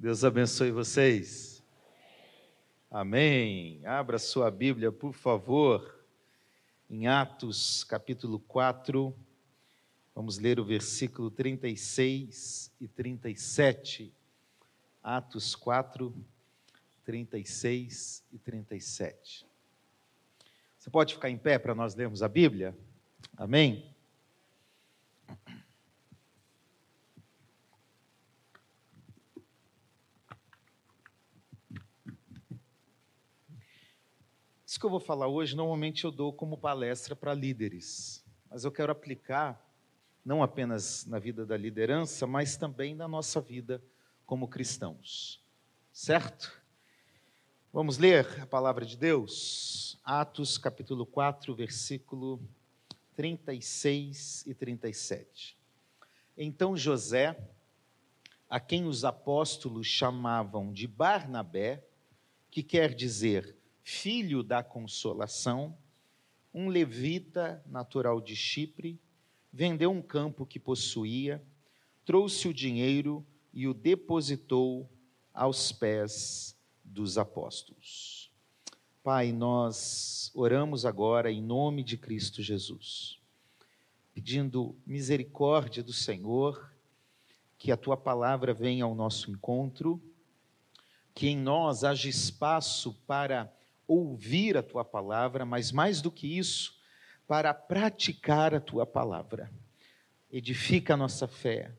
Deus 0.00 0.24
abençoe 0.24 0.70
vocês. 0.70 1.62
Amém. 2.90 3.84
Abra 3.84 4.18
sua 4.18 4.50
Bíblia, 4.50 4.90
por 4.90 5.12
favor, 5.12 5.94
em 6.88 7.06
Atos, 7.06 7.84
capítulo 7.84 8.40
4. 8.40 9.14
Vamos 10.14 10.38
ler 10.38 10.58
o 10.58 10.64
versículo 10.64 11.30
36 11.30 12.72
e 12.80 12.88
37. 12.88 14.10
Atos 15.02 15.54
4, 15.54 16.14
36 17.04 18.24
e 18.32 18.38
37. 18.38 19.46
Você 20.78 20.88
pode 20.88 21.12
ficar 21.12 21.28
em 21.28 21.36
pé 21.36 21.58
para 21.58 21.74
nós 21.74 21.94
lermos 21.94 22.22
a 22.22 22.28
Bíblia? 22.28 22.74
Amém? 23.36 23.94
Que 34.80 34.86
eu 34.86 34.90
vou 34.90 34.98
falar 34.98 35.28
hoje, 35.28 35.54
normalmente 35.54 36.06
eu 36.06 36.10
dou 36.10 36.32
como 36.32 36.56
palestra 36.56 37.14
para 37.14 37.34
líderes, 37.34 38.24
mas 38.48 38.64
eu 38.64 38.72
quero 38.72 38.90
aplicar 38.90 39.62
não 40.24 40.42
apenas 40.42 41.04
na 41.04 41.18
vida 41.18 41.44
da 41.44 41.54
liderança, 41.54 42.26
mas 42.26 42.56
também 42.56 42.94
na 42.94 43.06
nossa 43.06 43.42
vida 43.42 43.82
como 44.24 44.48
cristãos. 44.48 45.44
Certo? 45.92 46.58
Vamos 47.70 47.98
ler 47.98 48.40
a 48.40 48.46
palavra 48.46 48.86
de 48.86 48.96
Deus? 48.96 50.00
Atos 50.02 50.56
capítulo 50.56 51.04
4, 51.04 51.54
versículo 51.54 52.40
36 53.14 54.46
e 54.46 54.54
37. 54.54 55.58
Então 56.38 56.74
José, 56.74 57.38
a 58.48 58.58
quem 58.58 58.86
os 58.86 59.04
apóstolos 59.04 59.86
chamavam 59.86 60.72
de 60.72 60.86
Barnabé, 60.86 61.84
que 62.50 62.62
quer 62.62 62.94
dizer 62.94 63.59
filho 63.90 64.44
da 64.44 64.62
consolação, 64.62 65.76
um 66.54 66.68
levita 66.68 67.62
natural 67.66 68.20
de 68.20 68.36
Chipre, 68.36 69.00
vendeu 69.52 69.90
um 69.90 70.00
campo 70.00 70.46
que 70.46 70.60
possuía, 70.60 71.42
trouxe 72.04 72.46
o 72.46 72.54
dinheiro 72.54 73.26
e 73.52 73.66
o 73.66 73.74
depositou 73.74 74.88
aos 75.34 75.72
pés 75.72 76.56
dos 76.84 77.18
apóstolos. 77.18 78.30
Pai, 79.02 79.32
nós 79.32 80.30
oramos 80.34 80.86
agora 80.86 81.30
em 81.30 81.42
nome 81.42 81.82
de 81.82 81.98
Cristo 81.98 82.40
Jesus, 82.42 83.18
pedindo 84.14 84.76
misericórdia 84.86 85.82
do 85.82 85.92
Senhor, 85.92 86.72
que 87.58 87.72
a 87.72 87.76
tua 87.76 87.96
palavra 87.96 88.54
venha 88.54 88.84
ao 88.84 88.94
nosso 88.94 89.32
encontro, 89.32 90.00
que 91.12 91.26
em 91.26 91.36
nós 91.36 91.82
haja 91.82 92.08
espaço 92.08 92.94
para 93.04 93.52
ouvir 93.90 94.56
a 94.56 94.62
tua 94.62 94.84
palavra, 94.84 95.44
mas 95.44 95.72
mais 95.72 96.00
do 96.00 96.12
que 96.12 96.38
isso, 96.38 96.78
para 97.26 97.52
praticar 97.52 98.54
a 98.54 98.60
tua 98.60 98.86
palavra. 98.86 99.50
Edifica 100.32 100.94
a 100.94 100.96
nossa 100.96 101.26
fé, 101.26 101.72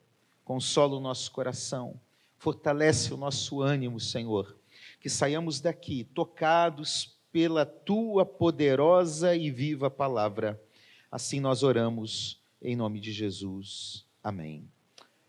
consola 0.43 0.97
o 0.97 0.99
nosso 0.99 1.31
coração, 1.31 1.97
fortalece 2.37 3.13
o 3.13 3.17
nosso 3.17 3.61
ânimo, 3.61 3.97
Senhor. 3.97 4.57
Que 4.99 5.09
saiamos 5.09 5.61
daqui 5.61 6.03
tocados 6.03 7.17
pela 7.31 7.65
tua 7.65 8.25
poderosa 8.25 9.33
e 9.33 9.49
viva 9.49 9.89
palavra. 9.89 10.61
Assim 11.09 11.39
nós 11.39 11.63
oramos 11.63 12.41
em 12.61 12.75
nome 12.75 12.99
de 12.99 13.13
Jesus. 13.13 14.05
Amém. 14.21 14.69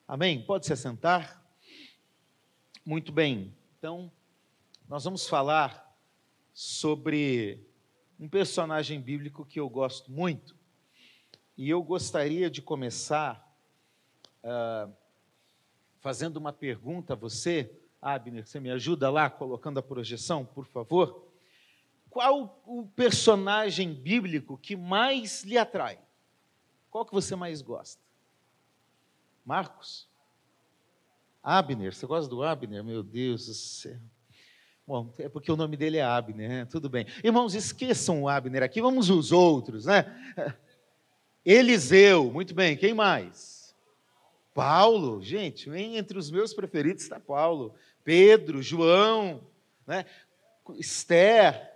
Amém. 0.08 0.42
Pode 0.42 0.66
se 0.66 0.72
assentar? 0.72 1.40
Muito 2.84 3.12
bem. 3.12 3.54
Então, 3.78 4.10
nós 4.88 5.04
vamos 5.04 5.28
falar 5.28 5.91
sobre 6.52 7.66
um 8.18 8.28
personagem 8.28 9.00
bíblico 9.00 9.44
que 9.44 9.58
eu 9.58 9.68
gosto 9.68 10.10
muito. 10.10 10.56
E 11.56 11.68
eu 11.68 11.82
gostaria 11.82 12.50
de 12.50 12.62
começar 12.62 13.56
uh, 14.42 14.92
fazendo 16.00 16.36
uma 16.36 16.52
pergunta 16.52 17.12
a 17.12 17.16
você. 17.16 17.78
Abner, 18.00 18.46
você 18.46 18.58
me 18.58 18.70
ajuda 18.70 19.10
lá 19.10 19.30
colocando 19.30 19.78
a 19.78 19.82
projeção, 19.82 20.44
por 20.44 20.66
favor? 20.66 21.28
Qual 22.10 22.62
o 22.66 22.86
personagem 22.86 23.94
bíblico 23.94 24.58
que 24.58 24.76
mais 24.76 25.44
lhe 25.44 25.56
atrai? 25.56 25.98
Qual 26.90 27.06
que 27.06 27.12
você 27.12 27.34
mais 27.34 27.62
gosta? 27.62 28.02
Marcos? 29.44 30.08
Abner, 31.42 31.94
você 31.94 32.06
gosta 32.06 32.28
do 32.28 32.42
Abner? 32.42 32.84
Meu 32.84 33.02
Deus 33.02 33.46
do 33.46 33.54
céu. 33.54 33.98
Bom, 34.86 35.12
é 35.18 35.28
porque 35.28 35.50
o 35.50 35.56
nome 35.56 35.76
dele 35.76 35.98
é 35.98 36.02
Abner, 36.02 36.48
né? 36.48 36.64
tudo 36.64 36.88
bem. 36.88 37.06
Irmãos, 37.22 37.54
esqueçam 37.54 38.22
o 38.22 38.28
Abner 38.28 38.62
aqui, 38.62 38.80
vamos 38.80 39.10
os 39.10 39.30
outros, 39.30 39.86
né? 39.86 40.04
Eliseu, 41.44 42.30
muito 42.30 42.54
bem, 42.54 42.76
quem 42.76 42.92
mais? 42.92 43.74
Paulo, 44.54 45.22
gente, 45.22 45.70
entre 45.70 46.18
os 46.18 46.30
meus 46.30 46.52
preferidos 46.52 47.02
está 47.02 47.18
Paulo. 47.18 47.74
Pedro, 48.04 48.60
João, 48.62 49.40
né? 49.86 50.04
Esther, 50.78 51.70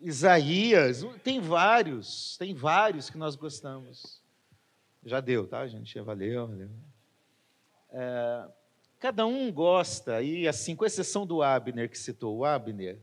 Isaías, 0.00 1.04
tem 1.24 1.40
vários, 1.40 2.36
tem 2.36 2.54
vários 2.54 3.10
que 3.10 3.18
nós 3.18 3.34
gostamos. 3.34 4.22
Já 5.04 5.20
deu, 5.20 5.46
tá, 5.46 5.66
gente? 5.66 5.98
Valeu, 6.00 6.46
valeu. 6.46 6.70
É, 7.90 8.48
Cada 8.98 9.24
um 9.24 9.52
gosta, 9.52 10.20
e 10.22 10.48
assim, 10.48 10.74
com 10.74 10.84
exceção 10.84 11.24
do 11.24 11.40
Abner, 11.40 11.88
que 11.88 11.96
citou 11.96 12.38
o 12.38 12.44
Abner, 12.44 12.98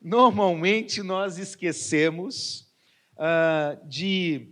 normalmente 0.00 1.02
nós 1.02 1.38
esquecemos 1.38 2.72
uh, 3.14 3.84
de 3.88 4.48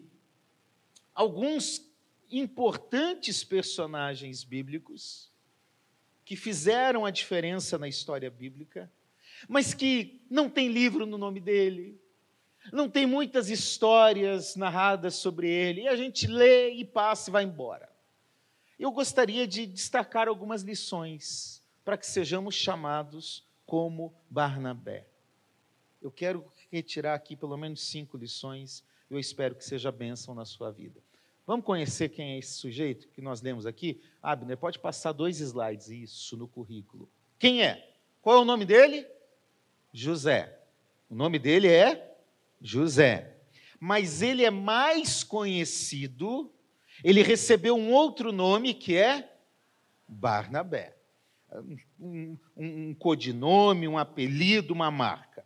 alguns 1.14 1.88
importantes 2.28 3.44
personagens 3.44 4.42
bíblicos 4.42 5.31
que 6.25 6.34
fizeram 6.34 7.06
a 7.06 7.10
diferença 7.12 7.78
na 7.78 7.87
história 7.87 8.28
bíblica, 8.28 8.91
mas 9.48 9.72
que 9.72 10.20
não 10.28 10.50
tem 10.50 10.66
livro 10.66 11.06
no 11.06 11.16
nome 11.16 11.38
dele, 11.38 11.97
não 12.72 12.91
tem 12.91 13.06
muitas 13.06 13.50
histórias 13.50 14.56
narradas 14.56 15.14
sobre 15.14 15.48
ele, 15.48 15.82
e 15.82 15.88
a 15.88 15.94
gente 15.94 16.26
lê 16.26 16.70
e 16.70 16.84
passa 16.84 17.31
e 17.31 17.32
vai 17.32 17.44
embora 17.44 17.89
eu 18.82 18.91
gostaria 18.91 19.46
de 19.46 19.66
destacar 19.66 20.26
algumas 20.26 20.62
lições 20.62 21.62
para 21.84 21.98
que 21.98 22.06
sejamos 22.06 22.54
chamados 22.54 23.46
como 23.66 24.14
Barnabé. 24.28 25.06
Eu 26.00 26.10
quero 26.10 26.50
retirar 26.72 27.14
aqui 27.14 27.36
pelo 27.36 27.56
menos 27.56 27.82
cinco 27.82 28.16
lições, 28.16 28.82
eu 29.10 29.19
espero 29.19 29.54
que 29.54 29.64
seja 29.64 29.92
bênção 29.92 30.34
na 30.34 30.44
sua 30.44 30.70
vida. 30.70 31.00
Vamos 31.46 31.66
conhecer 31.66 32.08
quem 32.08 32.34
é 32.34 32.38
esse 32.38 32.52
sujeito 32.54 33.08
que 33.08 33.20
nós 33.20 33.42
lemos 33.42 33.66
aqui? 33.66 34.00
Abner, 34.22 34.56
pode 34.56 34.78
passar 34.78 35.12
dois 35.12 35.40
slides, 35.40 35.88
isso, 35.88 36.36
no 36.36 36.48
currículo. 36.48 37.08
Quem 37.38 37.62
é? 37.62 37.92
Qual 38.22 38.36
é 38.36 38.40
o 38.40 38.44
nome 38.44 38.64
dele? 38.64 39.06
José. 39.92 40.58
O 41.08 41.14
nome 41.14 41.38
dele 41.38 41.69
é 41.69 42.16
José. 42.62 43.36
Mas 43.78 44.22
ele 44.22 44.44
é 44.44 44.50
mais 44.50 45.24
conhecido 45.24 46.50
ele 47.03 47.22
recebeu 47.22 47.77
um 47.77 47.93
outro 47.93 48.33
nome 48.33 48.75
que 48.75 48.97
é 48.97 49.31
Barnabé. 50.06 50.97
Um, 51.99 52.38
um, 52.56 52.94
codinome, 52.94 53.88
um 53.88 53.99
apelido, 53.99 54.72
uma 54.72 54.91
marca. 54.91 55.44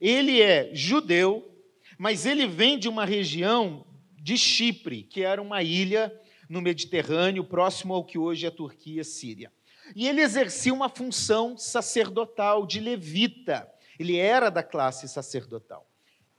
Ele 0.00 0.42
é 0.42 0.74
judeu, 0.74 1.50
mas 1.96 2.26
ele 2.26 2.46
vem 2.46 2.78
de 2.78 2.88
uma 2.88 3.06
região 3.06 3.86
de 4.20 4.36
Chipre, 4.36 5.02
que 5.02 5.22
era 5.22 5.40
uma 5.40 5.62
ilha 5.62 6.14
no 6.48 6.60
Mediterrâneo, 6.60 7.44
próximo 7.44 7.94
ao 7.94 8.04
que 8.04 8.18
hoje 8.18 8.44
é 8.44 8.48
a 8.48 8.52
Turquia 8.52 9.02
Síria. 9.04 9.50
E 9.96 10.06
ele 10.06 10.20
exercia 10.20 10.72
uma 10.72 10.88
função 10.90 11.56
sacerdotal 11.56 12.66
de 12.66 12.78
levita. 12.78 13.66
Ele 13.98 14.16
era 14.16 14.50
da 14.50 14.62
classe 14.62 15.08
sacerdotal. 15.08 15.88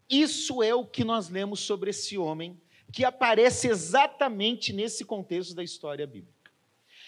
Isso 0.08 0.62
é 0.62 0.74
o 0.74 0.86
que 0.86 1.04
nós 1.04 1.30
lemos 1.30 1.60
sobre 1.60 1.90
esse 1.90 2.18
homem 2.18 2.60
que 2.92 3.06
aparece 3.06 3.68
exatamente 3.68 4.74
nesse 4.74 5.06
contexto 5.06 5.54
da 5.54 5.64
história 5.64 6.06
bíblica. 6.08 6.52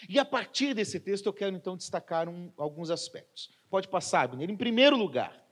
E 0.08 0.18
a 0.18 0.24
partir 0.24 0.74
desse 0.74 0.98
texto 0.98 1.26
eu 1.26 1.32
quero 1.32 1.54
então 1.54 1.76
destacar 1.76 2.28
um, 2.28 2.52
alguns 2.56 2.90
aspectos. 2.90 3.50
Pode 3.70 3.88
passar, 3.88 4.22
Abner. 4.22 4.50
Em 4.50 4.56
primeiro 4.56 4.96
lugar, 4.96 5.42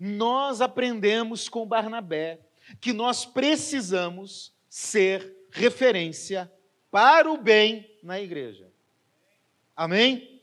nós 0.00 0.60
aprendemos 0.60 1.48
com 1.48 1.66
Barnabé 1.66 2.40
que 2.80 2.92
nós 2.92 3.24
precisamos 3.24 4.52
ser 4.68 5.34
referência 5.50 6.50
para 6.90 7.30
o 7.30 7.36
bem 7.36 7.90
na 8.02 8.20
igreja. 8.20 8.70
Amém? 9.76 10.40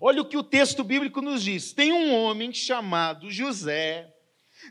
Olha 0.00 0.22
o 0.22 0.24
que 0.24 0.36
o 0.36 0.44
texto 0.44 0.84
bíblico 0.84 1.20
nos 1.20 1.42
diz. 1.42 1.72
Tem 1.72 1.92
um 1.92 2.14
homem 2.14 2.52
chamado 2.52 3.30
José, 3.30 4.14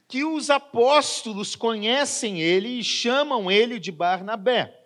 que 0.07 0.23
os 0.23 0.49
apóstolos 0.49 1.55
conhecem 1.55 2.41
ele 2.41 2.79
e 2.79 2.83
chamam 2.83 3.49
ele 3.49 3.79
de 3.79 3.91
Barnabé. 3.91 4.77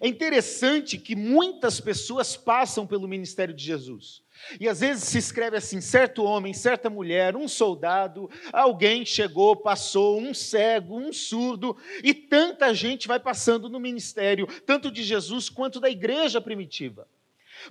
É 0.00 0.06
interessante 0.06 0.98
que 0.98 1.16
muitas 1.16 1.80
pessoas 1.80 2.36
passam 2.36 2.86
pelo 2.86 3.08
ministério 3.08 3.54
de 3.54 3.64
Jesus. 3.64 4.22
E 4.58 4.68
às 4.68 4.80
vezes 4.80 5.04
se 5.04 5.18
escreve 5.18 5.56
assim: 5.56 5.80
certo 5.80 6.22
homem, 6.22 6.52
certa 6.52 6.88
mulher, 6.88 7.36
um 7.36 7.48
soldado, 7.48 8.30
alguém 8.52 9.04
chegou, 9.04 9.56
passou, 9.56 10.18
um 10.18 10.32
cego, 10.32 10.96
um 10.96 11.12
surdo, 11.12 11.76
e 12.02 12.14
tanta 12.14 12.72
gente 12.72 13.08
vai 13.08 13.18
passando 13.18 13.68
no 13.68 13.80
ministério, 13.80 14.46
tanto 14.64 14.90
de 14.90 15.02
Jesus 15.02 15.48
quanto 15.48 15.80
da 15.80 15.90
igreja 15.90 16.40
primitiva. 16.40 17.06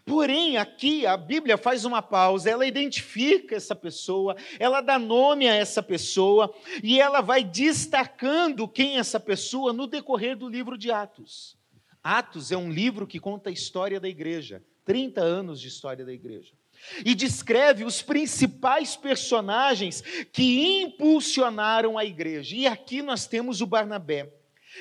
Porém, 0.05 0.57
aqui 0.57 1.05
a 1.05 1.17
Bíblia 1.17 1.57
faz 1.57 1.85
uma 1.85 2.01
pausa, 2.01 2.49
ela 2.49 2.65
identifica 2.65 3.55
essa 3.55 3.75
pessoa, 3.75 4.35
ela 4.59 4.81
dá 4.81 4.99
nome 4.99 5.47
a 5.47 5.55
essa 5.55 5.81
pessoa 5.81 6.53
e 6.83 6.99
ela 6.99 7.21
vai 7.21 7.43
destacando 7.43 8.67
quem 8.67 8.95
é 8.95 8.99
essa 8.99 9.19
pessoa 9.19 9.73
no 9.73 9.87
decorrer 9.87 10.37
do 10.37 10.47
livro 10.47 10.77
de 10.77 10.91
Atos. 10.91 11.57
Atos 12.03 12.51
é 12.51 12.57
um 12.57 12.71
livro 12.71 13.05
que 13.05 13.19
conta 13.19 13.49
a 13.49 13.53
história 13.53 13.99
da 13.99 14.07
igreja, 14.07 14.63
30 14.85 15.21
anos 15.21 15.59
de 15.59 15.67
história 15.67 16.05
da 16.05 16.13
igreja. 16.13 16.53
E 17.05 17.13
descreve 17.13 17.83
os 17.83 18.01
principais 18.01 18.95
personagens 18.95 20.01
que 20.31 20.81
impulsionaram 20.81 21.97
a 21.97 22.05
igreja. 22.05 22.55
E 22.55 22.65
aqui 22.65 23.01
nós 23.01 23.27
temos 23.27 23.59
o 23.59 23.65
Barnabé. 23.65 24.31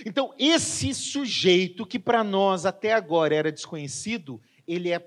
Então, 0.07 0.33
esse 0.39 0.95
sujeito 0.95 1.85
que 1.85 1.99
para 1.99 2.23
nós 2.23 2.65
até 2.65 2.93
agora 2.93 3.35
era 3.35 3.51
desconhecido, 3.51 4.41
ele 4.69 4.93
é 4.93 5.05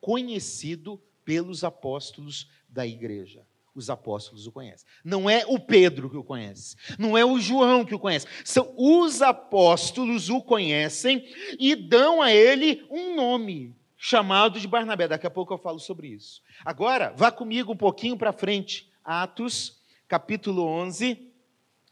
conhecido 0.00 1.00
pelos 1.24 1.62
apóstolos 1.62 2.50
da 2.68 2.86
igreja. 2.86 3.46
Os 3.74 3.88
apóstolos 3.88 4.46
o 4.46 4.52
conhecem. 4.52 4.86
Não 5.04 5.30
é 5.30 5.44
o 5.46 5.58
Pedro 5.58 6.10
que 6.10 6.16
o 6.16 6.24
conhece, 6.24 6.76
não 6.98 7.16
é 7.16 7.24
o 7.24 7.38
João 7.38 7.84
que 7.84 7.94
o 7.94 7.98
conhece. 7.98 8.26
São 8.44 8.74
os 8.76 9.22
apóstolos 9.22 10.28
o 10.28 10.42
conhecem 10.42 11.24
e 11.58 11.74
dão 11.74 12.20
a 12.20 12.32
ele 12.32 12.84
um 12.90 13.14
nome 13.14 13.74
chamado 13.96 14.60
de 14.60 14.68
Barnabé. 14.68 15.08
Daqui 15.08 15.26
a 15.26 15.30
pouco 15.30 15.54
eu 15.54 15.58
falo 15.58 15.78
sobre 15.78 16.08
isso. 16.08 16.42
Agora, 16.64 17.14
vá 17.16 17.30
comigo 17.30 17.72
um 17.72 17.76
pouquinho 17.76 18.18
para 18.18 18.32
frente. 18.32 18.90
Atos, 19.02 19.80
capítulo 20.06 20.64
11, 20.64 21.32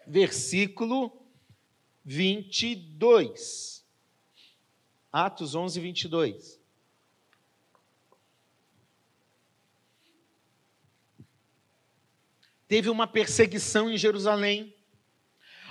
versículo 0.07 1.25
22. 2.05 3.87
Atos 5.11 5.55
11, 5.55 5.81
22. 5.81 6.60
Teve 12.71 12.89
uma 12.89 13.09
perseguição 13.09 13.91
em 13.91 13.99
Jerusalém. 13.99 14.73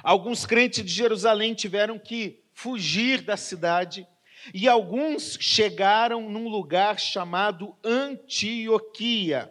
Alguns 0.03 0.45
crentes 0.45 0.83
de 0.83 0.91
Jerusalém 0.91 1.53
tiveram 1.53 1.97
que 1.97 2.43
fugir 2.51 3.21
da 3.21 3.37
cidade 3.37 4.05
e 4.53 4.67
alguns 4.67 5.37
chegaram 5.39 6.29
num 6.29 6.49
lugar 6.49 6.99
chamado 6.99 7.73
Antioquia. 7.81 9.49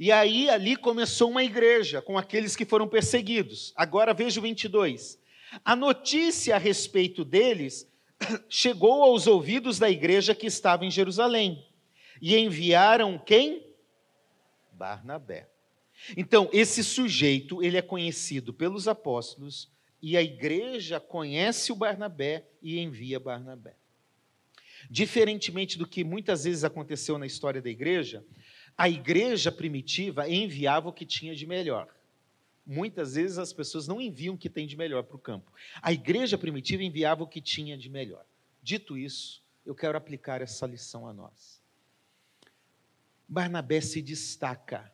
E 0.00 0.10
aí 0.10 0.50
ali 0.50 0.74
começou 0.74 1.30
uma 1.30 1.44
igreja 1.44 2.02
com 2.02 2.18
aqueles 2.18 2.56
que 2.56 2.64
foram 2.64 2.88
perseguidos. 2.88 3.72
Agora 3.76 4.12
veja 4.12 4.40
o 4.40 4.42
22. 4.42 5.16
A 5.64 5.76
notícia 5.76 6.56
a 6.56 6.58
respeito 6.58 7.24
deles 7.24 7.88
chegou 8.50 9.04
aos 9.04 9.28
ouvidos 9.28 9.78
da 9.78 9.88
igreja 9.88 10.34
que 10.34 10.48
estava 10.48 10.84
em 10.84 10.90
Jerusalém. 10.90 11.64
E 12.20 12.36
enviaram 12.36 13.20
quem? 13.24 13.64
Barnabé. 14.72 15.53
Então, 16.16 16.48
esse 16.52 16.84
sujeito, 16.84 17.62
ele 17.62 17.76
é 17.76 17.82
conhecido 17.82 18.52
pelos 18.52 18.86
apóstolos 18.86 19.70
e 20.02 20.16
a 20.16 20.22
igreja 20.22 21.00
conhece 21.00 21.72
o 21.72 21.76
Barnabé 21.76 22.46
e 22.62 22.78
envia 22.78 23.18
Barnabé. 23.18 23.74
Diferentemente 24.90 25.78
do 25.78 25.86
que 25.86 26.04
muitas 26.04 26.44
vezes 26.44 26.62
aconteceu 26.62 27.16
na 27.18 27.26
história 27.26 27.62
da 27.62 27.70
igreja, 27.70 28.22
a 28.76 28.88
igreja 28.88 29.50
primitiva 29.50 30.28
enviava 30.28 30.88
o 30.88 30.92
que 30.92 31.06
tinha 31.06 31.34
de 31.34 31.46
melhor. 31.46 31.88
Muitas 32.66 33.14
vezes 33.14 33.38
as 33.38 33.52
pessoas 33.52 33.86
não 33.86 34.00
enviam 34.00 34.34
o 34.34 34.38
que 34.38 34.50
tem 34.50 34.66
de 34.66 34.76
melhor 34.76 35.04
para 35.04 35.16
o 35.16 35.20
campo. 35.20 35.52
A 35.80 35.92
igreja 35.92 36.36
primitiva 36.36 36.82
enviava 36.82 37.22
o 37.22 37.26
que 37.26 37.40
tinha 37.40 37.76
de 37.76 37.88
melhor. 37.88 38.24
Dito 38.62 38.96
isso, 38.96 39.42
eu 39.64 39.74
quero 39.74 39.96
aplicar 39.96 40.42
essa 40.42 40.66
lição 40.66 41.06
a 41.06 41.12
nós. 41.12 41.62
Barnabé 43.28 43.80
se 43.80 44.02
destaca 44.02 44.92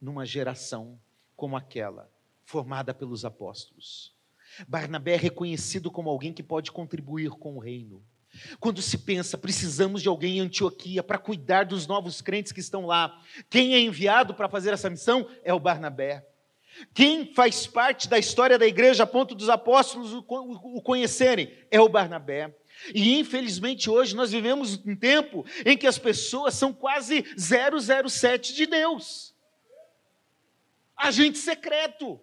numa 0.00 0.24
geração 0.24 0.98
como 1.36 1.56
aquela, 1.56 2.10
formada 2.44 2.94
pelos 2.94 3.24
apóstolos. 3.24 4.14
Barnabé 4.66 5.14
é 5.14 5.18
reconhecido 5.18 5.90
como 5.90 6.08
alguém 6.08 6.32
que 6.32 6.42
pode 6.42 6.72
contribuir 6.72 7.30
com 7.30 7.56
o 7.56 7.60
reino. 7.60 8.02
Quando 8.60 8.82
se 8.82 8.98
pensa, 8.98 9.38
precisamos 9.38 10.02
de 10.02 10.08
alguém 10.08 10.38
em 10.38 10.40
Antioquia 10.40 11.02
para 11.02 11.18
cuidar 11.18 11.64
dos 11.64 11.86
novos 11.86 12.20
crentes 12.20 12.52
que 12.52 12.60
estão 12.60 12.86
lá. 12.86 13.20
Quem 13.48 13.74
é 13.74 13.80
enviado 13.80 14.34
para 14.34 14.48
fazer 14.48 14.72
essa 14.72 14.90
missão 14.90 15.28
é 15.42 15.52
o 15.52 15.60
Barnabé. 15.60 16.26
Quem 16.92 17.32
faz 17.32 17.66
parte 17.66 18.06
da 18.08 18.18
história 18.18 18.58
da 18.58 18.66
igreja 18.66 19.04
a 19.04 19.06
ponto 19.06 19.34
dos 19.34 19.48
apóstolos 19.48 20.12
o 20.12 20.82
conhecerem 20.82 21.50
é 21.70 21.80
o 21.80 21.88
Barnabé. 21.88 22.54
E 22.94 23.18
infelizmente 23.18 23.88
hoje 23.88 24.14
nós 24.14 24.30
vivemos 24.30 24.78
um 24.84 24.94
tempo 24.94 25.46
em 25.64 25.78
que 25.78 25.86
as 25.86 25.98
pessoas 25.98 26.54
são 26.54 26.74
quase 26.74 27.24
007 27.38 28.54
de 28.54 28.66
Deus 28.66 29.34
agente 30.96 31.38
secreto. 31.38 32.20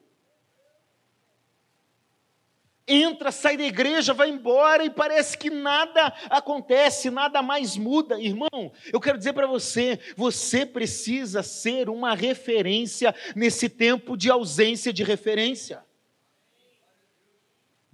Entra, 2.85 3.31
sai 3.31 3.55
da 3.55 3.63
igreja, 3.63 4.13
vai 4.13 4.29
embora 4.29 4.83
e 4.83 4.89
parece 4.89 5.37
que 5.37 5.49
nada 5.49 6.13
acontece, 6.29 7.09
nada 7.09 7.41
mais 7.41 7.77
muda. 7.77 8.19
Irmão, 8.19 8.73
eu 8.91 8.99
quero 8.99 9.17
dizer 9.17 9.31
para 9.31 9.47
você: 9.47 9.97
você 10.17 10.65
precisa 10.65 11.41
ser 11.41 11.89
uma 11.89 12.13
referência 12.13 13.15
nesse 13.35 13.69
tempo 13.69 14.17
de 14.17 14.29
ausência 14.29 14.91
de 14.91 15.01
referência. 15.01 15.81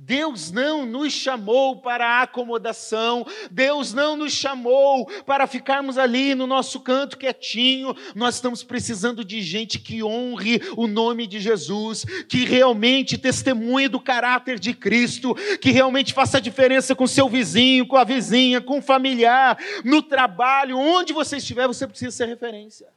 Deus 0.01 0.49
não 0.49 0.85
nos 0.85 1.11
chamou 1.11 1.81
para 1.81 2.07
a 2.07 2.21
acomodação, 2.21 3.27
Deus 3.51 3.93
não 3.93 4.15
nos 4.15 4.31
chamou 4.31 5.05
para 5.25 5.45
ficarmos 5.45 5.97
ali 5.97 6.33
no 6.33 6.47
nosso 6.47 6.79
canto 6.79 7.17
quietinho. 7.17 7.93
Nós 8.15 8.35
estamos 8.35 8.63
precisando 8.63 9.25
de 9.25 9.41
gente 9.41 9.77
que 9.77 10.01
honre 10.01 10.61
o 10.77 10.87
nome 10.87 11.27
de 11.27 11.41
Jesus, 11.41 12.05
que 12.29 12.45
realmente 12.45 13.17
testemunhe 13.17 13.89
do 13.89 13.99
caráter 13.99 14.57
de 14.57 14.73
Cristo, 14.73 15.35
que 15.59 15.69
realmente 15.69 16.13
faça 16.13 16.39
diferença 16.39 16.95
com 16.95 17.05
seu 17.05 17.27
vizinho, 17.27 17.85
com 17.85 17.97
a 17.97 18.05
vizinha, 18.05 18.61
com 18.61 18.79
o 18.79 18.81
familiar, 18.81 19.57
no 19.83 20.01
trabalho, 20.01 20.77
onde 20.77 21.11
você 21.11 21.37
estiver, 21.37 21.67
você 21.67 21.85
precisa 21.85 22.15
ser 22.15 22.25
referência. 22.27 22.87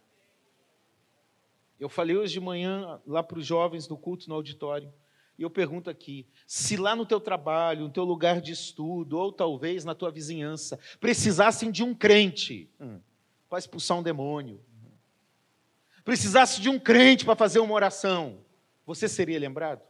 Eu 1.81 1.89
falei 1.89 2.17
hoje 2.17 2.35
de 2.35 2.41
manhã 2.41 3.01
lá 3.05 3.25
para 3.25 3.41
os 3.41 3.45
jovens 3.45 3.89
do 3.89 3.97
culto 3.97 4.29
no 4.29 4.37
auditório. 4.37 4.89
E 5.43 5.45
eu 5.45 5.51
pergunto 5.51 5.91
aqui: 5.91 6.25
se 6.47 6.77
lá 6.77 6.95
no 6.95 7.05
teu 7.05 7.21
trabalho, 7.21 7.83
no 7.83 7.91
teu 7.91 8.05
lugar 8.05 8.41
de 8.41 8.53
estudo, 8.53 9.19
ou 9.19 9.33
talvez 9.33 9.85
na 9.85 9.93
tua 9.93 10.09
vizinhança, 10.09 10.79
precisassem 11.01 11.73
de 11.73 11.83
um 11.83 11.93
crente 11.93 12.71
hum, 12.79 13.01
para 13.49 13.59
expulsar 13.59 13.99
um 13.99 14.05
demônio, 14.05 14.65
precisasse 16.05 16.61
de 16.61 16.69
um 16.69 16.79
crente 16.79 17.25
para 17.25 17.35
fazer 17.35 17.59
uma 17.59 17.75
oração, 17.75 18.45
você 18.87 19.09
seria 19.09 19.37
lembrado? 19.37 19.83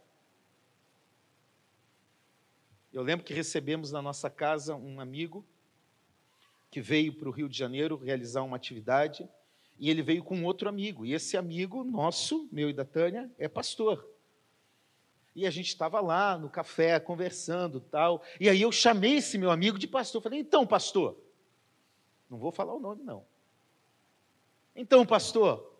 Eu 2.91 3.03
lembro 3.03 3.23
que 3.23 3.33
recebemos 3.33 3.91
na 3.91 4.01
nossa 4.01 4.31
casa 4.31 4.75
um 4.75 4.99
amigo 4.99 5.45
que 6.71 6.81
veio 6.81 7.13
para 7.13 7.29
o 7.29 7.31
Rio 7.31 7.47
de 7.47 7.55
Janeiro 7.55 7.95
realizar 7.95 8.41
uma 8.41 8.55
atividade, 8.55 9.29
e 9.77 9.87
ele 9.91 10.01
veio 10.01 10.23
com 10.23 10.43
outro 10.45 10.67
amigo, 10.67 11.05
e 11.05 11.13
esse 11.13 11.37
amigo 11.37 11.83
nosso, 11.83 12.49
meu 12.51 12.71
e 12.71 12.73
da 12.73 12.83
Tânia, 12.83 13.31
é 13.37 13.47
pastor. 13.47 14.12
E 15.35 15.47
a 15.47 15.49
gente 15.49 15.67
estava 15.67 15.99
lá 15.99 16.37
no 16.37 16.49
café 16.49 16.99
conversando 16.99 17.79
tal. 17.79 18.23
E 18.39 18.47
aí 18.47 18.61
eu 18.61 18.71
chamei 18.71 19.15
esse 19.15 19.37
meu 19.37 19.49
amigo 19.49 19.79
de 19.79 19.87
pastor. 19.87 20.21
Falei, 20.21 20.39
então, 20.39 20.65
pastor, 20.65 21.17
não 22.29 22.37
vou 22.37 22.51
falar 22.51 22.73
o 22.73 22.79
nome, 22.79 23.03
não. 23.03 23.25
Então, 24.75 25.05
pastor, 25.05 25.71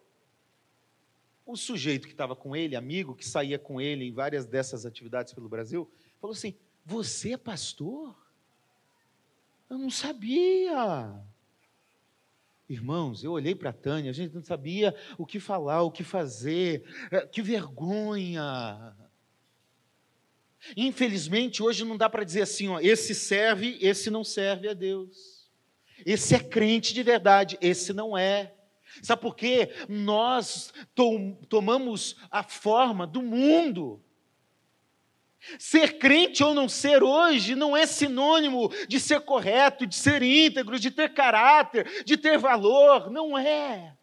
o 1.45 1.55
sujeito 1.55 2.07
que 2.07 2.13
estava 2.13 2.35
com 2.35 2.55
ele, 2.55 2.75
amigo, 2.75 3.15
que 3.15 3.27
saía 3.27 3.59
com 3.59 3.81
ele 3.81 4.05
em 4.05 4.13
várias 4.13 4.45
dessas 4.45 4.85
atividades 4.85 5.33
pelo 5.33 5.49
Brasil, 5.49 5.89
falou 6.19 6.33
assim: 6.33 6.55
Você 6.85 7.33
é 7.33 7.37
pastor? 7.37 8.15
Eu 9.69 9.77
não 9.77 9.89
sabia. 9.89 11.21
Irmãos, 12.69 13.23
eu 13.23 13.31
olhei 13.33 13.53
para 13.53 13.71
a 13.71 13.73
Tânia, 13.73 14.09
a 14.09 14.13
gente 14.13 14.33
não 14.33 14.41
sabia 14.41 14.95
o 15.17 15.25
que 15.25 15.39
falar, 15.39 15.81
o 15.81 15.91
que 15.91 16.03
fazer, 16.03 16.83
eh, 17.11 17.27
que 17.27 17.41
vergonha. 17.41 18.95
Infelizmente, 20.75 21.61
hoje 21.61 21.83
não 21.83 21.97
dá 21.97 22.09
para 22.09 22.23
dizer 22.23 22.43
assim, 22.43 22.69
ó, 22.69 22.79
esse 22.79 23.13
serve, 23.13 23.77
esse 23.81 24.09
não 24.09 24.23
serve 24.23 24.69
a 24.69 24.73
Deus. 24.73 25.49
Esse 26.05 26.35
é 26.35 26.39
crente 26.39 26.93
de 26.93 27.03
verdade, 27.03 27.57
esse 27.61 27.93
não 27.93 28.17
é. 28.17 28.53
Sabe 29.01 29.21
por 29.21 29.35
quê? 29.35 29.71
Nós 29.89 30.73
tomamos 31.49 32.15
a 32.29 32.43
forma 32.43 33.07
do 33.07 33.21
mundo. 33.21 34.01
Ser 35.59 35.97
crente 35.97 36.43
ou 36.43 36.53
não 36.53 36.69
ser 36.69 37.03
hoje 37.03 37.55
não 37.55 37.75
é 37.75 37.85
sinônimo 37.85 38.71
de 38.87 38.99
ser 38.99 39.21
correto, 39.21 39.85
de 39.85 39.95
ser 39.95 40.21
íntegro, 40.21 40.79
de 40.79 40.89
ter 40.89 41.13
caráter, 41.13 42.03
de 42.05 42.15
ter 42.15 42.37
valor. 42.37 43.09
Não 43.09 43.37
é. 43.37 43.93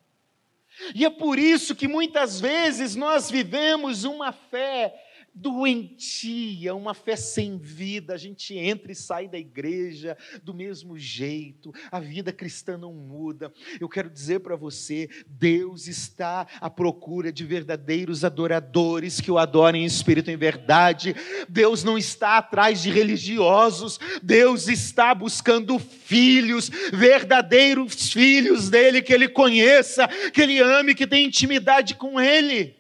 E 0.95 1.05
é 1.05 1.11
por 1.11 1.39
isso 1.39 1.75
que 1.75 1.89
muitas 1.89 2.41
vezes 2.41 2.95
nós 2.95 3.31
vivemos 3.31 4.05
uma 4.05 4.33
fé 4.33 4.95
doentia, 5.41 6.75
uma 6.75 6.93
fé 6.93 7.17
sem 7.17 7.59
vida. 7.59 8.13
A 8.13 8.19
gente 8.19 8.55
entra 8.57 8.93
e 8.93 8.95
sai 8.95 9.27
da 9.27 9.39
igreja 9.39 10.17
do 10.43 10.53
mesmo 10.53 10.99
jeito, 10.99 11.73
a 11.91 11.99
vida 11.99 12.33
cristã 12.33 12.77
não 12.77 12.93
muda. 12.93 13.51
Eu 13.81 13.89
quero 13.89 14.11
dizer 14.11 14.41
para 14.41 14.55
você: 14.55 15.09
Deus 15.27 15.87
está 15.87 16.47
à 16.61 16.69
procura 16.69 17.33
de 17.33 17.45
verdadeiros 17.45 18.25
adoradores 18.25 19.21
que 19.21 19.31
o 19.31 19.39
adorem 19.39 19.83
em 19.83 19.87
espírito 19.87 20.31
e 20.31 20.35
em 20.35 20.37
verdade. 20.37 21.15
Deus 21.49 21.83
não 21.83 21.97
está 21.97 22.37
atrás 22.37 22.83
de 22.83 22.91
religiosos, 22.91 23.99
Deus 24.23 24.69
está 24.69 25.15
buscando 25.15 25.79
filhos, 25.79 26.69
verdadeiros 26.93 28.13
filhos 28.13 28.69
dele, 28.69 29.01
que 29.01 29.13
ele 29.13 29.29
conheça, 29.29 30.07
que 30.33 30.43
ele 30.43 30.61
ame, 30.61 30.95
que 30.95 31.07
tenha 31.07 31.27
intimidade 31.27 31.95
com 31.95 32.21
ele. 32.21 32.80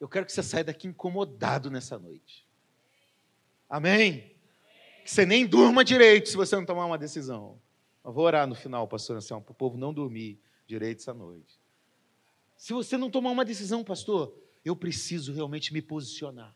Eu 0.00 0.08
quero 0.08 0.26
que 0.26 0.32
você 0.32 0.42
saia 0.42 0.64
daqui 0.64 0.86
incomodado 0.86 1.70
nessa 1.70 1.98
noite. 1.98 2.46
Amém? 3.68 4.34
Que 5.04 5.10
você 5.10 5.24
nem 5.24 5.46
durma 5.46 5.84
direito 5.84 6.28
se 6.28 6.36
você 6.36 6.56
não 6.56 6.64
tomar 6.64 6.86
uma 6.86 6.98
decisão. 6.98 7.60
Eu 8.04 8.12
vou 8.12 8.24
orar 8.24 8.46
no 8.46 8.54
final, 8.54 8.86
pastor 8.86 9.16
Anselmo, 9.16 9.44
para 9.44 9.52
o 9.52 9.54
povo 9.54 9.78
não 9.78 9.92
dormir 9.94 10.38
direito 10.66 11.00
essa 11.00 11.14
noite. 11.14 11.58
Se 12.56 12.72
você 12.72 12.96
não 12.96 13.10
tomar 13.10 13.30
uma 13.30 13.44
decisão, 13.44 13.82
pastor, 13.82 14.34
eu 14.64 14.76
preciso 14.76 15.32
realmente 15.32 15.72
me 15.72 15.82
posicionar. 15.82 16.54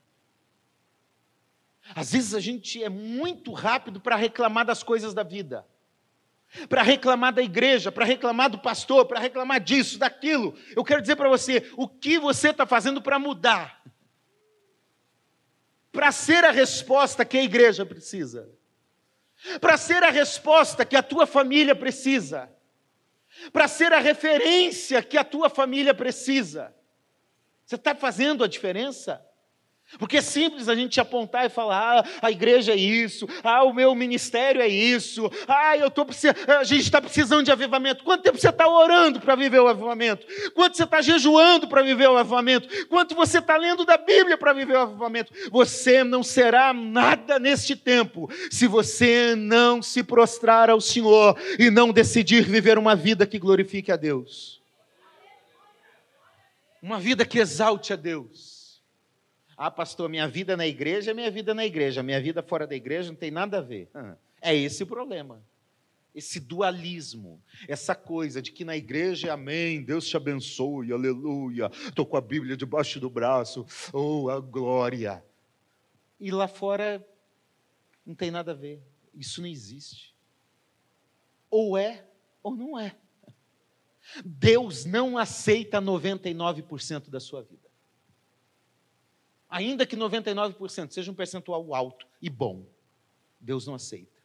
Às 1.94 2.12
vezes 2.12 2.34
a 2.34 2.40
gente 2.40 2.82
é 2.82 2.88
muito 2.88 3.52
rápido 3.52 4.00
para 4.00 4.16
reclamar 4.16 4.66
das 4.66 4.82
coisas 4.82 5.14
da 5.14 5.22
vida 5.22 5.66
para 6.68 6.82
reclamar 6.82 7.32
da 7.32 7.42
igreja, 7.42 7.92
para 7.92 8.04
reclamar 8.04 8.50
do 8.50 8.58
pastor, 8.58 9.06
para 9.06 9.20
reclamar 9.20 9.60
disso, 9.60 9.98
daquilo. 9.98 10.56
Eu 10.74 10.84
quero 10.84 11.02
dizer 11.02 11.16
para 11.16 11.28
você 11.28 11.70
o 11.76 11.88
que 11.88 12.18
você 12.18 12.50
está 12.50 12.66
fazendo 12.66 13.02
para 13.02 13.18
mudar, 13.18 13.82
para 15.92 16.10
ser 16.10 16.44
a 16.44 16.50
resposta 16.50 17.24
que 17.24 17.38
a 17.38 17.42
igreja 17.42 17.84
precisa, 17.84 18.48
para 19.60 19.76
ser 19.76 20.02
a 20.02 20.10
resposta 20.10 20.84
que 20.84 20.96
a 20.96 21.02
tua 21.02 21.26
família 21.26 21.74
precisa, 21.74 22.50
para 23.52 23.68
ser 23.68 23.92
a 23.92 23.98
referência 23.98 25.02
que 25.02 25.18
a 25.18 25.24
tua 25.24 25.50
família 25.50 25.94
precisa. 25.94 26.74
Você 27.64 27.74
está 27.74 27.94
fazendo 27.94 28.42
a 28.42 28.48
diferença? 28.48 29.22
Porque 29.96 30.18
é 30.18 30.20
simples 30.20 30.68
a 30.68 30.74
gente 30.74 31.00
apontar 31.00 31.46
e 31.46 31.48
falar: 31.48 32.00
ah, 32.00 32.04
a 32.20 32.30
igreja 32.30 32.72
é 32.72 32.76
isso, 32.76 33.26
ah, 33.42 33.64
o 33.64 33.72
meu 33.72 33.94
ministério 33.94 34.60
é 34.60 34.68
isso, 34.68 35.30
ah, 35.46 35.76
eu 35.78 35.90
tô 35.90 36.06
a 36.46 36.64
gente 36.64 36.82
está 36.82 37.00
precisando 37.00 37.44
de 37.44 37.50
avivamento. 37.50 38.04
Quanto 38.04 38.22
tempo 38.22 38.38
você 38.38 38.50
está 38.50 38.68
orando 38.68 39.18
para 39.18 39.34
viver 39.34 39.60
o 39.60 39.68
avivamento? 39.68 40.26
Quanto 40.54 40.76
você 40.76 40.84
está 40.84 41.00
jejuando 41.00 41.66
para 41.66 41.82
viver 41.82 42.06
o 42.08 42.18
avivamento? 42.18 42.68
Quanto 42.86 43.14
você 43.14 43.38
está 43.38 43.56
lendo 43.56 43.84
da 43.86 43.96
Bíblia 43.96 44.36
para 44.36 44.52
viver 44.52 44.74
o 44.74 44.80
avivamento? 44.80 45.32
Você 45.50 46.04
não 46.04 46.22
será 46.22 46.74
nada 46.74 47.38
neste 47.38 47.74
tempo 47.74 48.30
se 48.50 48.66
você 48.66 49.34
não 49.34 49.80
se 49.80 50.02
prostrar 50.02 50.68
ao 50.68 50.82
Senhor 50.82 51.38
e 51.58 51.70
não 51.70 51.92
decidir 51.92 52.42
viver 52.42 52.76
uma 52.76 52.94
vida 52.94 53.26
que 53.26 53.38
glorifique 53.38 53.90
a 53.90 53.96
Deus. 53.96 54.60
Uma 56.82 56.98
vida 56.98 57.24
que 57.24 57.38
exalte 57.38 57.92
a 57.92 57.96
Deus 57.96 58.47
ah, 59.60 59.72
pastor, 59.72 60.08
minha 60.08 60.28
vida 60.28 60.56
na 60.56 60.68
igreja 60.68 61.10
é 61.10 61.14
minha 61.14 61.32
vida 61.32 61.52
na 61.52 61.66
igreja, 61.66 62.00
minha 62.00 62.20
vida 62.20 62.40
fora 62.44 62.64
da 62.64 62.76
igreja 62.76 63.10
não 63.10 63.18
tem 63.18 63.32
nada 63.32 63.58
a 63.58 63.60
ver. 63.60 63.90
É 64.40 64.54
esse 64.54 64.84
o 64.84 64.86
problema. 64.86 65.42
Esse 66.14 66.38
dualismo, 66.38 67.42
essa 67.66 67.92
coisa 67.92 68.40
de 68.40 68.52
que 68.52 68.64
na 68.64 68.76
igreja 68.76 69.26
é 69.26 69.30
amém, 69.30 69.82
Deus 69.82 70.06
te 70.06 70.16
abençoe, 70.16 70.92
aleluia, 70.92 71.70
estou 71.88 72.06
com 72.06 72.16
a 72.16 72.20
Bíblia 72.20 72.56
debaixo 72.56 73.00
do 73.00 73.10
braço, 73.10 73.66
oh, 73.92 74.28
a 74.30 74.38
glória. 74.38 75.24
E 76.20 76.30
lá 76.30 76.46
fora 76.46 77.04
não 78.06 78.14
tem 78.14 78.30
nada 78.30 78.52
a 78.52 78.54
ver, 78.54 78.80
isso 79.12 79.40
não 79.40 79.48
existe. 79.48 80.14
Ou 81.50 81.76
é 81.76 82.04
ou 82.44 82.54
não 82.54 82.78
é. 82.78 82.94
Deus 84.24 84.84
não 84.84 85.18
aceita 85.18 85.82
99% 85.82 87.10
da 87.10 87.18
sua 87.18 87.42
vida 87.42 87.57
ainda 89.48 89.86
que 89.86 89.96
99% 89.96 90.90
seja 90.90 91.10
um 91.10 91.14
percentual 91.14 91.74
alto 91.74 92.06
e 92.20 92.28
bom, 92.28 92.66
Deus 93.40 93.66
não 93.66 93.74
aceita. 93.74 94.18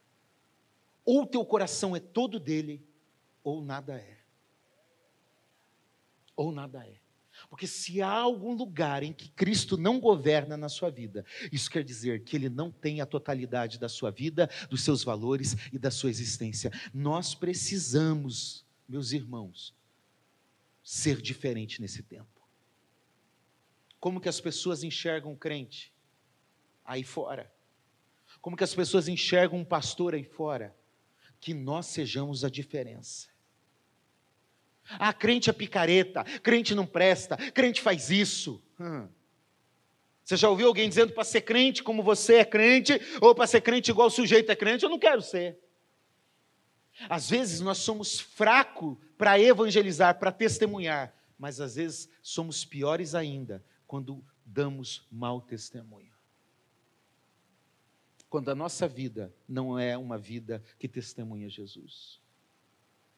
Ou 1.06 1.25
teu 1.25 1.46
coração 1.46 1.96
é 1.96 2.00
todo 2.00 2.39
dele, 2.39 2.86
ou 3.44 3.62
nada 3.62 3.96
é. 3.96 4.18
Ou 6.36 6.51
nada 6.51 6.86
é. 6.86 7.03
Porque 7.50 7.68
se 7.68 8.01
há 8.01 8.12
algum 8.12 8.53
lugar 8.53 9.03
em 9.03 9.12
que 9.12 9.30
Cristo 9.30 9.77
não 9.77 10.00
governa 10.00 10.56
na 10.56 10.70
sua 10.70 10.89
vida, 10.89 11.25
isso 11.51 11.70
quer 11.70 11.84
dizer 11.84 12.24
que 12.24 12.36
ele 12.36 12.50
não 12.50 12.72
tem 12.72 13.01
a 13.01 13.06
totalidade 13.06 13.80
da 13.80 13.89
sua 13.89 14.12
vida, 14.12 14.50
dos 14.70 14.84
seus 14.84 15.03
valores 15.03 15.56
e 15.72 15.77
da 15.77 15.92
sua 15.92 16.10
existência. 16.10 16.72
Nós 16.94 17.36
precisamos, 17.36 18.65
meus 18.88 19.12
irmãos, 19.12 19.74
ser 20.84 21.22
diferente 21.22 21.82
nesse 21.82 22.03
tempo. 22.03 22.33
Como 24.03 24.19
que 24.19 24.27
as 24.27 24.41
pessoas 24.41 24.83
enxergam 24.83 25.31
o 25.31 25.38
crente 25.38 25.93
aí 26.83 27.05
fora? 27.05 27.50
Como 28.41 28.57
que 28.57 28.63
as 28.65 28.75
pessoas 28.75 29.07
enxergam 29.07 29.57
um 29.57 29.63
pastor 29.63 30.13
aí 30.13 30.25
fora? 30.25 30.75
Que 31.39 31.53
nós 31.53 31.86
sejamos 31.86 32.43
a 32.43 32.50
diferença. 32.50 33.29
Ah, 35.00 35.13
crente 35.13 35.50
é 35.50 35.53
picareta, 35.53 36.25
crente 36.41 36.75
não 36.75 36.86
presta, 36.86 37.38
crente 37.53 37.79
faz 37.81 38.10
isso. 38.10 38.62
Hum. 38.77 39.07
Você 40.22 40.36
já 40.36 40.50
ouviu 40.50 40.67
alguém 40.67 40.89
dizendo 40.89 41.13
para 41.13 41.24
ser 41.24 41.39
crente 41.39 41.81
como 41.81 42.03
você 42.03 42.39
é 42.39 42.45
crente, 42.45 43.00
ou 43.22 43.33
para 43.33 43.48
ser 43.48 43.62
crente 43.62 43.89
igual 43.89 44.10
o 44.10 44.12
sujeito 44.12 44.51
é 44.51 44.55
crente? 44.57 44.83
Eu 44.83 44.89
não 44.89 45.00
quero 45.00 45.22
ser. 45.22 45.57
Às 47.07 47.29
vezes 47.29 47.62
nós 47.62 47.77
somos 47.77 48.19
fracos 48.19 48.98
para 49.17 49.39
evangelizar, 49.39 50.19
para 50.19 50.29
testemunhar, 50.29 51.15
mas 51.39 51.62
às 51.62 51.75
vezes 51.75 52.10
somos 52.22 52.65
piores 52.65 53.15
ainda 53.15 53.63
quando 53.93 54.25
damos 54.43 55.05
mau 55.12 55.39
testemunho. 55.39 56.12
Quando 58.27 58.50
a 58.50 58.55
nossa 58.55 58.88
vida 58.88 59.31
não 59.47 59.77
é 59.77 59.95
uma 59.95 60.17
vida 60.17 60.63
que 60.79 60.88
testemunha 60.88 61.47
Jesus. 61.47 62.19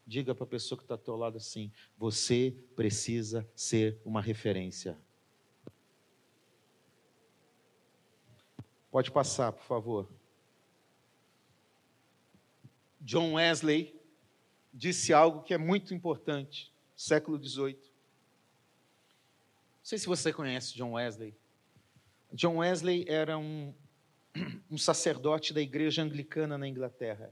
Diga 0.05 0.35
para 0.35 0.43
a 0.43 0.47
pessoa 0.47 0.77
que 0.77 0.83
está 0.83 0.95
ao 0.95 0.97
teu 0.97 1.15
lado 1.15 1.37
assim: 1.37 1.71
você 1.97 2.53
precisa 2.75 3.49
ser 3.55 4.01
uma 4.03 4.21
referência. 4.21 4.99
Pode 8.91 9.09
passar, 9.11 9.53
por 9.53 9.63
favor. 9.63 10.09
John 12.99 13.35
Wesley 13.35 13.97
disse 14.73 15.13
algo 15.13 15.41
que 15.41 15.53
é 15.53 15.57
muito 15.57 15.93
importante, 15.93 16.69
século 16.97 17.41
XVIII. 17.41 17.94
Não 19.85 19.89
sei 19.89 19.99
se 19.99 20.07
você 20.07 20.33
conhece 20.33 20.73
John 20.73 20.93
Wesley. 20.93 21.37
John 22.33 22.57
Wesley 22.57 23.05
era 23.07 23.37
um, 23.37 23.71
um 24.67 24.79
sacerdote 24.79 25.53
da 25.53 25.61
igreja 25.61 26.01
anglicana 26.01 26.57
na 26.57 26.67
Inglaterra. 26.67 27.31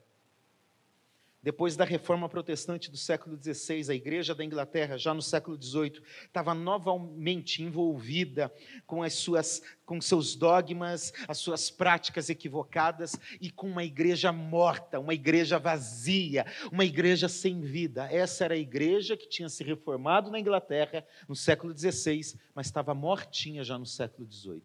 Depois 1.43 1.75
da 1.75 1.83
reforma 1.83 2.29
protestante 2.29 2.89
do 2.89 2.95
século 2.95 3.38
XVI, 3.38 3.91
a 3.91 3.93
igreja 3.93 4.33
da 4.33 4.45
Inglaterra, 4.45 4.97
já 4.97 5.13
no 5.13 5.21
século 5.21 5.62
XVIII, 5.62 6.01
estava 6.25 6.53
novamente 6.53 7.62
envolvida 7.62 8.50
com 8.88 9.03
as 9.03 9.15
suas, 9.15 9.62
com 9.85 10.00
seus 10.00 10.35
dogmas, 10.35 11.12
as 11.27 11.39
suas 11.39 11.69
práticas 11.69 12.29
equivocadas 12.29 13.19
e 13.41 13.51
com 13.51 13.67
uma 13.67 13.83
igreja 13.83 14.31
morta, 14.31 15.01
uma 15.01 15.13
igreja 15.13 15.59
vazia, 15.59 16.45
uma 16.71 16.85
igreja 16.85 17.27
sem 17.27 17.59
vida. 17.59 18.09
Essa 18.09 18.45
era 18.45 18.53
a 18.53 18.57
igreja 18.57 19.17
que 19.17 19.27
tinha 19.27 19.50
se 19.50 19.65
reformado 19.65 20.31
na 20.31 20.39
Inglaterra 20.39 21.05
no 21.27 21.35
século 21.35 21.77
XVI, 21.77 22.39
mas 22.55 22.67
estava 22.67 22.93
mortinha 22.93 23.65
já 23.65 23.77
no 23.77 23.85
século 23.85 24.25
XVIII. 24.31 24.63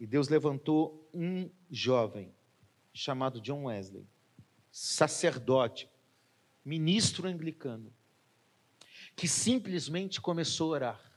E 0.00 0.04
Deus 0.04 0.28
levantou 0.28 1.08
um 1.14 1.48
jovem 1.70 2.34
chamado 2.92 3.40
John 3.40 3.66
Wesley 3.66 4.04
sacerdote, 4.76 5.88
ministro 6.64 7.28
anglicano, 7.28 7.94
que 9.14 9.28
simplesmente 9.28 10.20
começou 10.20 10.72
a 10.72 10.76
orar. 10.76 11.12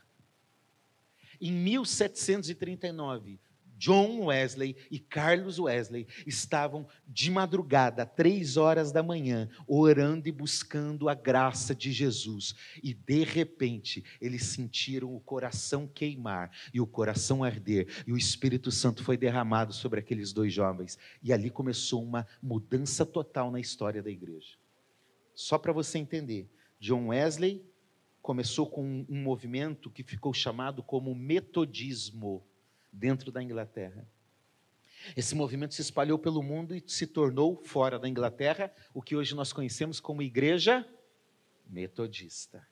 Em 1.40 1.50
1739, 1.50 3.40
John 3.78 4.24
Wesley 4.24 4.76
e 4.90 4.98
Carlos 4.98 5.60
Wesley 5.60 6.06
estavam 6.26 6.86
de 7.06 7.30
madrugada, 7.30 8.04
três 8.04 8.56
horas 8.56 8.90
da 8.90 9.04
manhã, 9.04 9.48
orando 9.68 10.28
e 10.28 10.32
buscando 10.32 11.08
a 11.08 11.14
graça 11.14 11.74
de 11.74 11.92
Jesus. 11.92 12.56
E 12.82 12.92
de 12.92 13.22
repente, 13.22 14.04
eles 14.20 14.42
sentiram 14.46 15.14
o 15.14 15.20
coração 15.20 15.86
queimar 15.86 16.50
e 16.74 16.80
o 16.80 16.86
coração 16.86 17.44
arder, 17.44 17.86
e 18.04 18.12
o 18.12 18.18
Espírito 18.18 18.72
Santo 18.72 19.04
foi 19.04 19.16
derramado 19.16 19.72
sobre 19.72 20.00
aqueles 20.00 20.32
dois 20.32 20.52
jovens. 20.52 20.98
E 21.22 21.32
ali 21.32 21.48
começou 21.48 22.02
uma 22.02 22.26
mudança 22.42 23.06
total 23.06 23.50
na 23.52 23.60
história 23.60 24.02
da 24.02 24.10
igreja. 24.10 24.56
Só 25.34 25.56
para 25.56 25.72
você 25.72 25.98
entender, 25.98 26.50
John 26.80 27.08
Wesley 27.08 27.64
começou 28.20 28.66
com 28.66 29.06
um 29.08 29.22
movimento 29.22 29.88
que 29.88 30.02
ficou 30.02 30.34
chamado 30.34 30.82
como 30.82 31.14
metodismo 31.14 32.44
dentro 32.92 33.30
da 33.30 33.42
Inglaterra. 33.42 34.06
Esse 35.16 35.34
movimento 35.34 35.74
se 35.74 35.82
espalhou 35.82 36.18
pelo 36.18 36.42
mundo 36.42 36.74
e 36.74 36.82
se 36.86 37.06
tornou, 37.06 37.62
fora 37.64 37.98
da 37.98 38.08
Inglaterra, 38.08 38.72
o 38.92 39.00
que 39.00 39.14
hoje 39.14 39.34
nós 39.34 39.52
conhecemos 39.52 40.00
como 40.00 40.22
Igreja 40.22 40.86
Metodista. 41.66 42.66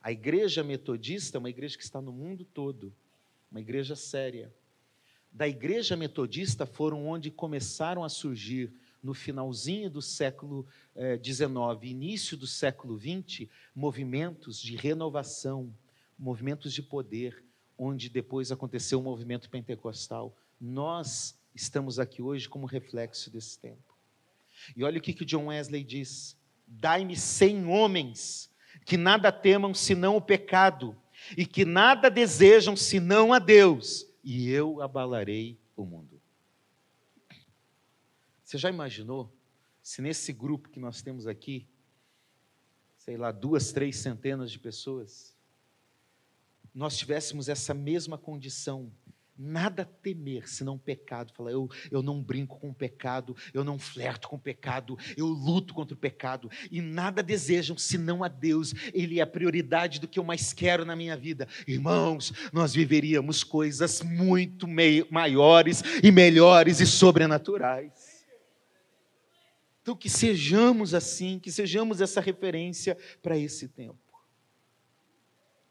A 0.00 0.10
Igreja 0.10 0.64
Metodista 0.64 1.36
é 1.36 1.40
uma 1.40 1.50
igreja 1.50 1.76
que 1.76 1.82
está 1.82 2.00
no 2.00 2.12
mundo 2.12 2.44
todo, 2.44 2.94
uma 3.50 3.60
igreja 3.60 3.94
séria. 3.94 4.52
Da 5.30 5.46
Igreja 5.46 5.96
Metodista 5.96 6.64
foram 6.64 7.06
onde 7.06 7.30
começaram 7.30 8.02
a 8.02 8.08
surgir, 8.08 8.72
no 9.02 9.14
finalzinho 9.14 9.88
do 9.88 10.02
século 10.02 10.66
XIX, 11.22 11.50
eh, 11.82 11.86
início 11.86 12.36
do 12.36 12.46
século 12.46 12.98
XX, 12.98 13.48
movimentos 13.74 14.60
de 14.60 14.76
renovação, 14.76 15.72
movimentos 16.18 16.72
de 16.72 16.82
poder, 16.82 17.44
onde 17.78 18.08
depois 18.08 18.50
aconteceu 18.50 18.98
o 18.98 19.02
movimento 19.02 19.48
pentecostal. 19.48 20.36
Nós 20.60 21.38
estamos 21.54 21.98
aqui 21.98 22.20
hoje 22.20 22.48
como 22.48 22.66
reflexo 22.66 23.30
desse 23.30 23.58
tempo. 23.58 23.96
E 24.76 24.82
olha 24.82 24.98
o 24.98 25.00
que, 25.00 25.14
que 25.14 25.24
John 25.24 25.46
Wesley 25.46 25.84
diz: 25.84 26.36
Dai-me 26.66 27.16
cem 27.16 27.66
homens 27.66 28.50
que 28.84 28.96
nada 28.96 29.30
temam 29.30 29.74
senão 29.74 30.16
o 30.16 30.20
pecado, 30.20 30.96
e 31.36 31.44
que 31.44 31.64
nada 31.64 32.10
desejam 32.10 32.76
senão 32.76 33.32
a 33.32 33.38
Deus, 33.38 34.06
e 34.24 34.48
eu 34.50 34.80
abalarei 34.80 35.58
o 35.76 35.84
mundo. 35.84 36.20
Você 38.42 38.56
já 38.56 38.70
imaginou 38.70 39.30
se 39.82 40.00
nesse 40.00 40.32
grupo 40.32 40.70
que 40.70 40.80
nós 40.80 41.02
temos 41.02 41.26
aqui, 41.26 41.66
sei 42.96 43.16
lá, 43.16 43.30
duas, 43.30 43.72
três 43.72 43.96
centenas 43.98 44.50
de 44.50 44.58
pessoas, 44.58 45.36
nós 46.78 46.96
tivéssemos 46.96 47.48
essa 47.48 47.74
mesma 47.74 48.16
condição, 48.16 48.88
nada 49.36 49.84
temer 49.84 50.48
senão 50.48 50.78
pecado. 50.78 51.32
Fala, 51.32 51.50
eu, 51.50 51.68
eu 51.90 52.04
não 52.04 52.22
brinco 52.22 52.56
com 52.60 52.70
o 52.70 52.74
pecado, 52.74 53.34
eu 53.52 53.64
não 53.64 53.80
flerto 53.80 54.28
com 54.28 54.36
o 54.36 54.38
pecado, 54.38 54.96
eu 55.16 55.26
luto 55.26 55.74
contra 55.74 55.96
o 55.96 55.98
pecado 55.98 56.48
e 56.70 56.80
nada 56.80 57.20
desejam 57.20 57.76
senão 57.76 58.22
a 58.22 58.28
Deus. 58.28 58.72
Ele 58.94 59.18
é 59.18 59.22
a 59.22 59.26
prioridade 59.26 59.98
do 59.98 60.06
que 60.06 60.20
eu 60.20 60.24
mais 60.24 60.52
quero 60.52 60.84
na 60.84 60.94
minha 60.94 61.16
vida. 61.16 61.48
Irmãos, 61.66 62.32
nós 62.52 62.72
viveríamos 62.72 63.42
coisas 63.42 64.00
muito 64.00 64.68
maiores 65.10 65.82
e 66.00 66.12
melhores 66.12 66.78
e 66.78 66.86
sobrenaturais. 66.86 68.24
Então, 69.82 69.96
que 69.96 70.08
sejamos 70.08 70.94
assim, 70.94 71.40
que 71.40 71.50
sejamos 71.50 72.00
essa 72.00 72.20
referência 72.20 72.96
para 73.20 73.36
esse 73.36 73.66
tempo. 73.66 74.07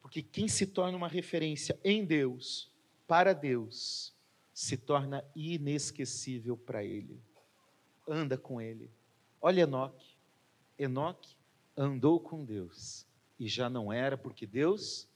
Porque 0.07 0.21
quem 0.21 0.47
se 0.47 0.65
torna 0.65 0.95
uma 0.95 1.09
referência 1.09 1.77
em 1.83 2.05
Deus, 2.05 2.71
para 3.05 3.33
Deus, 3.33 4.15
se 4.53 4.77
torna 4.77 5.21
inesquecível 5.35 6.55
para 6.55 6.81
Ele. 6.81 7.21
Anda 8.07 8.37
com 8.37 8.61
Ele. 8.61 8.89
Olha 9.41 9.63
Enoque. 9.63 10.15
Enoque 10.79 11.35
andou 11.75 12.21
com 12.21 12.45
Deus 12.45 13.05
e 13.37 13.49
já 13.49 13.69
não 13.69 13.91
era 13.91 14.17
porque 14.17 14.47
Deus 14.47 15.09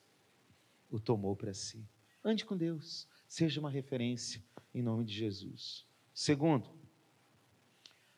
o 0.92 1.00
tomou 1.00 1.38
para 1.38 1.54
si. 1.54 1.82
Ande 2.22 2.44
com 2.44 2.58
Deus. 2.58 3.08
Seja 3.30 3.62
uma 3.62 3.70
referência 3.70 4.44
em 4.76 4.82
nome 4.82 5.06
de 5.06 5.14
Jesus. 5.14 5.86
Segundo, 6.14 6.70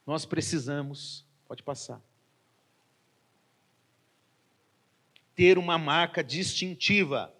nós 0.07 0.25
precisamos, 0.25 1.23
pode 1.45 1.61
passar 1.61 2.01
ter 5.35 5.57
uma 5.57 5.77
marca 5.77 6.23
distintiva. 6.23 7.33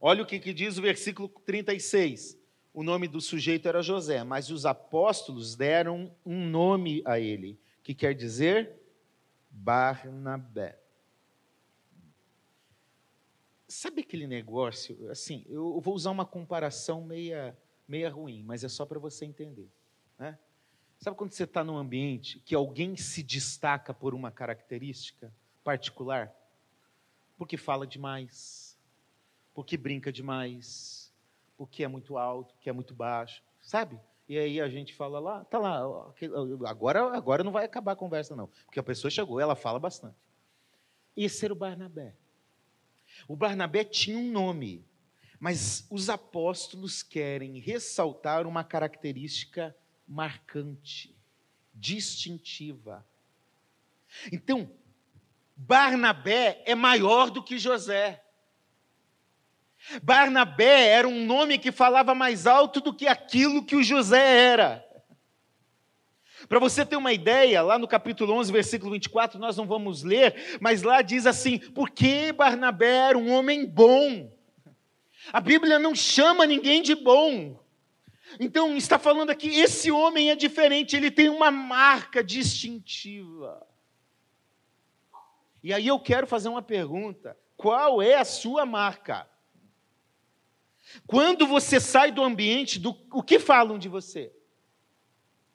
Olha 0.00 0.22
o 0.22 0.26
que, 0.26 0.38
que 0.38 0.52
diz 0.52 0.78
o 0.78 0.82
versículo 0.82 1.28
36. 1.28 2.38
O 2.72 2.82
nome 2.82 3.08
do 3.08 3.20
sujeito 3.20 3.68
era 3.68 3.82
José, 3.82 4.22
mas 4.22 4.50
os 4.50 4.66
apóstolos 4.66 5.56
deram 5.56 6.14
um 6.24 6.46
nome 6.48 7.02
a 7.06 7.18
ele, 7.18 7.58
que 7.82 7.94
quer 7.94 8.14
dizer 8.14 8.76
Barnabé. 9.50 10.78
Sabe 13.66 14.02
aquele 14.02 14.26
negócio? 14.26 15.10
Assim, 15.10 15.44
eu 15.48 15.80
vou 15.80 15.94
usar 15.94 16.10
uma 16.10 16.26
comparação 16.26 17.02
meia, 17.02 17.56
meia 17.88 18.10
ruim, 18.10 18.42
mas 18.42 18.62
é 18.62 18.68
só 18.68 18.84
para 18.84 18.98
você 18.98 19.24
entender. 19.24 19.70
Né? 20.18 20.38
Sabe 20.98 21.16
quando 21.16 21.32
você 21.32 21.44
está 21.44 21.64
num 21.64 21.76
ambiente 21.76 22.40
que 22.40 22.54
alguém 22.54 22.96
se 22.96 23.22
destaca 23.22 23.92
por 23.92 24.14
uma 24.14 24.30
característica? 24.30 25.32
Particular? 25.66 26.32
Porque 27.36 27.56
fala 27.56 27.84
demais, 27.84 28.78
porque 29.52 29.76
brinca 29.76 30.12
demais, 30.12 31.12
porque 31.58 31.82
é 31.82 31.88
muito 31.88 32.16
alto, 32.16 32.54
que 32.60 32.70
é 32.70 32.72
muito 32.72 32.94
baixo, 32.94 33.42
sabe? 33.60 33.98
E 34.28 34.38
aí 34.38 34.60
a 34.60 34.68
gente 34.68 34.94
fala 34.94 35.18
lá, 35.18 35.44
tá 35.44 35.58
lá, 35.58 35.80
agora, 36.68 37.16
agora 37.16 37.42
não 37.42 37.50
vai 37.50 37.64
acabar 37.64 37.92
a 37.92 37.96
conversa 37.96 38.36
não, 38.36 38.46
porque 38.64 38.78
a 38.78 38.82
pessoa 38.82 39.10
chegou, 39.10 39.40
ela 39.40 39.56
fala 39.56 39.80
bastante. 39.80 40.14
Esse 41.16 41.44
era 41.44 41.52
o 41.52 41.56
Barnabé. 41.56 42.14
O 43.26 43.34
Barnabé 43.34 43.82
tinha 43.82 44.16
um 44.16 44.30
nome, 44.30 44.84
mas 45.40 45.84
os 45.90 46.08
apóstolos 46.08 47.02
querem 47.02 47.58
ressaltar 47.58 48.46
uma 48.46 48.62
característica 48.62 49.76
marcante, 50.06 51.12
distintiva. 51.74 53.04
Então, 54.30 54.70
Barnabé 55.56 56.62
é 56.66 56.74
maior 56.74 57.30
do 57.30 57.42
que 57.42 57.58
José. 57.58 58.22
Barnabé 60.02 60.88
era 60.88 61.08
um 61.08 61.24
nome 61.24 61.58
que 61.58 61.72
falava 61.72 62.14
mais 62.14 62.46
alto 62.46 62.80
do 62.80 62.92
que 62.92 63.06
aquilo 63.06 63.64
que 63.64 63.76
o 63.76 63.82
José 63.82 64.50
era. 64.50 64.84
Para 66.48 66.58
você 66.58 66.84
ter 66.84 66.96
uma 66.96 67.12
ideia, 67.12 67.62
lá 67.62 67.78
no 67.78 67.88
capítulo 67.88 68.34
11, 68.34 68.52
versículo 68.52 68.92
24, 68.92 69.38
nós 69.38 69.56
não 69.56 69.66
vamos 69.66 70.02
ler, 70.02 70.58
mas 70.60 70.82
lá 70.82 71.02
diz 71.02 71.26
assim: 71.26 71.58
porque 71.58 72.32
Barnabé 72.32 73.08
era 73.08 73.18
um 73.18 73.32
homem 73.32 73.64
bom. 73.64 74.30
A 75.32 75.40
Bíblia 75.40 75.78
não 75.78 75.94
chama 75.94 76.46
ninguém 76.46 76.82
de 76.82 76.94
bom. 76.94 77.58
Então, 78.38 78.76
está 78.76 78.98
falando 78.98 79.30
aqui, 79.30 79.48
esse 79.48 79.90
homem 79.90 80.30
é 80.30 80.36
diferente, 80.36 80.94
ele 80.94 81.10
tem 81.10 81.28
uma 81.28 81.50
marca 81.50 82.22
distintiva. 82.22 83.66
E 85.66 85.72
aí 85.72 85.88
eu 85.88 85.98
quero 85.98 86.28
fazer 86.28 86.48
uma 86.48 86.62
pergunta: 86.62 87.36
qual 87.56 88.00
é 88.00 88.14
a 88.14 88.24
sua 88.24 88.64
marca? 88.64 89.28
Quando 91.08 91.44
você 91.44 91.80
sai 91.80 92.12
do 92.12 92.22
ambiente, 92.22 92.78
do, 92.78 92.90
o 93.12 93.20
que 93.20 93.40
falam 93.40 93.76
de 93.76 93.88
você? 93.88 94.32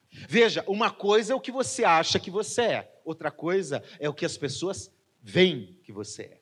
Veja, 0.09 0.65
uma 0.67 0.91
coisa 0.91 1.31
é 1.31 1.35
o 1.35 1.39
que 1.39 1.49
você 1.49 1.85
acha 1.85 2.19
que 2.19 2.29
você 2.29 2.61
é, 2.61 3.01
outra 3.05 3.31
coisa 3.31 3.81
é 4.01 4.09
o 4.09 4.13
que 4.13 4.25
as 4.25 4.35
pessoas 4.35 4.93
veem 5.21 5.79
que 5.81 5.93
você 5.93 6.23
é. 6.23 6.41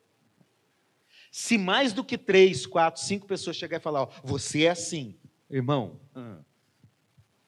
Se 1.31 1.55
mais 1.55 1.93
do 1.93 2.03
que 2.03 2.17
três, 2.17 2.65
quatro, 2.65 2.99
cinco 2.99 3.27
pessoas 3.27 3.55
chegarem 3.55 3.81
e 3.81 3.83
falar, 3.83 4.01
ó, 4.01 4.09
você 4.23 4.63
é 4.63 4.71
assim, 4.71 5.15
irmão, 5.47 5.99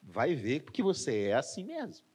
vai 0.03 0.35
ver 0.35 0.59
que 0.71 0.83
você 0.83 1.29
é 1.29 1.33
assim 1.33 1.63
mesmo. 1.63 2.10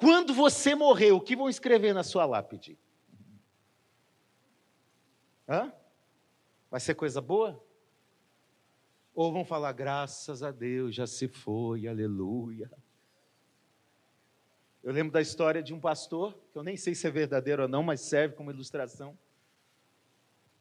Quando 0.00 0.32
você 0.32 0.74
morrer, 0.74 1.12
o 1.12 1.20
que 1.20 1.36
vão 1.36 1.48
escrever 1.48 1.92
na 1.92 2.02
sua 2.02 2.24
lápide? 2.24 2.78
Hã? 5.46 5.70
Vai 6.70 6.80
ser 6.80 6.94
coisa 6.94 7.20
boa? 7.20 7.62
Ou 9.14 9.30
vão 9.30 9.44
falar, 9.44 9.72
graças 9.72 10.42
a 10.42 10.50
Deus, 10.50 10.94
já 10.94 11.06
se 11.06 11.28
foi, 11.28 11.86
aleluia. 11.86 12.70
Eu 14.82 14.92
lembro 14.92 15.12
da 15.12 15.20
história 15.20 15.62
de 15.62 15.74
um 15.74 15.80
pastor, 15.80 16.32
que 16.50 16.56
eu 16.56 16.62
nem 16.62 16.78
sei 16.78 16.94
se 16.94 17.06
é 17.06 17.10
verdadeiro 17.10 17.64
ou 17.64 17.68
não, 17.68 17.82
mas 17.82 18.00
serve 18.00 18.34
como 18.34 18.50
ilustração 18.50 19.18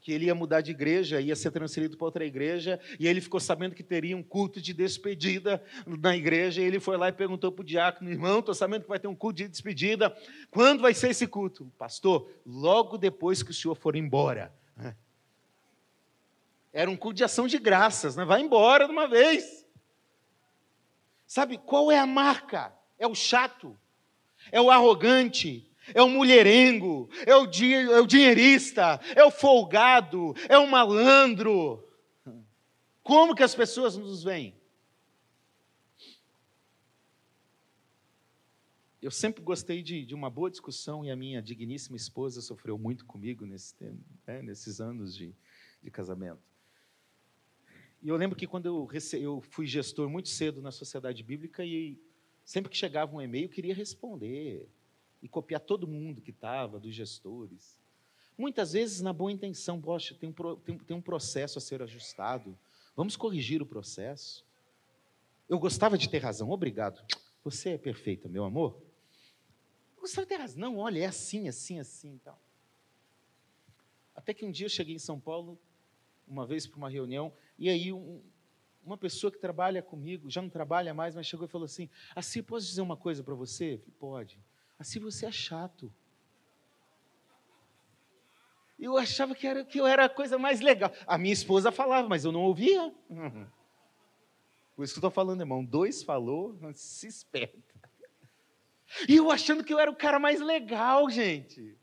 que 0.09 0.13
ele 0.15 0.25
ia 0.25 0.33
mudar 0.33 0.61
de 0.61 0.71
igreja, 0.71 1.21
ia 1.21 1.35
ser 1.35 1.51
transferido 1.51 1.95
para 1.95 2.05
outra 2.05 2.25
igreja, 2.25 2.79
e 2.99 3.07
ele 3.07 3.21
ficou 3.21 3.39
sabendo 3.39 3.75
que 3.75 3.83
teria 3.83 4.17
um 4.17 4.23
culto 4.23 4.59
de 4.59 4.73
despedida 4.73 5.63
na 5.85 6.17
igreja, 6.17 6.59
e 6.59 6.65
ele 6.65 6.79
foi 6.79 6.97
lá 6.97 7.09
e 7.09 7.11
perguntou 7.11 7.51
para 7.51 7.61
o 7.61 7.63
diácono, 7.63 8.09
irmão, 8.09 8.39
estou 8.39 8.55
sabendo 8.55 8.81
que 8.81 8.89
vai 8.89 8.97
ter 8.97 9.07
um 9.07 9.13
culto 9.13 9.37
de 9.37 9.47
despedida, 9.47 10.11
quando 10.49 10.81
vai 10.81 10.95
ser 10.95 11.11
esse 11.11 11.27
culto? 11.27 11.71
Pastor, 11.77 12.27
logo 12.43 12.97
depois 12.97 13.43
que 13.43 13.51
o 13.51 13.53
senhor 13.53 13.75
for 13.75 13.95
embora. 13.95 14.51
Era 16.73 16.89
um 16.89 16.97
culto 16.97 17.17
de 17.17 17.23
ação 17.23 17.45
de 17.45 17.59
graças, 17.59 18.15
né? 18.15 18.25
Vai 18.25 18.41
embora 18.41 18.87
de 18.87 18.91
uma 18.91 19.07
vez. 19.07 19.63
Sabe 21.27 21.59
qual 21.59 21.91
é 21.91 21.99
a 21.99 22.07
marca? 22.07 22.73
É 22.97 23.05
o 23.05 23.13
chato, 23.13 23.77
é 24.51 24.59
o 24.59 24.71
arrogante, 24.71 25.68
é 25.93 26.01
o 26.01 26.09
mulherengo, 26.09 27.09
é 27.25 27.35
o, 27.35 27.45
di 27.45 27.73
é 27.73 27.99
o 27.99 28.07
dinheirista, 28.07 28.99
é 29.15 29.23
o 29.23 29.31
folgado, 29.31 30.35
é 30.47 30.57
o 30.57 30.67
malandro. 30.67 31.85
Como 33.01 33.35
que 33.35 33.43
as 33.43 33.55
pessoas 33.55 33.97
nos 33.97 34.23
veem? 34.23 34.59
Eu 39.01 39.11
sempre 39.11 39.41
gostei 39.41 39.81
de, 39.81 40.05
de, 40.05 40.13
uma 40.13 40.29
boa 40.29 40.51
discussão 40.51 41.05
e 41.05 41.09
a 41.09 41.15
minha 41.15 41.41
digníssima 41.41 41.95
esposa 41.95 42.41
sofreu 42.41 42.77
muito 42.77 43.05
comigo 43.05 43.45
nesse 43.45 43.73
né, 44.27 44.41
nesses 44.41 44.81
anos 44.81 45.15
de, 45.15 45.33
de, 45.81 45.89
casamento. 45.89 46.41
E 48.01 48.09
eu 48.09 48.15
lembro 48.17 48.37
que 48.37 48.45
quando 48.45 48.65
eu, 48.65 48.85
rece... 48.85 49.21
eu 49.21 49.41
fui 49.41 49.65
gestor 49.65 50.09
muito 50.09 50.27
cedo 50.27 50.61
na 50.61 50.71
sociedade 50.71 51.23
bíblica 51.23 51.63
e 51.63 51.97
sempre 52.43 52.69
que 52.69 52.77
chegava 52.77 53.15
um 53.15 53.21
e-mail 53.21 53.45
eu 53.45 53.49
queria 53.49 53.73
responder 53.73 54.69
e 55.21 55.27
copiar 55.27 55.61
todo 55.61 55.87
mundo 55.87 56.21
que 56.21 56.31
estava, 56.31 56.79
dos 56.79 56.93
gestores. 56.93 57.77
Muitas 58.37 58.73
vezes 58.73 59.01
na 59.01 59.11
boa 59.11 59.31
intenção, 59.31 59.81
poxa, 59.81 60.15
tem 60.15 60.29
um, 60.29 60.55
tem, 60.55 60.77
tem 60.77 60.95
um 60.95 61.01
processo 61.01 61.57
a 61.57 61.61
ser 61.61 61.81
ajustado, 61.81 62.57
vamos 62.95 63.15
corrigir 63.15 63.61
o 63.61 63.65
processo. 63.65 64.45
Eu 65.47 65.59
gostava 65.59 65.97
de 65.97 66.09
ter 66.09 66.19
razão, 66.19 66.49
obrigado. 66.51 67.03
Você 67.43 67.71
é 67.71 67.77
perfeita, 67.77 68.29
meu 68.29 68.43
amor. 68.43 68.81
Gustavo 69.99 70.27
tem 70.27 70.37
razão. 70.37 70.59
Não, 70.59 70.77
olha, 70.77 70.99
é 70.99 71.05
assim, 71.05 71.47
assim, 71.47 71.79
assim 71.79 72.09
então. 72.09 72.35
Até 74.15 74.33
que 74.33 74.45
um 74.45 74.51
dia 74.51 74.65
eu 74.65 74.69
cheguei 74.69 74.95
em 74.95 74.99
São 74.99 75.19
Paulo, 75.19 75.59
uma 76.27 76.45
vez 76.45 76.65
para 76.65 76.77
uma 76.77 76.89
reunião, 76.89 77.33
e 77.57 77.69
aí 77.69 77.91
um, 77.91 78.21
uma 78.83 78.97
pessoa 78.97 79.31
que 79.31 79.37
trabalha 79.37 79.81
comigo, 79.81 80.29
já 80.29 80.41
não 80.41 80.49
trabalha 80.49 80.93
mais, 80.93 81.15
mas 81.15 81.27
chegou 81.27 81.45
e 81.45 81.49
falou 81.49 81.65
assim: 81.65 81.89
Assim, 82.15 82.41
posso 82.41 82.67
dizer 82.67 82.81
uma 82.81 82.97
coisa 82.97 83.23
para 83.23 83.33
você? 83.33 83.81
Pode. 83.99 84.39
Assim 84.79 84.99
você 84.99 85.25
é 85.25 85.31
chato. 85.31 85.93
Eu 88.79 88.97
achava 88.97 89.35
que, 89.35 89.45
era, 89.45 89.65
que 89.65 89.79
eu 89.79 89.85
era 89.85 90.05
a 90.05 90.09
coisa 90.09 90.37
mais 90.37 90.61
legal. 90.61 90.91
A 91.05 91.17
minha 91.17 91.33
esposa 91.33 91.69
falava, 91.69 92.07
mas 92.07 92.23
eu 92.23 92.31
não 92.31 92.41
ouvia. 92.41 92.95
Uhum. 93.09 93.45
Por 94.73 94.85
isso 94.85 94.93
que 94.93 94.99
eu 94.99 95.01
estou 95.01 95.11
falando, 95.11 95.41
irmão. 95.41 95.65
Dois 95.65 96.01
falou, 96.01 96.57
se 96.73 97.05
esperta. 97.05 97.59
E 99.07 99.17
eu 99.17 99.29
achando 99.29 99.63
que 99.63 99.73
eu 99.73 99.79
era 99.79 99.91
o 99.91 99.95
cara 99.95 100.17
mais 100.17 100.39
legal, 100.39 101.09
gente. 101.09 101.77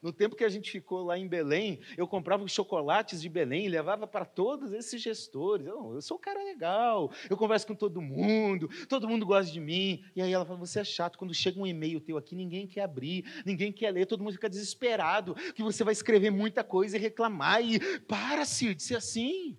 No 0.00 0.12
tempo 0.12 0.36
que 0.36 0.44
a 0.44 0.48
gente 0.48 0.70
ficou 0.70 1.02
lá 1.02 1.18
em 1.18 1.26
Belém, 1.26 1.80
eu 1.96 2.06
comprava 2.06 2.44
os 2.44 2.52
chocolates 2.52 3.20
de 3.20 3.28
Belém 3.28 3.68
levava 3.68 4.06
para 4.06 4.24
todos 4.24 4.72
esses 4.72 5.02
gestores. 5.02 5.66
Eu, 5.66 5.94
eu 5.94 6.00
sou 6.00 6.16
o 6.16 6.20
cara 6.20 6.42
legal, 6.44 7.10
eu 7.28 7.36
converso 7.36 7.66
com 7.66 7.74
todo 7.74 8.00
mundo, 8.00 8.68
todo 8.88 9.08
mundo 9.08 9.26
gosta 9.26 9.52
de 9.52 9.58
mim. 9.58 10.04
E 10.14 10.22
aí 10.22 10.32
ela 10.32 10.44
fala: 10.44 10.58
Você 10.60 10.80
é 10.80 10.84
chato, 10.84 11.18
quando 11.18 11.34
chega 11.34 11.60
um 11.60 11.66
e-mail 11.66 12.00
teu 12.00 12.16
aqui, 12.16 12.36
ninguém 12.36 12.66
quer 12.66 12.82
abrir, 12.82 13.24
ninguém 13.44 13.72
quer 13.72 13.90
ler, 13.90 14.06
todo 14.06 14.22
mundo 14.22 14.34
fica 14.34 14.48
desesperado, 14.48 15.34
que 15.54 15.62
você 15.62 15.82
vai 15.82 15.92
escrever 15.92 16.30
muita 16.30 16.62
coisa 16.62 16.96
e 16.96 17.00
reclamar. 17.00 17.60
E 17.60 17.98
para, 18.00 18.44
Cid, 18.44 18.76
de 18.76 18.82
ser 18.84 18.96
assim. 18.96 19.58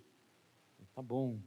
Tá 0.95 1.01
bom, 1.01 1.39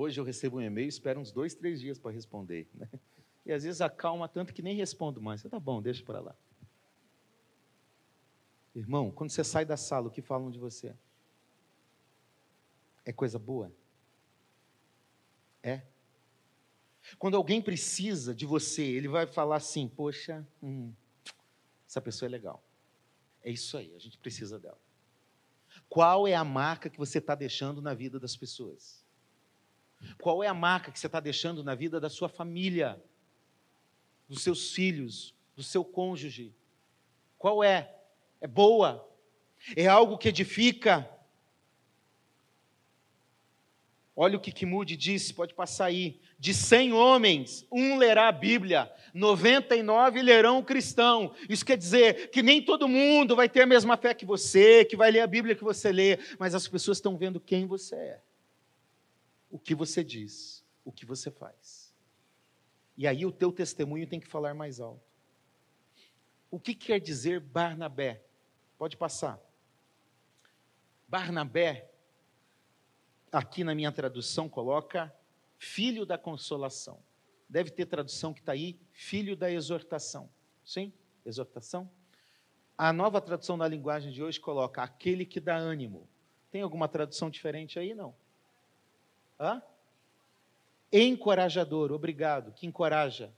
Hoje 0.00 0.20
eu 0.20 0.24
recebo 0.24 0.58
um 0.58 0.60
e-mail 0.60 0.88
espero 0.88 1.18
uns 1.18 1.32
dois, 1.32 1.56
três 1.56 1.80
dias 1.80 1.98
para 1.98 2.12
responder. 2.12 2.68
Né? 2.72 2.88
E 3.44 3.52
às 3.52 3.62
vezes 3.62 3.80
acalma 3.80 4.28
tanto 4.28 4.52
que 4.52 4.62
nem 4.62 4.76
respondo 4.76 5.20
mais. 5.20 5.42
Tá 5.42 5.58
bom, 5.58 5.80
deixa 5.80 6.04
para 6.04 6.20
lá. 6.20 6.36
Irmão, 8.74 9.10
quando 9.10 9.30
você 9.30 9.42
sai 9.42 9.64
da 9.64 9.76
sala, 9.76 10.08
o 10.08 10.10
que 10.10 10.22
falam 10.22 10.50
de 10.50 10.58
você? 10.58 10.94
É 13.04 13.12
coisa 13.12 13.38
boa? 13.38 13.72
É? 15.62 15.82
Quando 17.18 17.36
alguém 17.36 17.62
precisa 17.62 18.34
de 18.34 18.44
você, 18.44 18.82
ele 18.82 19.08
vai 19.08 19.26
falar 19.26 19.56
assim: 19.56 19.88
Poxa, 19.88 20.46
hum, 20.62 20.92
essa 21.86 22.00
pessoa 22.00 22.28
é 22.28 22.30
legal. 22.30 22.62
É 23.42 23.50
isso 23.50 23.76
aí, 23.76 23.94
a 23.94 23.98
gente 23.98 24.18
precisa 24.18 24.58
dela. 24.58 24.78
Qual 25.88 26.28
é 26.28 26.34
a 26.34 26.44
marca 26.44 26.90
que 26.90 26.98
você 26.98 27.18
está 27.18 27.34
deixando 27.34 27.80
na 27.80 27.94
vida 27.94 28.20
das 28.20 28.36
pessoas? 28.36 29.02
Qual 30.20 30.42
é 30.42 30.46
a 30.46 30.54
marca 30.54 30.92
que 30.92 30.98
você 30.98 31.06
está 31.06 31.18
deixando 31.18 31.64
na 31.64 31.74
vida 31.74 31.98
da 31.98 32.10
sua 32.10 32.28
família, 32.28 33.02
dos 34.28 34.42
seus 34.42 34.72
filhos, 34.72 35.34
do 35.56 35.62
seu 35.62 35.84
cônjuge? 35.84 36.52
Qual 37.38 37.62
é? 37.62 37.94
É 38.40 38.46
boa? 38.46 39.08
É 39.76 39.86
algo 39.86 40.18
que 40.18 40.28
edifica? 40.28 41.08
Olha 44.14 44.36
o 44.36 44.40
que 44.40 44.52
Kimude 44.52 44.96
disse, 44.96 45.32
pode 45.32 45.54
passar 45.54 45.86
aí. 45.86 46.20
De 46.38 46.52
100 46.52 46.92
homens, 46.92 47.66
um 47.70 47.96
lerá 47.96 48.28
a 48.28 48.32
Bíblia, 48.32 48.92
99 49.14 50.22
lerão 50.22 50.58
o 50.58 50.64
cristão. 50.64 51.34
Isso 51.48 51.64
quer 51.64 51.76
dizer 51.76 52.30
que 52.30 52.42
nem 52.42 52.62
todo 52.62 52.88
mundo 52.88 53.34
vai 53.34 53.48
ter 53.48 53.62
a 53.62 53.66
mesma 53.66 53.96
fé 53.96 54.14
que 54.14 54.26
você, 54.26 54.84
que 54.84 54.96
vai 54.96 55.10
ler 55.10 55.20
a 55.20 55.26
Bíblia 55.26 55.54
que 55.54 55.64
você 55.64 55.90
lê, 55.90 56.18
mas 56.38 56.54
as 56.54 56.68
pessoas 56.68 56.98
estão 56.98 57.16
vendo 57.16 57.40
quem 57.40 57.66
você 57.66 57.94
é 57.94 58.20
o 59.50 59.58
que 59.58 59.74
você 59.74 60.04
diz, 60.04 60.64
o 60.84 60.92
que 60.92 61.06
você 61.06 61.30
faz. 61.30 61.77
E 62.98 63.06
aí 63.06 63.24
o 63.24 63.30
teu 63.30 63.52
testemunho 63.52 64.08
tem 64.08 64.18
que 64.18 64.26
falar 64.26 64.54
mais 64.54 64.80
alto. 64.80 65.00
O 66.50 66.58
que 66.58 66.74
quer 66.74 66.98
dizer 66.98 67.38
Barnabé? 67.38 68.20
Pode 68.76 68.96
passar. 68.96 69.40
Barnabé, 71.06 71.88
aqui 73.30 73.62
na 73.62 73.72
minha 73.72 73.92
tradução, 73.92 74.48
coloca 74.48 75.14
filho 75.56 76.04
da 76.04 76.18
consolação. 76.18 76.98
Deve 77.48 77.70
ter 77.70 77.86
tradução 77.86 78.34
que 78.34 78.40
está 78.40 78.50
aí, 78.50 78.76
filho 78.90 79.36
da 79.36 79.48
exortação. 79.48 80.28
Sim? 80.64 80.92
Exortação? 81.24 81.88
A 82.76 82.92
nova 82.92 83.20
tradução 83.20 83.56
da 83.56 83.68
linguagem 83.68 84.10
de 84.10 84.24
hoje 84.24 84.40
coloca 84.40 84.82
aquele 84.82 85.24
que 85.24 85.38
dá 85.38 85.56
ânimo. 85.56 86.08
Tem 86.50 86.62
alguma 86.62 86.88
tradução 86.88 87.30
diferente 87.30 87.78
aí? 87.78 87.94
Não. 87.94 88.12
Hã? 89.38 89.62
Encorajador, 90.92 91.92
obrigado, 91.92 92.52
que 92.52 92.66
encoraja. 92.66 93.32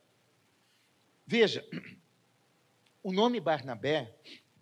Veja, 1.27 1.67
o 3.03 3.13
nome 3.13 3.41
Barnabé, 3.41 4.15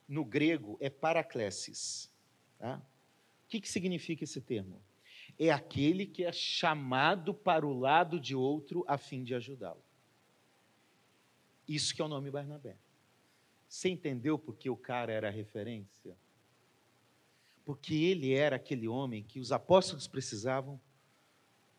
no 0.09 0.24
grego, 0.24 0.77
é 0.81 0.88
paraclesis. 0.88 2.11
Tá? 2.59 2.77
O 3.44 3.48
que, 3.48 3.61
que 3.61 3.68
significa 3.68 4.24
esse 4.24 4.40
termo? 4.40 4.81
É 5.38 5.51
aquele 5.51 6.07
que 6.07 6.24
é 6.24 6.33
chamado 6.33 7.33
para 7.35 7.66
o 7.66 7.79
lado 7.79 8.18
de 8.18 8.35
outro 8.35 8.85
a 8.88 8.96
fim 8.96 9.22
de 9.22 9.35
ajudá-lo. 9.35 9.83
Isso 11.68 11.94
que 11.94 12.01
é 12.01 12.05
o 12.05 12.09
nome 12.09 12.31
Barnabé. 12.31 12.77
Você 13.68 13.90
entendeu 13.90 14.38
porque 14.38 14.70
o 14.70 14.77
cara 14.77 15.12
era 15.12 15.29
referência? 15.29 16.16
Porque 17.66 17.94
ele 17.94 18.33
era 18.33 18.57
aquele 18.57 18.88
homem 18.88 19.22
que 19.22 19.38
os 19.38 19.53
apóstolos 19.53 20.07
precisavam 20.07 20.81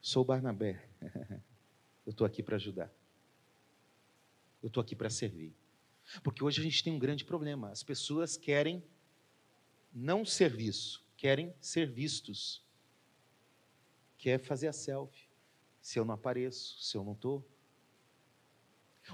Sou 0.01 0.23
Barnabé. 0.23 0.88
Eu 2.05 2.11
estou 2.11 2.25
aqui 2.25 2.41
para 2.41 2.55
ajudar. 2.55 2.91
Eu 4.63 4.67
estou 4.67 4.81
aqui 4.81 4.95
para 4.95 5.09
servir. 5.09 5.53
Porque 6.23 6.43
hoje 6.43 6.59
a 6.59 6.63
gente 6.63 6.83
tem 6.83 6.91
um 6.91 6.99
grande 6.99 7.23
problema. 7.23 7.69
As 7.69 7.83
pessoas 7.83 8.35
querem 8.35 8.83
não 9.93 10.25
serviço, 10.25 11.05
querem 11.15 11.53
ser 11.61 11.87
vistos. 11.87 12.63
Quer 14.17 14.39
fazer 14.39 14.67
a 14.67 14.73
selfie. 14.73 15.29
Se 15.81 15.99
eu 15.99 16.05
não 16.05 16.15
apareço, 16.15 16.81
se 16.81 16.97
eu 16.97 17.03
não 17.03 17.13
estou, 17.13 17.47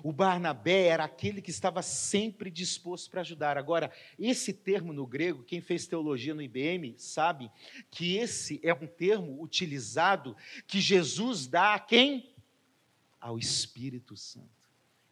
o 0.03 0.11
Barnabé 0.11 0.87
era 0.87 1.03
aquele 1.03 1.41
que 1.41 1.51
estava 1.51 1.81
sempre 1.81 2.49
disposto 2.51 3.09
para 3.09 3.21
ajudar. 3.21 3.57
Agora, 3.57 3.91
esse 4.17 4.53
termo 4.53 4.93
no 4.93 5.05
grego, 5.05 5.43
quem 5.43 5.61
fez 5.61 5.87
teologia 5.87 6.33
no 6.33 6.41
IBM 6.41 6.95
sabe 6.97 7.51
que 7.89 8.15
esse 8.15 8.59
é 8.63 8.73
um 8.73 8.87
termo 8.87 9.41
utilizado 9.41 10.35
que 10.67 10.79
Jesus 10.79 11.47
dá 11.47 11.75
a 11.75 11.79
quem? 11.79 12.33
Ao 13.19 13.37
Espírito 13.37 14.15
Santo. 14.15 14.49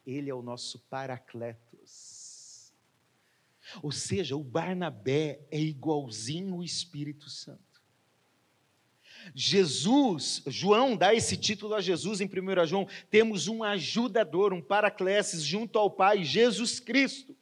Ele 0.05 0.29
é 0.29 0.33
o 0.33 0.41
nosso 0.41 0.79
Paracletos. 0.79 2.73
Ou 3.81 3.91
seja, 3.91 4.35
o 4.35 4.43
Barnabé 4.43 5.39
é 5.49 5.59
igualzinho 5.59 6.57
o 6.57 6.63
Espírito 6.63 7.29
Santo. 7.29 7.72
Jesus, 9.35 10.41
João 10.47 10.95
dá 10.95 11.13
esse 11.13 11.37
título 11.37 11.75
a 11.75 11.81
Jesus 11.81 12.21
em 12.21 12.25
1 12.25 12.65
João, 12.65 12.87
temos 13.09 13.47
um 13.47 13.63
ajudador, 13.63 14.53
um 14.53 14.61
paracleses 14.61 15.43
junto 15.43 15.77
ao 15.77 15.89
Pai, 15.89 16.23
Jesus 16.23 16.79
Cristo. 16.79 17.35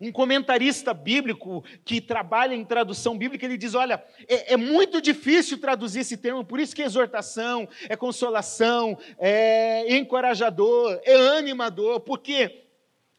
Um 0.00 0.12
comentarista 0.12 0.92
bíblico 0.92 1.64
que 1.84 2.00
trabalha 2.00 2.54
em 2.54 2.64
tradução 2.64 3.16
bíblica, 3.16 3.46
ele 3.46 3.56
diz: 3.56 3.74
olha, 3.74 4.04
é, 4.28 4.54
é, 4.54 4.56
muito 4.56 5.00
difícil 5.00 5.58
traduzir 5.58 6.00
esse 6.00 6.16
termo, 6.16 6.44
por 6.44 6.60
isso 6.60 6.74
que 6.74 6.82
é 6.82 6.84
exortação, 6.84 7.68
é 7.88 7.96
consolação, 7.96 8.98
é 9.16 9.96
encorajador, 9.96 11.00
é 11.04 11.38
animador, 11.38 12.00
porque 12.00 12.64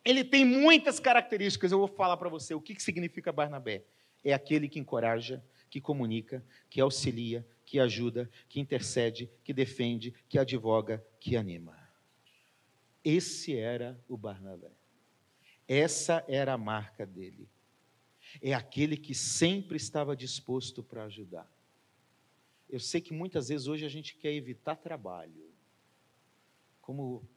ele 0.04 0.24
tem 0.24 0.46
muitas 0.46 1.00
características. 1.00 1.72
Eu 1.72 1.80
vou 1.80 1.88
falar 1.88 2.18
para 2.18 2.30
você 2.30 2.54
o 2.54 2.62
que, 2.62 2.76
que 2.76 2.84
significa 2.84 3.32
Barnabé. 3.32 3.84
é 4.24 4.34
aquele 4.34 4.68
que 4.68 4.80
encoraja, 4.80 5.42
que 5.70 5.82
comunica, 5.82 6.44
que 6.70 6.80
auxilia, 6.80 7.46
que 7.66 7.80
ajuda, 7.80 8.30
que 8.48 8.60
intercede, 8.60 9.30
que 9.44 9.54
defende, 9.54 10.14
que 10.30 10.40
advoga, 10.40 11.06
que 11.20 11.36
anima. 11.36 11.78
Esse 13.04 13.56
era 13.56 14.00
o 14.08 14.18
Barnabé. 14.18 14.72
Essa 15.68 16.24
era 16.28 16.54
a 16.54 16.58
marca 16.58 17.06
dele. 17.06 17.50
É 18.42 18.54
aquele 18.54 18.98
que 18.98 19.14
sempre 19.14 19.78
estava 19.78 20.16
disposto 20.16 20.84
para 20.84 21.04
ajudar. 21.06 21.50
Eu 22.70 22.80
sei 22.80 23.00
que 23.00 23.14
muitas 23.14 23.48
vezes 23.50 23.68
hoje 23.68 23.86
a 23.86 23.90
gente 23.90 24.16
quer 24.16 24.34
evitar 24.34 24.76
trabalho. 24.76 25.50
Como 26.82 27.28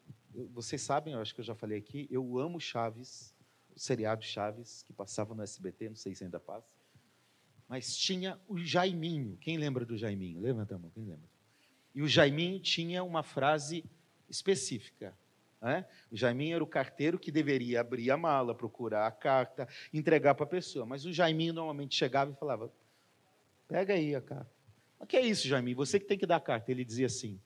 vocês 0.52 0.82
sabem, 0.82 1.14
eu 1.14 1.20
acho 1.20 1.34
que 1.34 1.40
eu 1.40 1.44
já 1.44 1.54
falei 1.54 1.78
aqui, 1.78 2.08
eu 2.10 2.38
amo 2.38 2.60
Chaves, 2.60 3.34
o 3.74 3.78
seriado 3.78 4.24
Chaves, 4.24 4.82
que 4.82 4.92
passava 4.92 5.34
no 5.34 5.42
SBT, 5.42 5.88
não 5.88 5.96
sei 5.96 6.14
se 6.14 6.24
ainda 6.24 6.38
passa. 6.38 6.79
Mas 7.70 7.96
tinha 7.96 8.36
o 8.48 8.58
Jaiminho. 8.58 9.38
Quem 9.40 9.56
lembra 9.56 9.86
do 9.86 9.96
Jaiminho? 9.96 10.40
Levanta 10.40 10.74
a 10.74 10.78
mão, 10.78 10.90
quem 10.90 11.04
lembra? 11.04 11.30
E 11.94 12.02
o 12.02 12.08
Jaiminho 12.08 12.58
tinha 12.58 13.04
uma 13.04 13.22
frase 13.22 13.84
específica. 14.28 15.16
Né? 15.62 15.86
O 16.10 16.16
Jaiminho 16.16 16.56
era 16.56 16.64
o 16.64 16.66
carteiro 16.66 17.16
que 17.16 17.30
deveria 17.30 17.80
abrir 17.80 18.10
a 18.10 18.16
mala, 18.16 18.56
procurar 18.56 19.06
a 19.06 19.12
carta, 19.12 19.68
entregar 19.94 20.34
para 20.34 20.46
a 20.46 20.48
pessoa. 20.48 20.84
Mas 20.84 21.04
o 21.04 21.12
Jaiminho 21.12 21.52
normalmente 21.52 21.94
chegava 21.94 22.32
e 22.32 22.34
falava: 22.34 22.72
Pega 23.68 23.94
aí 23.94 24.16
a 24.16 24.20
carta. 24.20 24.50
O 24.98 25.06
que 25.06 25.16
é 25.16 25.20
isso, 25.20 25.46
Jaiminho? 25.46 25.76
Você 25.76 26.00
que 26.00 26.06
tem 26.06 26.18
que 26.18 26.26
dar 26.26 26.36
a 26.36 26.40
carta. 26.40 26.72
Ele 26.72 26.84
dizia 26.84 27.06
assim: 27.06 27.40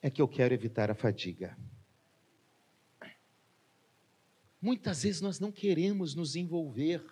É 0.00 0.08
que 0.08 0.22
eu 0.22 0.28
quero 0.28 0.54
evitar 0.54 0.92
a 0.92 0.94
fadiga. 0.94 1.58
Muitas 4.62 5.02
vezes 5.02 5.20
nós 5.20 5.40
não 5.40 5.50
queremos 5.50 6.14
nos 6.14 6.36
envolver 6.36 7.02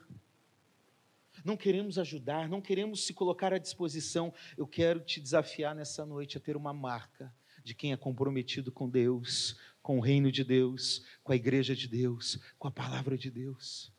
não 1.44 1.56
queremos 1.56 1.98
ajudar, 1.98 2.48
não 2.48 2.62
queremos 2.62 3.04
se 3.04 3.12
colocar 3.12 3.52
à 3.52 3.58
disposição. 3.58 4.32
Eu 4.56 4.66
quero 4.66 5.00
te 5.00 5.20
desafiar 5.20 5.74
nessa 5.74 6.06
noite 6.06 6.38
a 6.38 6.40
ter 6.40 6.56
uma 6.56 6.72
marca 6.72 7.32
de 7.62 7.74
quem 7.74 7.92
é 7.92 7.96
comprometido 7.96 8.72
com 8.72 8.88
Deus, 8.88 9.56
com 9.82 9.98
o 9.98 10.00
reino 10.00 10.32
de 10.32 10.42
Deus, 10.42 11.04
com 11.22 11.32
a 11.32 11.36
igreja 11.36 11.76
de 11.76 11.86
Deus, 11.86 12.38
com 12.58 12.66
a 12.66 12.70
palavra 12.70 13.16
de 13.18 13.30
Deus. 13.30 13.92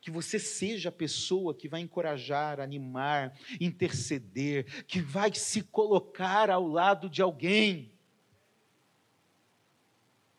Que 0.00 0.10
você 0.10 0.38
seja 0.38 0.90
a 0.90 0.92
pessoa 0.92 1.54
que 1.54 1.68
vai 1.68 1.80
encorajar, 1.80 2.60
animar, 2.60 3.34
interceder, 3.58 4.84
que 4.84 5.00
vai 5.00 5.34
se 5.34 5.62
colocar 5.62 6.50
ao 6.50 6.66
lado 6.66 7.08
de 7.08 7.22
alguém. 7.22 7.92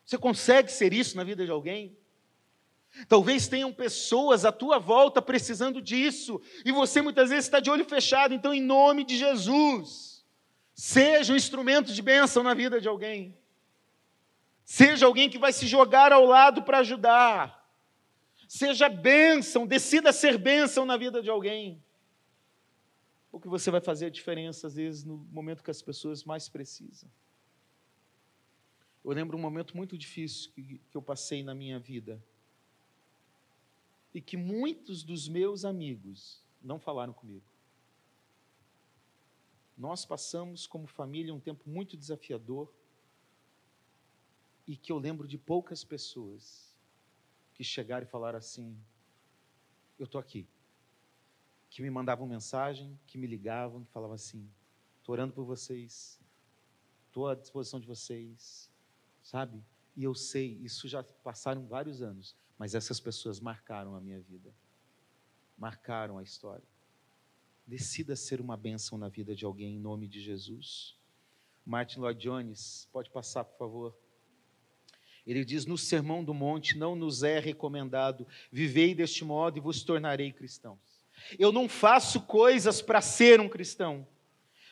Você 0.04 0.16
consegue 0.16 0.70
ser 0.70 0.92
isso 0.92 1.16
na 1.16 1.24
vida 1.24 1.44
de 1.44 1.50
alguém? 1.50 1.96
Talvez 3.06 3.46
tenham 3.46 3.72
pessoas 3.72 4.44
à 4.44 4.50
tua 4.50 4.78
volta 4.78 5.22
precisando 5.22 5.80
disso, 5.80 6.40
e 6.64 6.72
você 6.72 7.00
muitas 7.00 7.30
vezes 7.30 7.44
está 7.44 7.60
de 7.60 7.70
olho 7.70 7.84
fechado, 7.84 8.34
então, 8.34 8.52
em 8.52 8.62
nome 8.62 9.04
de 9.04 9.16
Jesus, 9.16 10.24
seja 10.74 11.32
um 11.32 11.36
instrumento 11.36 11.92
de 11.92 12.02
bênção 12.02 12.42
na 12.42 12.54
vida 12.54 12.80
de 12.80 12.88
alguém, 12.88 13.36
seja 14.64 15.06
alguém 15.06 15.30
que 15.30 15.38
vai 15.38 15.52
se 15.52 15.66
jogar 15.66 16.12
ao 16.12 16.24
lado 16.24 16.62
para 16.62 16.78
ajudar, 16.78 17.68
seja 18.48 18.88
bênção, 18.88 19.66
decida 19.66 20.12
ser 20.12 20.38
bênção 20.38 20.84
na 20.84 20.96
vida 20.96 21.22
de 21.22 21.30
alguém, 21.30 21.82
o 23.30 23.38
que 23.38 23.48
você 23.48 23.70
vai 23.70 23.80
fazer 23.80 24.06
a 24.06 24.10
diferença, 24.10 24.66
às 24.66 24.74
vezes, 24.74 25.04
no 25.04 25.18
momento 25.30 25.62
que 25.62 25.70
as 25.70 25.82
pessoas 25.82 26.24
mais 26.24 26.48
precisam. 26.48 27.08
Eu 29.04 29.12
lembro 29.12 29.36
um 29.36 29.40
momento 29.40 29.76
muito 29.76 29.96
difícil 29.96 30.50
que, 30.52 30.80
que 30.90 30.96
eu 30.96 31.02
passei 31.02 31.42
na 31.42 31.54
minha 31.54 31.78
vida 31.78 32.22
e 34.18 34.20
que 34.20 34.36
muitos 34.36 35.04
dos 35.04 35.28
meus 35.28 35.64
amigos 35.64 36.44
não 36.60 36.80
falaram 36.80 37.12
comigo. 37.12 37.46
Nós 39.76 40.04
passamos 40.04 40.66
como 40.66 40.88
família 40.88 41.32
um 41.32 41.38
tempo 41.38 41.70
muito 41.70 41.96
desafiador 41.96 42.68
e 44.66 44.76
que 44.76 44.90
eu 44.90 44.98
lembro 44.98 45.28
de 45.28 45.38
poucas 45.38 45.84
pessoas 45.84 46.76
que 47.54 47.62
chegaram 47.62 48.04
e 48.04 48.10
falaram 48.10 48.38
assim: 48.38 48.76
Eu 49.96 50.06
estou 50.06 50.20
aqui. 50.20 50.48
Que 51.70 51.80
me 51.80 51.88
mandavam 51.88 52.26
mensagem, 52.26 52.98
que 53.06 53.16
me 53.16 53.26
ligavam, 53.28 53.84
que 53.84 53.92
falavam 53.92 54.16
assim: 54.16 54.50
Estou 54.98 55.12
orando 55.12 55.32
por 55.32 55.44
vocês, 55.44 56.18
estou 57.06 57.28
à 57.28 57.36
disposição 57.36 57.78
de 57.78 57.86
vocês, 57.86 58.68
sabe? 59.22 59.62
E 59.96 60.02
eu 60.02 60.12
sei, 60.12 60.58
isso 60.60 60.88
já 60.88 61.04
passaram 61.04 61.68
vários 61.68 62.02
anos, 62.02 62.34
mas 62.58 62.74
essas 62.74 62.98
pessoas 62.98 63.38
marcaram 63.38 63.94
a 63.94 64.00
minha 64.00 64.20
vida, 64.20 64.52
marcaram 65.56 66.18
a 66.18 66.22
história. 66.22 66.66
Decida 67.64 68.16
ser 68.16 68.40
uma 68.40 68.56
bênção 68.56 68.98
na 68.98 69.08
vida 69.08 69.34
de 69.34 69.44
alguém 69.44 69.76
em 69.76 69.78
nome 69.78 70.08
de 70.08 70.20
Jesus. 70.20 70.96
Martin 71.64 72.00
Lloyd 72.00 72.20
Jones, 72.20 72.88
pode 72.92 73.10
passar, 73.10 73.44
por 73.44 73.58
favor. 73.58 73.96
Ele 75.26 75.44
diz: 75.44 75.66
No 75.66 75.78
Sermão 75.78 76.24
do 76.24 76.34
Monte 76.34 76.76
não 76.76 76.96
nos 76.96 77.22
é 77.22 77.38
recomendado, 77.38 78.26
vivei 78.50 78.94
deste 78.94 79.24
modo 79.24 79.58
e 79.58 79.60
vos 79.60 79.84
tornarei 79.84 80.32
cristãos. 80.32 80.80
Eu 81.38 81.52
não 81.52 81.68
faço 81.68 82.22
coisas 82.22 82.80
para 82.80 83.00
ser 83.00 83.40
um 83.40 83.48
cristão. 83.48 84.06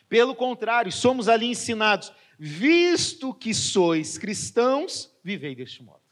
Pelo 0.09 0.33
contrário, 0.35 0.91
somos 0.91 1.27
ali 1.27 1.45
ensinados, 1.45 2.11
visto 2.39 3.33
que 3.33 3.53
sois 3.53 4.17
cristãos, 4.17 5.13
vivei 5.23 5.53
deste 5.53 5.83
modo 5.83 6.06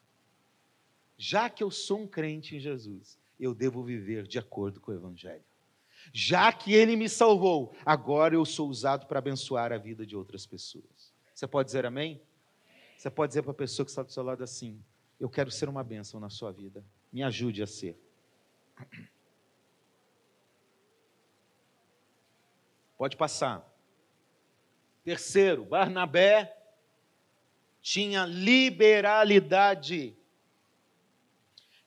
já 1.17 1.49
que 1.49 1.63
eu 1.63 1.71
sou 1.71 1.99
um 1.99 2.07
crente 2.07 2.55
em 2.55 2.59
Jesus, 2.59 3.17
eu 3.39 3.53
devo 3.53 3.83
viver 3.83 4.27
de 4.27 4.39
acordo 4.39 4.79
com 4.79 4.91
o 4.91 4.95
Evangelho. 4.95 5.43
Já 6.13 6.51
que 6.51 6.73
Ele 6.73 6.95
me 6.95 7.09
salvou, 7.09 7.75
agora 7.85 8.35
eu 8.35 8.45
sou 8.45 8.69
usado 8.69 9.07
para 9.07 9.19
abençoar 9.19 9.71
a 9.71 9.77
vida 9.77 10.05
de 10.05 10.15
outras 10.15 10.45
pessoas. 10.45 11.13
Você 11.33 11.47
pode 11.47 11.67
dizer 11.67 11.85
amém? 11.85 12.21
Você 12.97 13.09
pode 13.09 13.31
dizer 13.31 13.41
para 13.41 13.51
a 13.51 13.55
pessoa 13.55 13.85
que 13.85 13.91
está 13.91 14.03
do 14.03 14.11
seu 14.11 14.23
lado 14.23 14.43
assim: 14.43 14.81
Eu 15.19 15.29
quero 15.29 15.51
ser 15.51 15.67
uma 15.67 15.83
bênção 15.83 16.19
na 16.19 16.29
sua 16.29 16.51
vida. 16.51 16.83
Me 17.11 17.23
ajude 17.23 17.61
a 17.61 17.67
ser. 17.67 17.99
Pode 22.97 23.17
passar. 23.17 23.69
Terceiro, 25.03 25.65
Barnabé 25.65 26.55
tinha 27.81 28.25
liberalidade. 28.25 30.17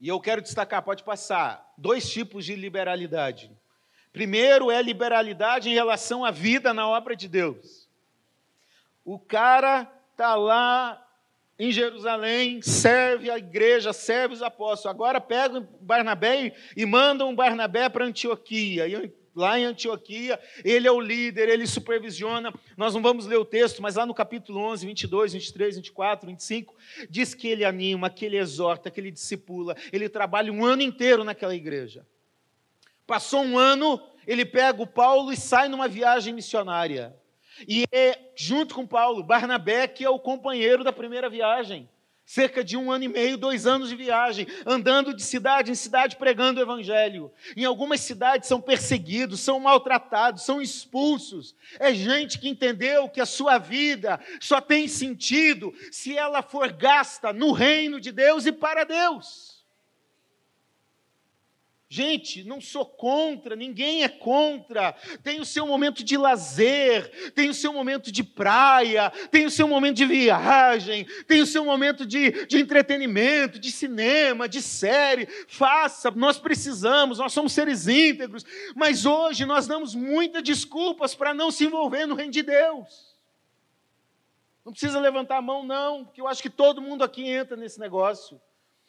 E 0.00 0.08
eu 0.08 0.20
quero 0.20 0.40
destacar, 0.40 0.82
pode 0.82 1.02
passar, 1.02 1.72
dois 1.76 2.10
tipos 2.10 2.44
de 2.44 2.54
liberalidade. 2.54 3.50
Primeiro 4.12 4.70
é 4.70 4.80
liberalidade 4.80 5.68
em 5.68 5.74
relação 5.74 6.24
à 6.24 6.30
vida 6.30 6.72
na 6.72 6.88
obra 6.88 7.16
de 7.16 7.28
Deus. 7.28 7.88
O 9.04 9.18
cara 9.18 9.90
está 10.12 10.34
lá 10.34 11.04
em 11.58 11.72
Jerusalém, 11.72 12.62
serve 12.62 13.30
a 13.30 13.38
igreja, 13.38 13.92
serve 13.92 14.34
os 14.34 14.42
apóstolos. 14.42 14.94
Agora 14.94 15.20
pega 15.20 15.58
o 15.58 15.68
Barnabé 15.80 16.54
e 16.76 16.86
manda 16.86 17.26
um 17.26 17.34
Barnabé 17.34 17.88
para 17.88 18.04
Antioquia. 18.04 18.86
E 18.86 19.12
lá 19.38 19.58
em 19.58 19.64
Antioquia, 19.64 20.38
ele 20.64 20.88
é 20.88 20.90
o 20.90 21.00
líder, 21.00 21.48
ele 21.48 21.66
supervisiona. 21.66 22.52
Nós 22.76 22.92
não 22.92 23.00
vamos 23.00 23.24
ler 23.24 23.38
o 23.38 23.44
texto, 23.44 23.80
mas 23.80 23.94
lá 23.94 24.04
no 24.04 24.12
capítulo 24.12 24.60
11, 24.60 24.84
22, 24.84 25.32
23, 25.32 25.76
24, 25.76 26.26
25, 26.26 26.74
diz 27.08 27.34
que 27.34 27.46
ele 27.46 27.64
anima, 27.64 28.10
que 28.10 28.24
ele 28.24 28.36
exorta, 28.36 28.90
que 28.90 29.00
ele 29.00 29.12
discipula. 29.12 29.76
Ele 29.92 30.08
trabalha 30.08 30.52
um 30.52 30.64
ano 30.64 30.82
inteiro 30.82 31.22
naquela 31.22 31.54
igreja. 31.54 32.04
Passou 33.06 33.42
um 33.42 33.56
ano, 33.56 34.02
ele 34.26 34.44
pega 34.44 34.82
o 34.82 34.86
Paulo 34.86 35.32
e 35.32 35.36
sai 35.36 35.68
numa 35.68 35.86
viagem 35.86 36.34
missionária. 36.34 37.14
E 37.66 37.84
é, 37.92 38.18
junto 38.36 38.74
com 38.74 38.86
Paulo, 38.86 39.22
Barnabé, 39.22 39.86
que 39.86 40.04
é 40.04 40.10
o 40.10 40.18
companheiro 40.18 40.82
da 40.82 40.92
primeira 40.92 41.30
viagem 41.30 41.88
cerca 42.28 42.62
de 42.62 42.76
um 42.76 42.92
ano 42.92 43.04
e 43.04 43.08
meio, 43.08 43.38
dois 43.38 43.66
anos 43.66 43.88
de 43.88 43.96
viagem, 43.96 44.46
andando 44.66 45.14
de 45.14 45.22
cidade 45.22 45.70
em 45.70 45.74
cidade 45.74 46.16
pregando 46.16 46.60
o 46.60 46.62
Evangelho. 46.62 47.32
Em 47.56 47.64
algumas 47.64 48.02
cidades 48.02 48.46
são 48.46 48.60
perseguidos, 48.60 49.40
são 49.40 49.58
maltratados, 49.58 50.42
são 50.44 50.60
expulsos. 50.60 51.56
É 51.80 51.94
gente 51.94 52.38
que 52.38 52.46
entendeu 52.46 53.08
que 53.08 53.22
a 53.22 53.24
sua 53.24 53.56
vida 53.56 54.20
só 54.40 54.60
tem 54.60 54.86
sentido 54.86 55.72
se 55.90 56.18
ela 56.18 56.42
for 56.42 56.70
gasta 56.70 57.32
no 57.32 57.50
reino 57.50 57.98
de 57.98 58.12
Deus 58.12 58.44
e 58.44 58.52
para 58.52 58.84
Deus. 58.84 59.47
Gente, 61.90 62.44
não 62.44 62.60
sou 62.60 62.84
contra, 62.84 63.56
ninguém 63.56 64.04
é 64.04 64.08
contra. 64.10 64.92
Tem 65.22 65.40
o 65.40 65.44
seu 65.44 65.66
momento 65.66 66.04
de 66.04 66.18
lazer, 66.18 67.32
tem 67.32 67.48
o 67.48 67.54
seu 67.54 67.72
momento 67.72 68.12
de 68.12 68.22
praia, 68.22 69.10
tem 69.30 69.46
o 69.46 69.50
seu 69.50 69.66
momento 69.66 69.96
de 69.96 70.04
viagem, 70.04 71.06
tem 71.26 71.40
o 71.40 71.46
seu 71.46 71.64
momento 71.64 72.04
de, 72.04 72.44
de 72.44 72.58
entretenimento, 72.58 73.58
de 73.58 73.72
cinema, 73.72 74.46
de 74.46 74.60
série. 74.60 75.26
Faça, 75.48 76.10
nós 76.10 76.38
precisamos, 76.38 77.18
nós 77.18 77.32
somos 77.32 77.54
seres 77.54 77.88
íntegros. 77.88 78.44
Mas 78.76 79.06
hoje 79.06 79.46
nós 79.46 79.66
damos 79.66 79.94
muitas 79.94 80.42
desculpas 80.42 81.14
para 81.14 81.32
não 81.32 81.50
se 81.50 81.64
envolver 81.64 82.04
no 82.04 82.14
reino 82.14 82.32
de 82.32 82.42
Deus. 82.42 83.16
Não 84.62 84.72
precisa 84.72 85.00
levantar 85.00 85.38
a 85.38 85.42
mão, 85.42 85.64
não, 85.64 86.04
porque 86.04 86.20
eu 86.20 86.28
acho 86.28 86.42
que 86.42 86.50
todo 86.50 86.82
mundo 86.82 87.02
aqui 87.02 87.26
entra 87.26 87.56
nesse 87.56 87.80
negócio. 87.80 88.38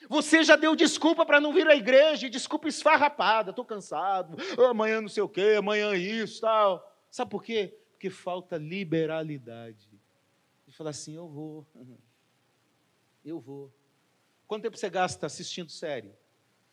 Você 0.08 0.44
já 0.44 0.56
deu 0.56 0.76
desculpa 0.76 1.26
para 1.26 1.42
não 1.42 1.54
vir 1.54 1.68
à 1.68 1.76
igreja, 1.76 2.30
desculpa 2.30 2.68
esfarrapada, 2.68 3.50
estou 3.50 3.66
cansado, 3.66 4.38
amanhã 4.70 5.02
não 5.02 5.10
sei 5.10 5.24
o 5.24 5.30
quê, 5.30 5.56
amanhã 5.58 5.96
isso, 5.96 6.42
tal. 6.42 6.86
Sabe 7.10 7.32
por 7.32 7.44
quê? 7.44 7.78
Porque 7.92 8.10
falta 8.10 8.58
liberalidade. 8.58 9.90
E 10.68 10.72
falar 10.72 10.92
assim, 10.92 11.16
eu 11.16 11.28
vou, 11.28 11.66
eu 13.26 13.40
vou. 13.40 13.74
Quanto 14.48 14.64
tempo 14.64 14.78
você 14.78 14.90
gasta 14.90 15.26
assistindo 15.26 15.70
série? 15.70 16.14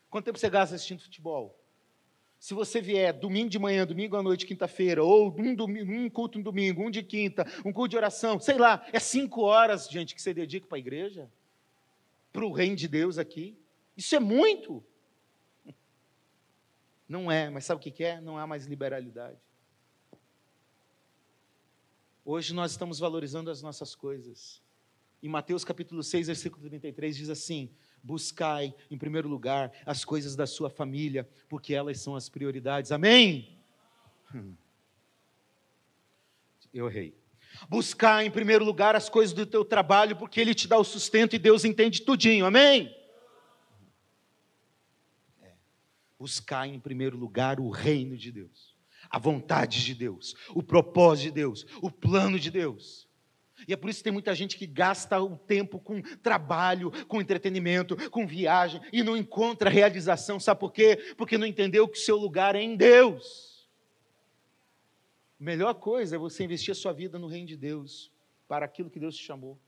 Quanto 0.08 0.26
tempo 0.26 0.38
você 0.38 0.48
gasta 0.48 0.74
assistindo 0.74 1.02
futebol? 1.02 1.58
Se 2.38 2.54
você 2.54 2.80
vier 2.80 3.12
domingo 3.12 3.48
de 3.48 3.58
manhã, 3.58 3.86
domingo 3.86 4.16
à 4.16 4.22
noite, 4.22 4.46
quinta-feira, 4.46 5.02
ou 5.02 5.34
um, 5.38 5.54
domingo, 5.54 5.90
um 5.90 6.08
culto 6.08 6.38
no 6.38 6.44
domingo, 6.44 6.82
um 6.82 6.90
de 6.90 7.02
quinta, 7.02 7.46
um 7.64 7.72
culto 7.72 7.88
de 7.88 7.96
oração, 7.96 8.38
sei 8.38 8.56
lá, 8.56 8.86
é 8.92 9.00
cinco 9.00 9.42
horas, 9.42 9.88
gente, 9.88 10.14
que 10.14 10.22
você 10.22 10.32
dedica 10.32 10.66
para 10.66 10.76
a 10.76 10.78
igreja? 10.78 11.30
Para 12.36 12.44
o 12.44 12.52
reino 12.52 12.76
de 12.76 12.86
Deus 12.86 13.16
aqui? 13.16 13.58
Isso 13.96 14.14
é 14.14 14.20
muito. 14.20 14.84
Não 17.08 17.32
é, 17.32 17.48
mas 17.48 17.64
sabe 17.64 17.80
o 17.80 17.92
que 17.92 18.04
é? 18.04 18.20
Não 18.20 18.36
há 18.36 18.46
mais 18.46 18.66
liberalidade. 18.66 19.38
Hoje 22.22 22.52
nós 22.52 22.72
estamos 22.72 22.98
valorizando 22.98 23.50
as 23.50 23.62
nossas 23.62 23.94
coisas. 23.94 24.62
Em 25.22 25.30
Mateus 25.30 25.64
capítulo 25.64 26.02
6, 26.02 26.26
versículo 26.26 26.68
33 26.68 27.16
diz 27.16 27.30
assim: 27.30 27.70
Buscai 28.02 28.74
em 28.90 28.98
primeiro 28.98 29.30
lugar 29.30 29.72
as 29.86 30.04
coisas 30.04 30.36
da 30.36 30.46
sua 30.46 30.68
família, 30.68 31.26
porque 31.48 31.72
elas 31.72 31.98
são 32.00 32.14
as 32.14 32.28
prioridades. 32.28 32.92
Amém? 32.92 33.58
Hum. 34.34 34.54
Eu 36.74 36.86
errei. 36.86 37.16
Buscar 37.68 38.24
em 38.24 38.30
primeiro 38.30 38.64
lugar 38.64 38.94
as 38.96 39.08
coisas 39.08 39.34
do 39.34 39.46
teu 39.46 39.64
trabalho, 39.64 40.16
porque 40.16 40.40
ele 40.40 40.54
te 40.54 40.68
dá 40.68 40.78
o 40.78 40.84
sustento 40.84 41.34
e 41.34 41.38
Deus 41.38 41.64
entende 41.64 42.02
tudinho. 42.02 42.46
Amém? 42.46 42.94
É. 45.42 45.52
Buscar 46.18 46.66
em 46.66 46.78
primeiro 46.78 47.16
lugar 47.16 47.60
o 47.60 47.70
reino 47.70 48.16
de 48.16 48.30
Deus 48.30 48.76
a 49.10 49.18
vontade 49.18 49.84
de 49.84 49.94
Deus, 49.94 50.34
o 50.54 50.62
propósito 50.62 51.24
de 51.24 51.30
Deus, 51.32 51.66
o 51.80 51.90
plano 51.90 52.38
de 52.38 52.50
Deus. 52.50 53.06
E 53.66 53.72
é 53.72 53.76
por 53.76 53.88
isso 53.88 54.00
que 54.00 54.04
tem 54.04 54.12
muita 54.12 54.34
gente 54.34 54.56
que 54.56 54.66
gasta 54.66 55.18
o 55.20 55.36
tempo 55.36 55.78
com 55.78 56.02
trabalho, 56.02 56.90
com 57.06 57.20
entretenimento, 57.20 57.96
com 58.10 58.26
viagem 58.26 58.80
e 58.92 59.02
não 59.02 59.16
encontra 59.16 59.70
realização. 59.70 60.38
Sabe 60.38 60.60
por 60.60 60.72
quê? 60.72 61.14
Porque 61.16 61.38
não 61.38 61.46
entendeu 61.46 61.88
que 61.88 61.98
o 61.98 62.02
seu 62.02 62.16
lugar 62.16 62.54
é 62.54 62.60
em 62.60 62.76
Deus. 62.76 63.55
Melhor 65.38 65.74
coisa 65.74 66.16
é 66.16 66.18
você 66.18 66.44
investir 66.44 66.72
a 66.72 66.74
sua 66.74 66.92
vida 66.92 67.18
no 67.18 67.26
reino 67.26 67.46
de 67.46 67.56
Deus, 67.56 68.10
para 68.48 68.64
aquilo 68.64 68.90
que 68.90 68.98
Deus 68.98 69.16
te 69.16 69.22
chamou. 69.22 69.58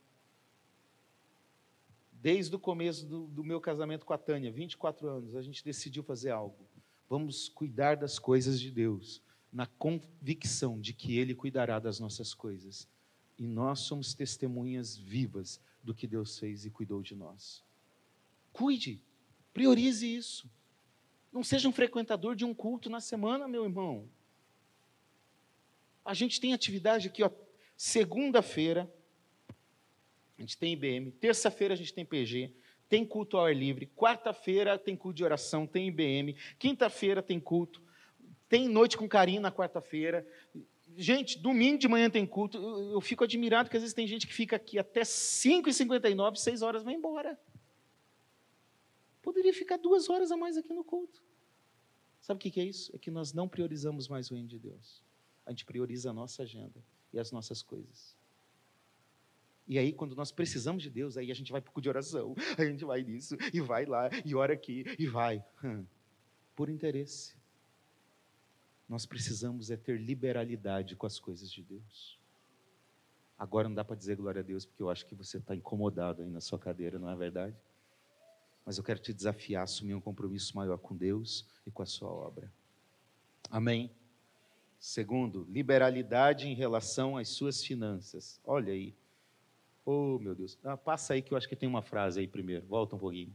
Desde 2.12 2.54
o 2.54 2.58
começo 2.58 3.06
do, 3.06 3.26
do 3.26 3.44
meu 3.44 3.60
casamento 3.60 4.04
com 4.04 4.12
a 4.12 4.18
Tânia, 4.18 4.50
24 4.50 5.08
anos, 5.08 5.36
a 5.36 5.42
gente 5.42 5.64
decidiu 5.64 6.02
fazer 6.02 6.30
algo. 6.30 6.66
Vamos 7.08 7.48
cuidar 7.48 7.96
das 7.96 8.18
coisas 8.18 8.60
de 8.60 8.70
Deus 8.70 9.22
na 9.52 9.66
convicção 9.66 10.80
de 10.80 10.92
que 10.92 11.16
Ele 11.18 11.34
cuidará 11.34 11.78
das 11.78 12.00
nossas 12.00 12.34
coisas. 12.34 12.88
E 13.38 13.46
nós 13.46 13.80
somos 13.80 14.14
testemunhas 14.14 14.96
vivas 14.96 15.60
do 15.82 15.94
que 15.94 16.06
Deus 16.06 16.38
fez 16.38 16.64
e 16.64 16.70
cuidou 16.70 17.02
de 17.02 17.14
nós. 17.14 17.62
Cuide, 18.52 19.00
priorize 19.54 20.06
isso. 20.06 20.50
Não 21.32 21.44
seja 21.44 21.68
um 21.68 21.72
frequentador 21.72 22.34
de 22.34 22.44
um 22.44 22.52
culto 22.52 22.90
na 22.90 23.00
semana, 23.00 23.46
meu 23.46 23.64
irmão. 23.64 24.08
A 26.08 26.14
gente 26.14 26.40
tem 26.40 26.54
atividade 26.54 27.06
aqui, 27.06 27.22
ó, 27.22 27.30
segunda-feira, 27.76 28.90
a 30.38 30.40
gente 30.40 30.56
tem 30.56 30.72
IBM, 30.72 31.10
terça-feira 31.10 31.74
a 31.74 31.76
gente 31.76 31.92
tem 31.92 32.02
PG, 32.02 32.50
tem 32.88 33.04
culto 33.04 33.36
ao 33.36 33.44
ar 33.44 33.54
livre, 33.54 33.92
quarta-feira 33.94 34.78
tem 34.78 34.96
culto 34.96 35.18
de 35.18 35.24
oração, 35.24 35.66
tem 35.66 35.88
IBM, 35.88 36.34
quinta-feira 36.58 37.22
tem 37.22 37.38
culto, 37.38 37.82
tem 38.48 38.70
noite 38.70 38.96
com 38.96 39.06
carinho 39.06 39.42
na 39.42 39.52
quarta-feira. 39.52 40.26
Gente, 40.96 41.38
domingo 41.38 41.76
de 41.76 41.86
manhã 41.86 42.08
tem 42.08 42.24
culto. 42.26 42.56
Eu, 42.56 42.92
eu, 42.92 43.00
fico 43.02 43.24
admirado 43.24 43.68
que 43.68 43.76
às 43.76 43.82
vezes 43.82 43.94
tem 43.94 44.06
gente 44.06 44.26
que 44.26 44.32
fica 44.32 44.56
aqui 44.56 44.78
até 44.78 45.02
5h59, 45.02 46.36
6 46.36 46.62
horas, 46.62 46.82
vai 46.82 46.94
embora. 46.94 47.38
Poderia 49.20 49.52
ficar 49.52 49.76
duas 49.76 50.08
horas 50.08 50.32
a 50.32 50.38
mais 50.38 50.56
aqui 50.56 50.72
no 50.72 50.82
culto. 50.82 51.22
Sabe 52.18 52.38
o 52.38 52.50
que 52.50 52.58
é 52.58 52.64
isso? 52.64 52.96
É 52.96 52.98
que 52.98 53.10
nós 53.10 53.34
não 53.34 53.46
priorizamos 53.46 54.08
mais 54.08 54.30
o 54.30 54.34
reino 54.34 54.48
de 54.48 54.58
Deus. 54.58 55.06
A 55.48 55.50
gente 55.50 55.64
prioriza 55.64 56.10
a 56.10 56.12
nossa 56.12 56.42
agenda 56.42 56.84
e 57.10 57.18
as 57.18 57.32
nossas 57.32 57.62
coisas. 57.62 58.14
E 59.66 59.78
aí, 59.78 59.94
quando 59.94 60.14
nós 60.14 60.30
precisamos 60.30 60.82
de 60.82 60.90
Deus, 60.90 61.16
aí 61.16 61.30
a 61.30 61.34
gente 61.34 61.50
vai 61.50 61.62
para 61.62 61.72
o 61.74 61.80
de 61.80 61.88
oração, 61.88 62.34
a 62.58 62.64
gente 62.66 62.84
vai 62.84 63.02
nisso, 63.02 63.34
e 63.50 63.58
vai 63.58 63.86
lá, 63.86 64.10
e 64.26 64.34
ora 64.34 64.52
aqui, 64.52 64.84
e 64.98 65.06
vai. 65.06 65.42
Hum. 65.64 65.86
Por 66.54 66.68
interesse. 66.68 67.34
Nós 68.86 69.06
precisamos 69.06 69.70
é 69.70 69.76
ter 69.78 69.98
liberalidade 69.98 70.94
com 70.94 71.06
as 71.06 71.18
coisas 71.18 71.50
de 71.50 71.62
Deus. 71.62 72.18
Agora 73.38 73.70
não 73.70 73.74
dá 73.74 73.84
para 73.84 73.96
dizer 73.96 74.16
glória 74.16 74.40
a 74.40 74.44
Deus, 74.44 74.66
porque 74.66 74.82
eu 74.82 74.90
acho 74.90 75.06
que 75.06 75.14
você 75.14 75.38
está 75.38 75.56
incomodado 75.56 76.20
aí 76.20 76.28
na 76.28 76.42
sua 76.42 76.58
cadeira, 76.58 76.98
não 76.98 77.08
é 77.08 77.16
verdade? 77.16 77.56
Mas 78.66 78.76
eu 78.76 78.84
quero 78.84 79.00
te 79.00 79.14
desafiar 79.14 79.62
a 79.62 79.64
assumir 79.64 79.94
um 79.94 80.00
compromisso 80.00 80.54
maior 80.54 80.76
com 80.76 80.94
Deus 80.94 81.46
e 81.66 81.70
com 81.70 81.82
a 81.82 81.86
sua 81.86 82.10
obra. 82.10 82.52
Amém? 83.50 83.90
Segundo, 84.78 85.44
liberalidade 85.48 86.48
em 86.48 86.54
relação 86.54 87.16
às 87.16 87.28
suas 87.28 87.64
finanças. 87.64 88.40
Olha 88.44 88.72
aí. 88.72 88.94
Oh, 89.84 90.18
meu 90.18 90.34
Deus. 90.34 90.58
Ah, 90.62 90.76
passa 90.76 91.14
aí 91.14 91.22
que 91.22 91.32
eu 91.32 91.38
acho 91.38 91.48
que 91.48 91.56
tem 91.56 91.68
uma 91.68 91.82
frase 91.82 92.20
aí 92.20 92.28
primeiro. 92.28 92.66
Volta 92.66 92.94
um 92.94 92.98
pouquinho. 92.98 93.34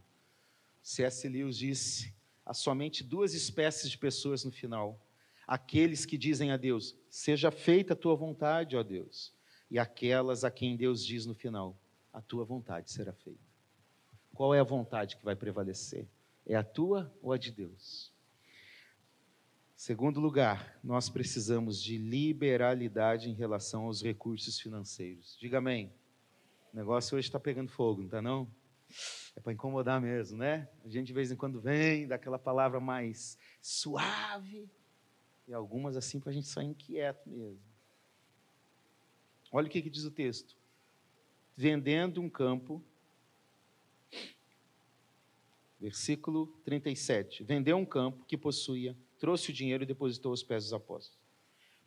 C.S. 0.82 1.28
Lewis 1.28 1.58
disse: 1.58 2.14
há 2.46 2.54
somente 2.54 3.04
duas 3.04 3.34
espécies 3.34 3.90
de 3.90 3.98
pessoas 3.98 4.44
no 4.44 4.52
final 4.52 5.00
aqueles 5.48 6.06
que 6.06 6.18
dizem 6.18 6.52
a 6.52 6.58
Deus: 6.58 6.96
Seja 7.10 7.52
feita 7.52 7.94
a 7.94 7.98
tua 7.98 8.16
vontade, 8.16 8.76
ó 8.76 8.84
Deus, 8.84 9.34
e 9.70 9.78
aquelas 9.80 10.44
a 10.44 10.52
quem 10.52 10.76
Deus 10.76 11.06
diz 11.06 11.26
no 11.26 11.34
final: 11.34 11.78
A 12.12 12.22
tua 12.22 12.44
vontade 12.44 12.92
será 12.92 13.14
feita. 13.14 13.40
Qual 14.34 14.54
é 14.54 14.60
a 14.60 14.64
vontade 14.64 15.16
que 15.16 15.26
vai 15.26 15.36
prevalecer? 15.36 16.08
É 16.46 16.56
a 16.56 16.64
tua 16.64 17.14
ou 17.22 17.32
a 17.32 17.38
de 17.38 17.52
Deus? 17.52 18.12
Segundo 19.86 20.22
lugar, 20.22 20.80
nós 20.82 21.10
precisamos 21.10 21.84
de 21.84 21.98
liberalidade 21.98 23.30
em 23.30 23.34
relação 23.34 23.84
aos 23.84 24.02
recursos 24.02 24.58
financeiros. 24.58 25.38
Diga 25.38 25.58
amém. 25.58 25.92
O 26.72 26.78
negócio 26.78 27.18
hoje 27.18 27.28
está 27.28 27.38
pegando 27.38 27.70
fogo, 27.70 28.00
não 28.00 28.06
está 28.06 28.22
não? 28.22 28.48
É 29.36 29.42
para 29.42 29.52
incomodar 29.52 30.00
mesmo, 30.00 30.38
né? 30.38 30.70
A 30.86 30.88
gente 30.88 31.08
de 31.08 31.12
vez 31.14 31.34
em 31.34 31.36
quando 31.36 31.60
vem 31.60 32.08
daquela 32.08 32.40
palavra 32.40 32.80
mais 32.80 33.38
suave, 33.62 34.70
e 35.50 35.54
algumas 35.54 35.98
assim 35.98 36.18
para 36.18 36.30
a 36.30 36.34
gente 36.34 36.48
sair 36.48 36.68
inquieto 36.68 37.30
mesmo. 37.30 37.60
Olha 39.52 39.68
o 39.68 39.70
que, 39.70 39.82
que 39.82 39.90
diz 39.90 40.06
o 40.06 40.12
texto. 40.12 40.56
Vendendo 41.58 42.22
um 42.22 42.30
campo, 42.30 42.82
versículo 45.78 46.48
37. 46.64 47.44
Vendeu 47.44 47.76
um 47.76 47.86
campo 47.86 48.24
que 48.24 48.38
possuía, 48.38 48.96
trouxe 49.24 49.52
o 49.52 49.54
dinheiro 49.54 49.84
e 49.84 49.86
depositou 49.86 50.32
aos 50.32 50.44
pés 50.44 50.66
dos 50.66 50.74
apóstolos. 50.74 51.18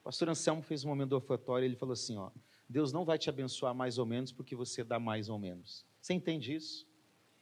O 0.00 0.04
pastor 0.04 0.30
Anselmo 0.30 0.62
fez 0.62 0.86
um 0.86 0.88
momento 0.88 1.14
ofertório 1.14 1.66
e 1.66 1.68
ele 1.68 1.76
falou 1.76 1.92
assim: 1.92 2.16
ó, 2.16 2.30
Deus 2.66 2.94
não 2.94 3.04
vai 3.04 3.18
te 3.18 3.28
abençoar 3.28 3.74
mais 3.74 3.98
ou 3.98 4.06
menos 4.06 4.32
porque 4.32 4.56
você 4.56 4.82
dá 4.82 4.98
mais 4.98 5.28
ou 5.28 5.38
menos. 5.38 5.84
Você 6.00 6.14
entende 6.14 6.54
isso? 6.54 6.86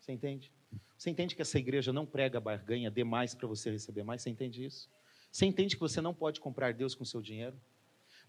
Você 0.01 0.11
entende? 0.11 0.51
Você 0.99 1.11
entende 1.11 1.37
que 1.37 1.43
essa 1.43 1.61
igreja 1.61 1.93
não 1.93 2.05
prega 2.05 2.41
barganha, 2.41 2.91
dê 2.91 3.05
mais 3.05 3.37
para 3.37 3.47
você 3.47 3.71
receber 3.71 4.03
mais? 4.03 4.23
Você 4.23 4.31
entende 4.31 4.65
isso? 4.65 4.91
Você 5.31 5.47
entende 5.47 5.77
que 5.77 5.81
você 5.81 6.01
não 6.01 6.13
pode 6.13 6.41
comprar 6.41 6.75
Deus 6.75 6.97
com 6.97 7.05
seu 7.05 7.23
dinheiro? 7.23 7.57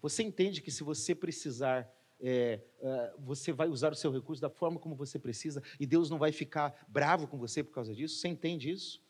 Você 0.00 0.22
entende 0.22 0.62
que 0.62 0.70
se 0.70 0.84
você 0.84 1.16
precisar, 1.16 1.92
é, 2.20 2.60
é, 2.80 3.14
você 3.18 3.50
vai 3.52 3.66
usar 3.66 3.90
o 3.90 3.96
seu 3.96 4.12
recurso 4.12 4.40
da 4.40 4.48
forma 4.48 4.78
como 4.78 4.94
você 4.94 5.18
precisa 5.18 5.60
e 5.80 5.86
Deus 5.86 6.08
não 6.10 6.18
vai 6.18 6.30
ficar 6.30 6.86
bravo 6.86 7.26
com 7.26 7.36
você 7.36 7.64
por 7.64 7.72
causa 7.72 7.92
disso? 7.92 8.20
Você 8.20 8.28
entende 8.28 8.70
isso? 8.70 9.04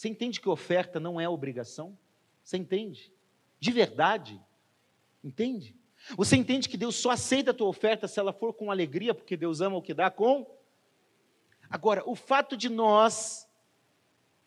Você 0.00 0.08
entende 0.08 0.40
que 0.40 0.48
oferta 0.48 0.98
não 0.98 1.20
é 1.20 1.28
obrigação? 1.28 1.94
Você 2.42 2.56
entende? 2.56 3.12
De 3.58 3.70
verdade? 3.70 4.40
Entende? 5.22 5.76
Você 6.16 6.36
entende 6.36 6.70
que 6.70 6.78
Deus 6.78 6.96
só 6.96 7.10
aceita 7.10 7.50
a 7.50 7.54
tua 7.54 7.68
oferta 7.68 8.08
se 8.08 8.18
ela 8.18 8.32
for 8.32 8.54
com 8.54 8.70
alegria, 8.70 9.12
porque 9.12 9.36
Deus 9.36 9.60
ama 9.60 9.76
o 9.76 9.82
que 9.82 9.92
dá 9.92 10.10
com? 10.10 10.50
Agora, 11.68 12.02
o 12.06 12.16
fato 12.16 12.56
de 12.56 12.70
nós, 12.70 13.46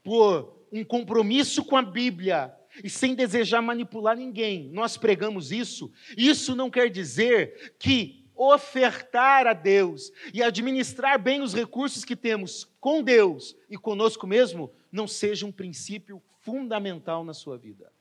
por 0.02 0.60
um 0.72 0.84
compromisso 0.84 1.64
com 1.64 1.78
a 1.78 1.84
Bíblia, 1.84 2.51
e 2.84 2.89
sem 2.89 3.14
desejar 3.14 3.62
manipular 3.62 4.18
ninguém. 4.18 4.70
Nós 4.70 4.97
pregamos 4.97 5.51
isso. 5.51 5.91
Isso 6.18 6.56
não 6.56 6.72
quer 6.72 6.89
dizer 6.89 7.76
que 7.78 8.26
ofertar 8.36 9.45
a 9.45 9.54
Deus 9.54 10.12
e 10.34 10.41
administrar 10.41 11.22
bem 11.22 11.43
os 11.43 11.54
recursos 11.54 12.04
que 12.04 12.16
temos 12.16 12.68
com 12.80 13.04
Deus 13.04 13.56
e 13.70 13.78
conosco 13.78 14.26
mesmo 14.26 14.74
não 14.94 15.08
seja 15.08 15.46
um 15.46 15.52
princípio 15.52 16.22
fundamental 16.39 17.26
na 17.26 17.34
sua 17.34 17.58
vida. 17.58 17.91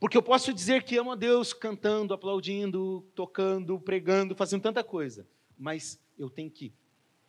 Porque 0.00 0.16
eu 0.16 0.22
posso 0.22 0.52
dizer 0.52 0.82
que 0.82 0.96
amo 0.96 1.12
a 1.12 1.14
Deus 1.14 1.52
cantando, 1.52 2.14
aplaudindo, 2.14 3.06
tocando, 3.14 3.78
pregando, 3.78 4.34
fazendo 4.34 4.62
tanta 4.62 4.82
coisa, 4.82 5.28
mas 5.58 6.00
eu 6.18 6.30
tenho 6.30 6.50
que 6.50 6.72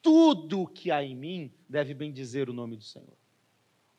tudo 0.01 0.67
que 0.67 0.89
há 0.89 1.03
em 1.03 1.15
mim 1.15 1.53
deve 1.67 1.93
bendizer 1.93 2.49
o 2.49 2.53
nome 2.53 2.77
do 2.77 2.83
Senhor. 2.83 3.17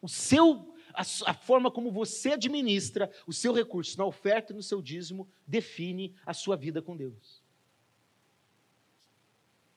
O 0.00 0.08
seu, 0.08 0.74
a, 0.94 1.00
a, 1.00 1.34
forma 1.34 1.70
como 1.70 1.90
você 1.90 2.32
administra 2.32 3.10
o 3.26 3.32
seu 3.32 3.52
recurso 3.52 3.98
na 3.98 4.04
oferta 4.06 4.52
e 4.52 4.56
no 4.56 4.62
seu 4.62 4.80
dízimo 4.80 5.28
define 5.46 6.14
a 6.24 6.32
sua 6.32 6.56
vida 6.56 6.80
com 6.80 6.96
Deus. 6.96 7.42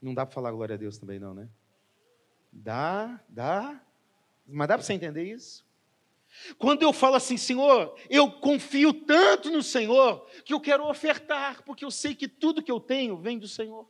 Não 0.02 0.14
dá 0.14 0.26
para 0.26 0.36
falar 0.36 0.52
glória 0.52 0.76
a 0.76 0.78
Deus 0.78 0.98
também, 0.98 1.20
não, 1.20 1.34
né? 1.34 1.50
Dá, 2.52 3.20
dá. 3.28 3.84
Mas 4.52 4.68
dá 4.68 4.76
para 4.76 4.84
você 4.84 4.94
entender 4.94 5.24
isso? 5.24 5.66
Quando 6.58 6.84
eu 6.84 6.94
falo 6.94 7.16
assim, 7.16 7.38
Senhor, 7.38 7.96
eu 8.10 8.32
confio 8.32 8.94
tanto 8.94 9.50
no 9.50 9.64
Senhor 9.64 10.26
que 10.46 10.54
eu 10.54 10.60
quero 10.60 10.88
ofertar, 10.88 11.64
porque 11.64 11.84
eu 11.84 11.92
sei 11.92 12.16
que 12.16 12.28
tudo 12.28 12.62
que 12.62 12.72
eu 12.72 12.80
tenho 12.80 13.18
vem 13.18 13.38
do 13.38 13.48
Senhor. 13.48 13.88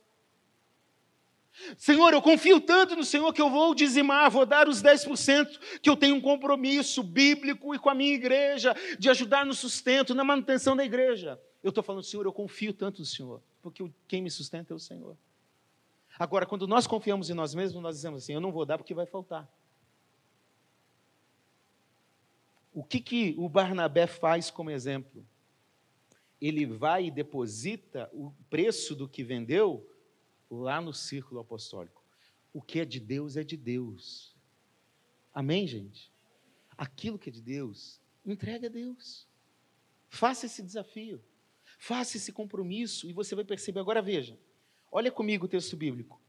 Senhor, 1.76 2.12
eu 2.12 2.22
confio 2.22 2.60
tanto 2.60 2.96
no 2.96 3.04
Senhor 3.04 3.32
que 3.32 3.42
eu 3.42 3.50
vou 3.50 3.74
dizimar, 3.74 4.30
vou 4.30 4.46
dar 4.46 4.68
os 4.68 4.82
10%, 4.82 5.80
que 5.82 5.90
eu 5.90 5.96
tenho 5.96 6.16
um 6.16 6.20
compromisso 6.20 7.02
bíblico 7.02 7.74
e 7.74 7.78
com 7.78 7.90
a 7.90 7.94
minha 7.94 8.14
igreja, 8.14 8.74
de 8.98 9.10
ajudar 9.10 9.44
no 9.44 9.52
sustento, 9.52 10.14
na 10.14 10.24
manutenção 10.24 10.74
da 10.74 10.84
igreja. 10.84 11.40
Eu 11.62 11.68
estou 11.68 11.84
falando, 11.84 12.04
Senhor, 12.04 12.24
eu 12.24 12.32
confio 12.32 12.72
tanto 12.72 13.00
no 13.00 13.06
Senhor, 13.06 13.42
porque 13.62 13.84
quem 14.08 14.22
me 14.22 14.30
sustenta 14.30 14.72
é 14.72 14.76
o 14.76 14.78
Senhor. 14.78 15.16
Agora, 16.18 16.46
quando 16.46 16.66
nós 16.66 16.86
confiamos 16.86 17.30
em 17.30 17.34
nós 17.34 17.54
mesmos, 17.54 17.82
nós 17.82 17.96
dizemos 17.96 18.22
assim: 18.22 18.32
eu 18.32 18.40
não 18.40 18.52
vou 18.52 18.64
dar 18.64 18.78
porque 18.78 18.94
vai 18.94 19.06
faltar. 19.06 19.48
O 22.72 22.84
que, 22.84 23.00
que 23.00 23.34
o 23.36 23.48
Barnabé 23.48 24.06
faz 24.06 24.50
como 24.50 24.70
exemplo? 24.70 25.26
Ele 26.40 26.64
vai 26.64 27.06
e 27.06 27.10
deposita 27.10 28.08
o 28.12 28.32
preço 28.48 28.94
do 28.94 29.08
que 29.08 29.22
vendeu 29.22 29.86
lá 30.50 30.80
no 30.80 30.94
círculo 30.94 31.40
apostólico. 31.40 32.02
O 32.52 32.62
que 32.62 32.80
é 32.80 32.84
de 32.84 32.98
Deus 32.98 33.36
é 33.36 33.44
de 33.44 33.56
Deus. 33.56 34.34
Amém, 35.32 35.66
gente? 35.66 36.10
Aquilo 36.76 37.18
que 37.18 37.28
é 37.28 37.32
de 37.32 37.42
Deus, 37.42 38.00
entregue 38.24 38.66
a 38.66 38.70
Deus. 38.70 39.28
Faça 40.08 40.46
esse 40.46 40.62
desafio. 40.62 41.22
Faça 41.78 42.16
esse 42.16 42.32
compromisso 42.32 43.08
e 43.08 43.12
você 43.12 43.34
vai 43.34 43.44
perceber. 43.44 43.80
Agora 43.80 44.02
veja, 44.02 44.38
olha 44.90 45.10
comigo 45.10 45.46
o 45.46 45.48
texto 45.48 45.76
bíblico. 45.76 46.20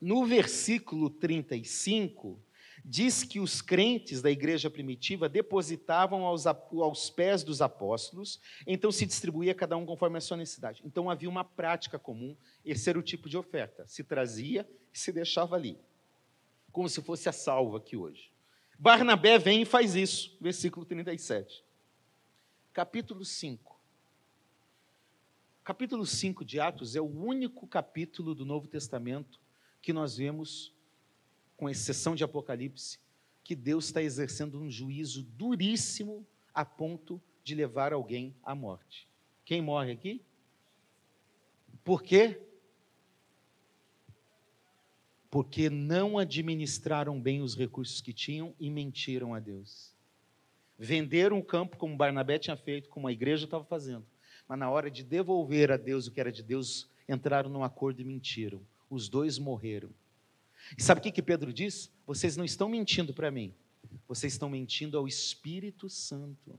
No 0.00 0.26
versículo 0.26 1.08
35, 1.08 2.40
diz 2.84 3.22
que 3.22 3.38
os 3.38 3.62
crentes 3.62 4.20
da 4.20 4.30
igreja 4.30 4.68
primitiva 4.68 5.28
depositavam 5.28 6.24
aos, 6.24 6.46
aos 6.46 7.10
pés 7.10 7.44
dos 7.44 7.62
apóstolos, 7.62 8.40
então 8.66 8.90
se 8.90 9.06
distribuía 9.06 9.54
cada 9.54 9.76
um 9.76 9.86
conforme 9.86 10.18
a 10.18 10.20
sua 10.20 10.36
necessidade. 10.36 10.82
Então 10.84 11.08
havia 11.08 11.28
uma 11.28 11.44
prática 11.44 11.98
comum, 11.98 12.36
esse 12.64 12.90
era 12.90 12.98
o 12.98 13.02
tipo 13.02 13.28
de 13.28 13.36
oferta. 13.36 13.86
Se 13.86 14.02
trazia 14.02 14.68
e 14.92 14.98
se 14.98 15.12
deixava 15.12 15.54
ali, 15.54 15.78
como 16.72 16.88
se 16.88 17.00
fosse 17.00 17.28
a 17.28 17.32
salva 17.32 17.78
aqui 17.78 17.96
hoje. 17.96 18.32
Barnabé 18.78 19.38
vem 19.38 19.62
e 19.62 19.64
faz 19.64 19.94
isso, 19.94 20.36
versículo 20.40 20.84
37. 20.84 21.64
Capítulo 22.72 23.24
5. 23.24 23.80
Capítulo 25.62 26.04
5 26.04 26.44
de 26.44 26.58
Atos 26.58 26.96
é 26.96 27.00
o 27.00 27.04
único 27.04 27.68
capítulo 27.68 28.34
do 28.34 28.44
Novo 28.44 28.66
Testamento 28.66 29.38
que 29.80 29.92
nós 29.92 30.16
vemos 30.16 30.74
com 31.62 31.70
exceção 31.70 32.16
de 32.16 32.24
Apocalipse, 32.24 32.98
que 33.44 33.54
Deus 33.54 33.84
está 33.84 34.02
exercendo 34.02 34.60
um 34.60 34.68
juízo 34.68 35.22
duríssimo 35.22 36.26
a 36.52 36.64
ponto 36.64 37.22
de 37.44 37.54
levar 37.54 37.92
alguém 37.92 38.34
à 38.42 38.52
morte. 38.52 39.06
Quem 39.44 39.62
morre 39.62 39.92
aqui? 39.92 40.20
Por 41.84 42.02
quê? 42.02 42.40
Porque 45.30 45.70
não 45.70 46.18
administraram 46.18 47.20
bem 47.20 47.40
os 47.42 47.56
recursos 47.56 48.00
que 48.00 48.12
tinham 48.12 48.52
e 48.58 48.68
mentiram 48.68 49.32
a 49.32 49.38
Deus. 49.38 49.94
Venderam 50.76 51.38
o 51.38 51.44
campo 51.44 51.76
como 51.76 51.96
Barnabé 51.96 52.40
tinha 52.40 52.56
feito, 52.56 52.88
como 52.88 53.06
a 53.06 53.12
igreja 53.12 53.44
estava 53.44 53.62
fazendo. 53.62 54.04
Mas 54.48 54.58
na 54.58 54.68
hora 54.68 54.90
de 54.90 55.04
devolver 55.04 55.70
a 55.70 55.76
Deus 55.76 56.08
o 56.08 56.10
que 56.10 56.18
era 56.18 56.32
de 56.32 56.42
Deus, 56.42 56.90
entraram 57.08 57.48
num 57.48 57.62
acordo 57.62 58.00
e 58.00 58.04
mentiram. 58.04 58.60
Os 58.90 59.08
dois 59.08 59.38
morreram. 59.38 59.90
E 60.76 60.82
sabe 60.82 61.00
o 61.00 61.02
que, 61.02 61.12
que 61.12 61.22
Pedro 61.22 61.52
diz? 61.52 61.92
Vocês 62.06 62.36
não 62.36 62.44
estão 62.44 62.68
mentindo 62.68 63.12
para 63.12 63.30
mim, 63.30 63.54
vocês 64.06 64.32
estão 64.32 64.48
mentindo 64.48 64.96
ao 64.96 65.06
Espírito 65.06 65.88
Santo. 65.88 66.58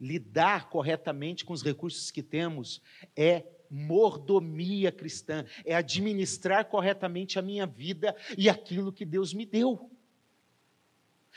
Lidar 0.00 0.68
corretamente 0.68 1.44
com 1.44 1.52
os 1.52 1.62
recursos 1.62 2.10
que 2.10 2.22
temos 2.22 2.80
é 3.16 3.44
mordomia 3.70 4.90
cristã, 4.90 5.44
é 5.64 5.74
administrar 5.74 6.64
corretamente 6.66 7.38
a 7.38 7.42
minha 7.42 7.66
vida 7.66 8.16
e 8.36 8.48
aquilo 8.48 8.92
que 8.92 9.04
Deus 9.04 9.32
me 9.32 9.46
deu. 9.46 9.90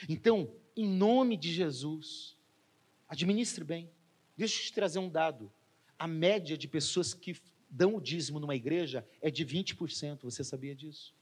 Então, 0.09 0.51
em 0.76 0.88
nome 0.88 1.38
de 1.38 1.53
Jesus, 1.53 2.36
administre 3.07 3.64
bem. 3.64 3.89
Deixa 4.36 4.59
eu 4.59 4.64
te 4.64 4.74
trazer 4.74 4.99
um 4.99 5.09
dado. 5.09 5.51
A 5.97 6.07
média 6.07 6.57
de 6.57 6.68
pessoas 6.68 7.14
que 7.14 7.39
dão 7.70 7.95
o 7.95 8.01
dízimo 8.01 8.39
numa 8.39 8.55
igreja 8.55 9.07
é 9.22 9.30
de 9.30 9.45
20%. 9.45 10.22
Você 10.24 10.43
sabia 10.43 10.76
disso? 10.76 11.14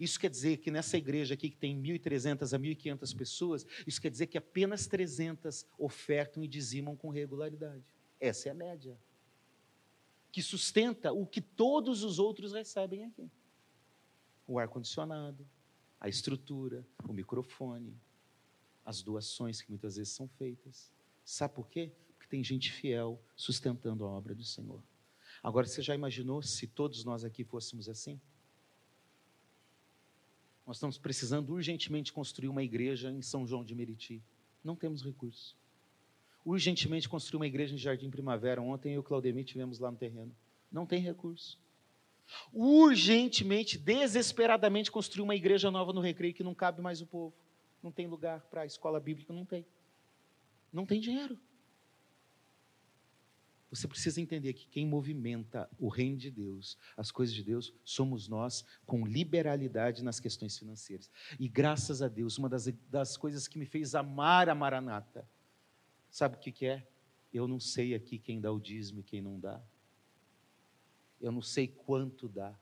Isso 0.00 0.18
quer 0.18 0.30
dizer 0.30 0.58
que 0.58 0.70
nessa 0.70 0.96
igreja 0.96 1.34
aqui, 1.34 1.50
que 1.50 1.56
tem 1.56 1.76
1.300 1.80 2.54
a 2.54 2.58
1.500 2.58 3.16
pessoas, 3.16 3.66
isso 3.86 4.00
quer 4.00 4.10
dizer 4.10 4.26
que 4.26 4.38
apenas 4.38 4.86
300 4.86 5.66
ofertam 5.78 6.42
e 6.42 6.48
dizimam 6.48 6.96
com 6.96 7.10
regularidade. 7.10 7.84
Essa 8.18 8.48
é 8.48 8.52
a 8.52 8.54
média. 8.54 8.96
Que 10.32 10.42
sustenta 10.42 11.12
o 11.12 11.26
que 11.26 11.40
todos 11.40 12.02
os 12.02 12.18
outros 12.18 12.52
recebem 12.52 13.04
aqui: 13.04 13.30
o 14.48 14.58
ar-condicionado, 14.58 15.46
a 16.00 16.08
estrutura, 16.08 16.84
o 17.08 17.12
microfone, 17.12 17.94
as 18.84 19.02
doações 19.02 19.60
que 19.60 19.70
muitas 19.70 19.96
vezes 19.96 20.12
são 20.12 20.28
feitas. 20.28 20.90
Sabe 21.24 21.54
por 21.54 21.68
quê? 21.68 21.92
Porque 22.16 22.28
tem 22.28 22.42
gente 22.42 22.72
fiel 22.72 23.20
sustentando 23.36 24.04
a 24.04 24.08
obra 24.08 24.34
do 24.34 24.44
Senhor. 24.44 24.82
Agora, 25.42 25.66
você 25.66 25.82
já 25.82 25.94
imaginou 25.94 26.42
se 26.42 26.66
todos 26.66 27.04
nós 27.04 27.24
aqui 27.24 27.44
fôssemos 27.44 27.88
assim? 27.88 28.20
Nós 30.66 30.76
estamos 30.76 30.96
precisando 30.96 31.50
urgentemente 31.50 32.12
construir 32.12 32.48
uma 32.48 32.62
igreja 32.62 33.10
em 33.10 33.20
São 33.20 33.46
João 33.46 33.64
de 33.64 33.74
Meriti. 33.74 34.22
Não 34.62 34.74
temos 34.74 35.04
recursos. 35.04 35.54
Urgentemente 36.44 37.08
construir 37.08 37.36
uma 37.36 37.46
igreja 37.46 37.74
em 37.74 37.78
Jardim 37.78 38.10
Primavera. 38.10 38.62
Ontem 38.62 38.90
eu 38.90 38.96
e 38.96 38.98
o 38.98 39.02
Claudemir 39.02 39.44
tivemos 39.44 39.78
lá 39.78 39.90
no 39.90 39.96
terreno. 39.96 40.34
Não 40.72 40.86
tem 40.86 41.00
recurso. 41.00 41.58
Urgentemente, 42.52 43.76
desesperadamente 43.78 44.90
construir 44.90 45.22
uma 45.22 45.34
igreja 45.34 45.70
nova 45.70 45.92
no 45.92 46.00
Recreio 46.00 46.34
que 46.34 46.42
não 46.42 46.54
cabe 46.54 46.80
mais 46.80 47.00
o 47.00 47.06
povo. 47.06 47.34
Não 47.82 47.92
tem 47.92 48.06
lugar 48.06 48.40
para 48.42 48.62
a 48.62 48.66
escola 48.66 48.98
bíblica, 48.98 49.32
não 49.32 49.44
tem. 49.44 49.66
Não 50.72 50.86
tem 50.86 51.00
dinheiro. 51.00 51.38
Você 53.74 53.88
precisa 53.88 54.20
entender 54.20 54.52
que 54.52 54.68
quem 54.68 54.86
movimenta 54.86 55.68
o 55.80 55.88
reino 55.88 56.16
de 56.16 56.30
Deus, 56.30 56.78
as 56.96 57.10
coisas 57.10 57.34
de 57.34 57.42
Deus, 57.42 57.74
somos 57.84 58.28
nós 58.28 58.64
com 58.86 59.04
liberalidade 59.04 60.04
nas 60.04 60.20
questões 60.20 60.56
financeiras. 60.56 61.10
E 61.40 61.48
graças 61.48 62.00
a 62.00 62.06
Deus, 62.06 62.38
uma 62.38 62.48
das, 62.48 62.66
das 62.88 63.16
coisas 63.16 63.48
que 63.48 63.58
me 63.58 63.66
fez 63.66 63.96
amar 63.96 64.48
a 64.48 64.54
Maranata, 64.54 65.28
sabe 66.08 66.36
o 66.36 66.38
que, 66.38 66.52
que 66.52 66.66
é? 66.66 66.86
Eu 67.32 67.48
não 67.48 67.58
sei 67.58 67.94
aqui 67.94 68.16
quem 68.16 68.40
dá 68.40 68.52
o 68.52 68.60
dízimo 68.60 69.00
e 69.00 69.02
quem 69.02 69.20
não 69.20 69.40
dá. 69.40 69.60
Eu 71.20 71.32
não 71.32 71.42
sei 71.42 71.66
quanto 71.66 72.28
dá. 72.28 72.56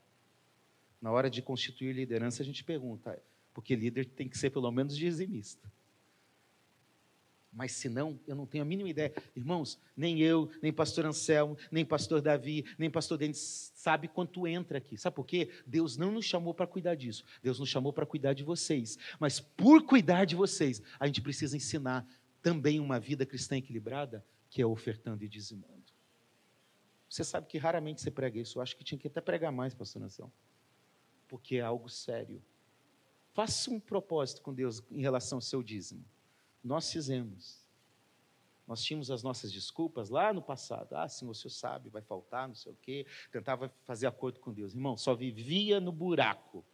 Na 0.98 1.12
hora 1.12 1.28
de 1.28 1.42
constituir 1.42 1.94
liderança, 1.94 2.42
a 2.42 2.46
gente 2.46 2.64
pergunta, 2.64 3.22
porque 3.52 3.76
líder 3.76 4.06
tem 4.06 4.30
que 4.30 4.38
ser 4.38 4.48
pelo 4.48 4.70
menos 4.70 4.96
dizimista. 4.96 5.70
Mas 7.53 7.72
se 7.72 7.88
não, 7.88 8.18
eu 8.26 8.34
não 8.34 8.46
tenho 8.46 8.62
a 8.62 8.64
mínima 8.64 8.88
ideia. 8.88 9.12
Irmãos, 9.36 9.78
nem 9.94 10.20
eu, 10.20 10.50
nem 10.62 10.72
pastor 10.72 11.05
Anselmo, 11.05 11.57
nem 11.70 11.84
pastor 11.84 12.22
Davi, 12.22 12.64
nem 12.78 12.90
pastor 12.90 13.18
Denis 13.18 13.72
sabe 13.74 14.09
quanto 14.09 14.46
entra 14.46 14.78
aqui. 14.78 14.96
Sabe 14.96 15.16
por 15.16 15.26
quê? 15.26 15.50
Deus 15.66 15.98
não 15.98 16.11
nos 16.11 16.24
chamou 16.24 16.55
para 16.55 16.66
cuidar 16.66 16.94
disso. 16.94 17.24
Deus 17.42 17.59
nos 17.59 17.68
chamou 17.68 17.92
para 17.92 18.07
cuidar 18.07 18.32
de 18.32 18.42
vocês. 18.42 18.98
Mas 19.20 19.38
por 19.38 19.84
cuidar 19.84 20.24
de 20.24 20.34
vocês, 20.34 20.82
a 20.98 21.07
gente 21.07 21.20
precisa 21.20 21.55
ensinar 21.55 22.07
também 22.40 22.80
uma 22.80 22.98
vida 22.98 23.26
cristã 23.26 23.57
equilibrada, 23.57 24.24
que 24.48 24.62
é 24.62 24.66
ofertando 24.66 25.22
e 25.22 25.28
dizimando. 25.28 25.82
Você 27.09 27.22
sabe 27.22 27.46
que 27.46 27.59
raramente 27.59 28.00
você 28.00 28.11
prega 28.11 28.40
isso. 28.40 28.59
Eu 28.59 28.62
acho 28.62 28.74
que 28.74 28.82
tinha 28.82 28.98
que 28.98 29.09
até 29.09 29.20
pregar 29.20 29.53
mais, 29.53 29.74
pastor 29.74 30.03
Anselmo. 30.03 30.32
Porque 31.28 31.57
é 31.57 31.61
algo 31.61 31.90
sério. 31.90 32.42
Faça 33.34 33.70
um 33.70 33.78
propósito 33.78 34.40
com 34.40 34.55
Deus 34.55 34.82
em 34.90 35.03
relação 35.03 35.36
ao 35.36 35.42
seu 35.42 35.62
dízimo. 35.62 36.03
Nós 36.62 36.90
fizemos. 36.90 37.62
Nós 38.66 38.82
tínhamos 38.82 39.10
as 39.10 39.22
nossas 39.22 39.52
desculpas 39.52 40.08
lá 40.08 40.32
no 40.32 40.40
passado. 40.40 40.94
Ah, 40.94 41.08
sim, 41.08 41.28
o 41.28 41.34
senhor 41.34 41.50
sabe, 41.50 41.90
vai 41.90 42.02
faltar, 42.02 42.46
não 42.46 42.54
sei 42.54 42.72
o 42.72 42.76
quê. 42.80 43.06
Tentava 43.30 43.68
fazer 43.84 44.06
acordo 44.06 44.40
com 44.40 44.52
Deus. 44.52 44.72
Irmão, 44.74 44.96
só 44.96 45.14
vivia 45.14 45.80
no 45.80 45.92
buraco. 45.92 46.64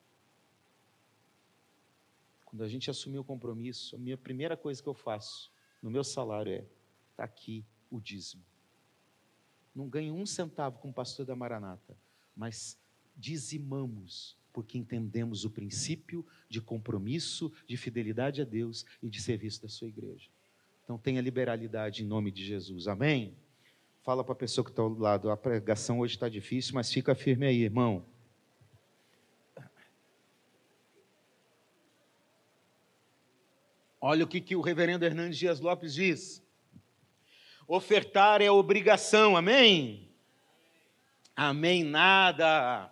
Quando 2.44 2.62
a 2.62 2.68
gente 2.68 2.90
assumiu 2.90 3.22
o 3.22 3.24
compromisso, 3.24 3.96
a 3.96 3.98
minha 3.98 4.16
primeira 4.16 4.56
coisa 4.56 4.82
que 4.82 4.88
eu 4.88 4.94
faço 4.94 5.50
no 5.82 5.90
meu 5.90 6.04
salário 6.04 6.52
é: 6.52 6.66
está 7.10 7.24
aqui 7.24 7.64
o 7.90 8.00
dízimo. 8.00 8.44
Não 9.74 9.88
ganho 9.88 10.14
um 10.14 10.26
centavo 10.26 10.78
como 10.78 10.92
pastor 10.92 11.24
da 11.24 11.36
Maranata, 11.36 11.96
mas 12.36 12.78
dizimamos, 13.18 14.36
porque 14.52 14.78
entendemos 14.78 15.44
o 15.44 15.50
princípio 15.50 16.24
de 16.48 16.60
compromisso, 16.60 17.52
de 17.66 17.76
fidelidade 17.76 18.40
a 18.40 18.44
Deus 18.44 18.86
e 19.02 19.08
de 19.08 19.20
serviço 19.20 19.60
da 19.60 19.68
sua 19.68 19.88
igreja. 19.88 20.28
Então 20.84 20.96
tenha 20.96 21.20
liberalidade 21.20 22.02
em 22.02 22.06
nome 22.06 22.30
de 22.30 22.44
Jesus. 22.44 22.88
Amém? 22.88 23.34
Fala 24.02 24.24
para 24.24 24.32
a 24.32 24.36
pessoa 24.36 24.64
que 24.64 24.70
está 24.70 24.80
ao 24.80 24.88
lado, 24.88 25.30
a 25.30 25.36
pregação 25.36 25.98
hoje 25.98 26.14
está 26.14 26.28
difícil, 26.28 26.74
mas 26.74 26.90
fica 26.90 27.14
firme 27.14 27.46
aí, 27.46 27.62
irmão. 27.62 28.06
Olha 34.00 34.24
o 34.24 34.28
que, 34.28 34.40
que 34.40 34.54
o 34.56 34.60
reverendo 34.60 35.04
Hernandes 35.04 35.36
Dias 35.36 35.60
Lopes 35.60 35.92
diz. 35.92 36.42
Ofertar 37.66 38.40
é 38.40 38.50
obrigação, 38.50 39.36
amém? 39.36 40.08
Amém, 41.36 41.84
nada. 41.84 42.90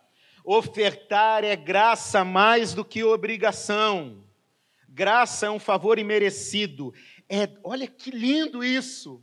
Ofertar 0.49 1.43
é 1.43 1.57
graça 1.57 2.25
mais 2.25 2.73
do 2.73 2.85
que 2.85 3.03
obrigação. 3.03 4.23
Graça 4.89 5.47
é 5.47 5.51
um 5.51 5.59
favor 5.59 5.99
imerecido. 5.99 6.95
É, 7.29 7.51
olha 7.65 7.89
que 7.89 8.13
lindo 8.13 8.63
isso. 8.63 9.21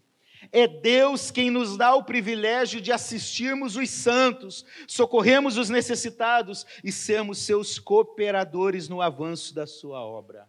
É 0.51 0.67
Deus 0.67 1.31
quem 1.31 1.49
nos 1.49 1.77
dá 1.77 1.95
o 1.95 2.03
privilégio 2.03 2.81
de 2.81 2.91
assistirmos 2.91 3.77
os 3.77 3.89
santos, 3.89 4.65
socorremos 4.85 5.55
os 5.55 5.69
necessitados 5.69 6.65
e 6.83 6.91
sermos 6.91 7.37
seus 7.37 7.79
cooperadores 7.79 8.89
no 8.89 9.01
avanço 9.01 9.55
da 9.55 9.65
sua 9.65 10.01
obra. 10.01 10.45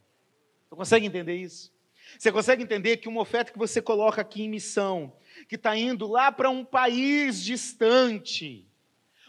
Você 0.69 0.77
consegue 0.77 1.07
entender 1.07 1.37
isso? 1.37 1.73
Você 2.19 2.33
consegue 2.33 2.65
entender 2.65 2.97
que 2.97 3.09
uma 3.09 3.21
oferta 3.21 3.53
que 3.53 3.59
você 3.59 3.81
coloca 3.81 4.21
aqui 4.21 4.43
em 4.43 4.49
missão, 4.49 5.13
que 5.49 5.55
está 5.55 5.77
indo 5.77 6.09
lá 6.09 6.33
para 6.33 6.51
um 6.51 6.65
país 6.65 7.41
distante, 7.41 8.69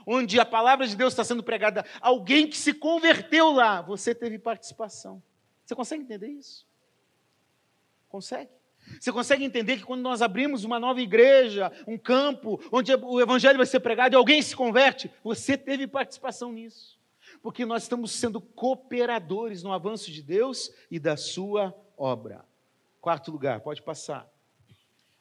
onde 0.05 0.39
a 0.39 0.45
palavra 0.45 0.87
de 0.87 0.95
Deus 0.95 1.13
está 1.13 1.23
sendo 1.23 1.43
pregada, 1.43 1.85
alguém 1.99 2.47
que 2.47 2.57
se 2.57 2.73
converteu 2.73 3.51
lá, 3.51 3.81
você 3.81 4.13
teve 4.13 4.37
participação. 4.37 5.21
Você 5.65 5.73
consegue 5.73 6.03
entender 6.03 6.27
isso? 6.27 6.65
Consegue? 8.07 8.51
Você 8.99 9.11
consegue 9.11 9.43
entender 9.43 9.77
que 9.77 9.83
quando 9.83 10.01
nós 10.01 10.21
abrimos 10.21 10.63
uma 10.63 10.79
nova 10.79 11.01
igreja, 11.01 11.71
um 11.87 11.97
campo, 11.97 12.61
onde 12.71 12.93
o 12.93 13.19
evangelho 13.19 13.57
vai 13.57 13.65
ser 13.65 13.79
pregado 13.79 14.13
e 14.13 14.17
alguém 14.17 14.41
se 14.41 14.55
converte, 14.55 15.11
você 15.23 15.57
teve 15.57 15.87
participação 15.87 16.51
nisso. 16.51 16.99
Porque 17.41 17.65
nós 17.65 17.83
estamos 17.83 18.11
sendo 18.11 18.39
cooperadores 18.39 19.63
no 19.63 19.73
avanço 19.73 20.11
de 20.11 20.21
Deus 20.21 20.71
e 20.89 20.99
da 20.99 21.17
sua 21.17 21.75
obra. 21.97 22.45
Quarto 23.01 23.31
lugar, 23.31 23.59
pode 23.61 23.81
passar. 23.81 24.29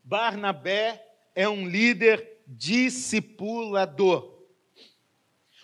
Barnabé 0.03 1.07
é 1.35 1.49
um 1.49 1.67
líder 1.67 2.43
discipulador. 2.47 4.34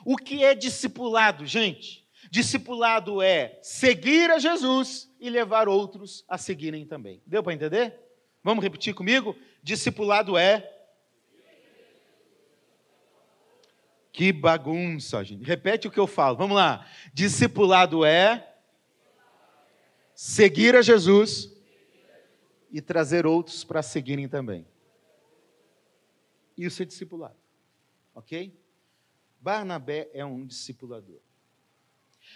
O 0.04 0.16
que 0.16 0.44
é 0.44 0.54
discipulado, 0.54 1.46
gente? 1.46 2.08
Discipulado 2.30 3.20
é 3.22 3.58
seguir 3.62 4.30
a 4.30 4.38
Jesus 4.38 5.10
e 5.18 5.28
levar 5.28 5.68
outros 5.68 6.24
a 6.28 6.38
seguirem 6.38 6.86
também. 6.86 7.22
Deu 7.26 7.42
para 7.42 7.52
entender? 7.52 7.98
Vamos 8.42 8.62
repetir 8.62 8.94
comigo? 8.94 9.36
Discipulado 9.62 10.36
é. 10.38 10.76
Que 14.12 14.32
bagunça, 14.32 15.22
gente. 15.24 15.44
Repete 15.44 15.88
o 15.88 15.90
que 15.90 15.98
eu 15.98 16.06
falo. 16.06 16.36
Vamos 16.36 16.56
lá. 16.56 16.86
Discipulado 17.12 18.04
é 18.04 18.54
seguir 20.14 20.74
a 20.76 20.82
Jesus 20.82 21.50
e 22.70 22.80
trazer 22.80 23.26
outros 23.26 23.64
para 23.64 23.82
seguirem 23.82 24.28
também. 24.28 24.66
Isso 26.56 26.82
é 26.82 26.86
discipulado. 26.86 27.38
Ok? 28.14 28.59
Barnabé 29.40 30.10
é 30.12 30.24
um 30.24 30.46
discipulador. 30.46 31.18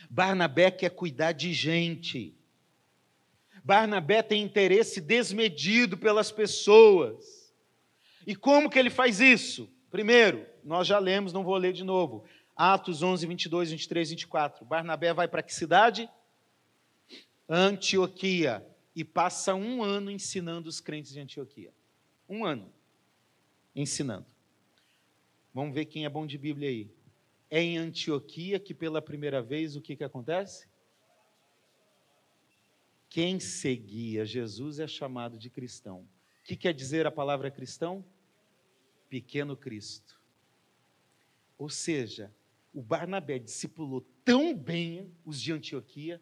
Barnabé 0.09 0.71
quer 0.71 0.91
cuidar 0.91 1.33
de 1.33 1.53
gente. 1.53 2.35
Barnabé 3.63 4.23
tem 4.23 4.43
interesse 4.43 5.01
desmedido 5.01 5.97
pelas 5.97 6.33
pessoas. 6.33 7.53
E 8.27 8.35
como 8.35 8.71
que 8.71 8.79
ele 8.79 8.91
faz 8.91 9.21
isso? 9.21 9.71
Primeiro, 9.91 10.47
nós 10.65 10.87
já 10.87 10.99
lemos, 10.99 11.33
não 11.33 11.45
vou 11.45 11.57
ler 11.57 11.73
de 11.73 11.85
novo. 11.85 12.25
Atos 12.57 13.03
11, 13.03 13.27
22, 13.27 13.71
23, 13.71 14.11
24. 14.11 14.65
Barnabé 14.65 15.13
vai 15.13 15.29
para 15.29 15.43
que 15.43 15.55
cidade? 15.55 16.09
Antioquia. 17.49 18.67
E 18.97 19.05
passa 19.05 19.55
um 19.55 19.83
ano 19.83 20.11
ensinando 20.11 20.69
os 20.69 20.81
crentes 20.81 21.13
de 21.13 21.21
Antioquia. 21.21 21.73
Um 22.29 22.45
ano 22.45 22.73
ensinando. 23.75 24.34
Vamos 25.55 25.75
ver 25.75 25.87
quem 25.87 26.05
é 26.05 26.09
bom 26.09 26.27
de 26.27 26.37
Bíblia 26.37 26.69
aí 26.69 26.91
é 27.55 27.63
em 27.63 27.79
Antioquia 27.79 28.59
que 28.59 28.75
pela 28.75 29.01
primeira 29.01 29.41
vez 29.41 29.77
o 29.77 29.81
que, 29.81 29.95
que 29.95 30.03
acontece? 30.03 30.67
Quem 33.09 33.39
seguia 33.39 34.27
Jesus 34.27 34.81
é 34.81 34.89
chamado 34.89 35.39
de 35.39 35.49
cristão. 35.49 36.01
O 36.41 36.47
que 36.47 36.57
quer 36.57 36.75
dizer 36.75 37.07
a 37.07 37.13
palavra 37.13 37.53
cristão? 37.53 38.05
Pequeno 39.09 39.57
Cristo. 39.57 40.21
Ou 41.57 41.71
seja, 41.71 42.35
o 42.73 42.83
Barnabé 42.83 43.39
discipulou 43.39 44.05
tão 44.25 44.53
bem 44.53 45.15
os 45.25 45.41
de 45.41 45.53
Antioquia 45.53 46.21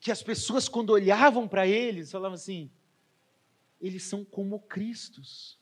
que 0.00 0.10
as 0.10 0.22
pessoas, 0.22 0.66
quando 0.66 0.90
olhavam 0.90 1.46
para 1.46 1.66
eles, 1.66 2.10
falavam 2.10 2.36
assim: 2.36 2.70
eles 3.78 4.02
são 4.04 4.24
como 4.24 4.60
Cristos. 4.60 5.59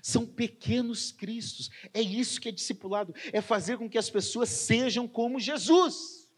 São 0.00 0.24
pequenos 0.24 1.10
cristos. 1.10 1.70
É 1.92 2.00
isso 2.00 2.40
que 2.40 2.48
é 2.48 2.52
discipulado, 2.52 3.14
é 3.32 3.40
fazer 3.40 3.76
com 3.78 3.90
que 3.90 3.98
as 3.98 4.08
pessoas 4.08 4.48
sejam 4.48 5.08
como 5.08 5.40
Jesus. 5.40 6.28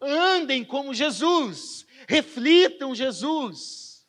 Andem 0.00 0.64
como 0.64 0.94
Jesus, 0.94 1.86
reflitam 2.06 2.94
Jesus. 2.94 4.06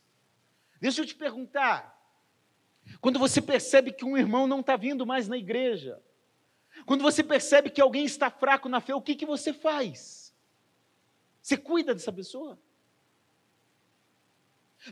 Deixa 0.79 1.01
eu 1.01 1.05
te 1.05 1.15
perguntar. 1.15 1.91
Quando 2.99 3.19
você 3.19 3.41
percebe 3.41 3.91
que 3.91 4.05
um 4.05 4.17
irmão 4.17 4.47
não 4.47 4.59
está 4.59 4.75
vindo 4.75 5.05
mais 5.05 5.27
na 5.27 5.37
igreja, 5.37 6.01
quando 6.85 7.01
você 7.01 7.23
percebe 7.23 7.69
que 7.69 7.81
alguém 7.81 8.05
está 8.05 8.29
fraco 8.29 8.67
na 8.67 8.81
fé, 8.81 8.95
o 8.95 9.01
que, 9.01 9.15
que 9.15 9.25
você 9.25 9.53
faz? 9.53 10.33
Você 11.41 11.57
cuida 11.57 11.93
dessa 11.93 12.11
pessoa? 12.11 12.59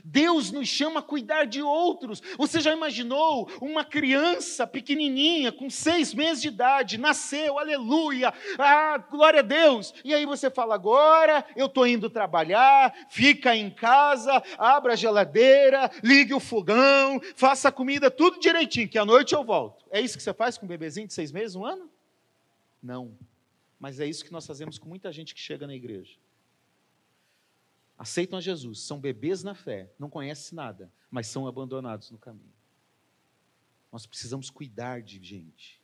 Deus 0.04 0.52
nos 0.52 0.68
chama 0.68 1.00
a 1.00 1.02
cuidar 1.02 1.44
de 1.44 1.62
outros. 1.62 2.22
Você 2.38 2.60
já 2.60 2.72
imaginou 2.72 3.50
uma 3.60 3.84
criança 3.84 4.66
pequenininha, 4.66 5.50
com 5.50 5.68
seis 5.68 6.14
meses 6.14 6.42
de 6.42 6.48
idade, 6.48 6.98
nasceu, 6.98 7.58
aleluia, 7.58 8.32
ah, 8.58 8.98
glória 8.98 9.40
a 9.40 9.42
Deus. 9.42 9.92
E 10.04 10.14
aí 10.14 10.24
você 10.24 10.50
fala: 10.50 10.74
agora 10.74 11.44
eu 11.56 11.66
estou 11.66 11.86
indo 11.86 12.08
trabalhar, 12.08 12.94
fica 13.10 13.56
em 13.56 13.70
casa, 13.70 14.42
abra 14.56 14.92
a 14.92 14.96
geladeira, 14.96 15.90
ligue 16.02 16.34
o 16.34 16.40
fogão, 16.40 17.20
faça 17.34 17.68
a 17.68 17.72
comida, 17.72 18.10
tudo 18.10 18.38
direitinho, 18.38 18.88
que 18.88 18.98
à 18.98 19.04
noite 19.04 19.34
eu 19.34 19.44
volto. 19.44 19.84
É 19.90 20.00
isso 20.00 20.16
que 20.16 20.22
você 20.22 20.32
faz 20.32 20.56
com 20.56 20.66
um 20.66 20.68
bebezinho 20.68 21.06
de 21.06 21.14
seis 21.14 21.32
meses, 21.32 21.56
um 21.56 21.64
ano? 21.64 21.90
Não. 22.82 23.12
Mas 23.78 23.98
é 23.98 24.06
isso 24.06 24.24
que 24.24 24.32
nós 24.32 24.46
fazemos 24.46 24.78
com 24.78 24.88
muita 24.88 25.10
gente 25.10 25.34
que 25.34 25.40
chega 25.40 25.66
na 25.66 25.74
igreja 25.74 26.12
aceitam 28.00 28.38
a 28.38 28.40
Jesus, 28.40 28.80
são 28.80 28.98
bebês 28.98 29.42
na 29.42 29.54
fé, 29.54 29.92
não 29.98 30.08
conhecem 30.08 30.56
nada, 30.56 30.90
mas 31.10 31.26
são 31.26 31.46
abandonados 31.46 32.10
no 32.10 32.16
caminho. 32.16 32.54
Nós 33.92 34.06
precisamos 34.06 34.48
cuidar 34.48 35.02
de 35.02 35.22
gente. 35.22 35.78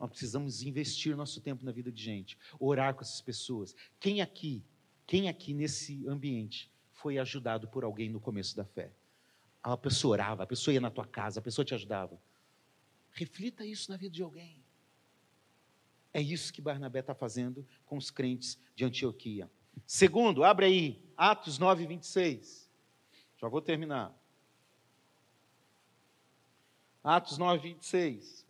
Nós 0.00 0.08
precisamos 0.08 0.62
investir 0.62 1.14
nosso 1.14 1.38
tempo 1.42 1.66
na 1.66 1.70
vida 1.70 1.92
de 1.92 2.02
gente, 2.02 2.38
orar 2.58 2.94
com 2.94 3.02
essas 3.02 3.20
pessoas. 3.20 3.76
Quem 4.00 4.22
aqui, 4.22 4.64
quem 5.06 5.28
aqui 5.28 5.52
nesse 5.52 6.08
ambiente 6.08 6.72
foi 6.94 7.18
ajudado 7.18 7.68
por 7.68 7.84
alguém 7.84 8.08
no 8.08 8.20
começo 8.20 8.56
da 8.56 8.64
fé? 8.64 8.90
A 9.62 9.76
pessoa 9.76 10.12
orava, 10.12 10.44
a 10.44 10.46
pessoa 10.46 10.72
ia 10.72 10.80
na 10.80 10.90
tua 10.90 11.06
casa, 11.06 11.40
a 11.40 11.42
pessoa 11.42 11.62
te 11.62 11.74
ajudava. 11.74 12.18
Reflita 13.10 13.66
isso 13.66 13.90
na 13.90 13.98
vida 13.98 14.14
de 14.14 14.22
alguém. 14.22 14.64
É 16.14 16.22
isso 16.22 16.50
que 16.50 16.62
Barnabé 16.62 17.00
está 17.00 17.14
fazendo 17.14 17.68
com 17.84 17.98
os 17.98 18.10
crentes 18.10 18.58
de 18.74 18.86
Antioquia. 18.86 19.50
Segundo, 19.86 20.42
abre 20.42 20.64
aí, 20.64 21.07
Atos 21.18 21.58
9, 21.58 21.84
26. 21.84 22.70
Já 23.38 23.48
vou 23.48 23.60
terminar. 23.60 24.16
Atos 27.02 27.36
9, 27.36 27.58
26. 27.58 28.46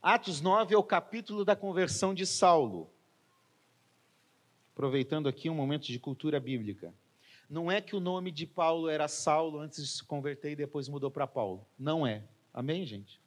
Atos 0.00 0.40
9 0.40 0.72
é 0.72 0.78
o 0.78 0.84
capítulo 0.84 1.44
da 1.44 1.56
conversão 1.56 2.14
de 2.14 2.24
Saulo. 2.24 2.88
Aproveitando 4.72 5.28
aqui 5.28 5.50
um 5.50 5.54
momento 5.56 5.88
de 5.88 5.98
cultura 5.98 6.38
bíblica. 6.38 6.94
Não 7.50 7.68
é 7.68 7.80
que 7.80 7.96
o 7.96 8.00
nome 8.00 8.30
de 8.30 8.46
Paulo 8.46 8.88
era 8.88 9.08
Saulo 9.08 9.58
antes 9.58 9.82
de 9.82 9.88
se 9.88 10.04
converter 10.04 10.52
e 10.52 10.56
depois 10.56 10.86
mudou 10.88 11.10
para 11.10 11.26
Paulo. 11.26 11.66
Não 11.76 12.06
é. 12.06 12.22
Amém, 12.54 12.86
gente? 12.86 13.20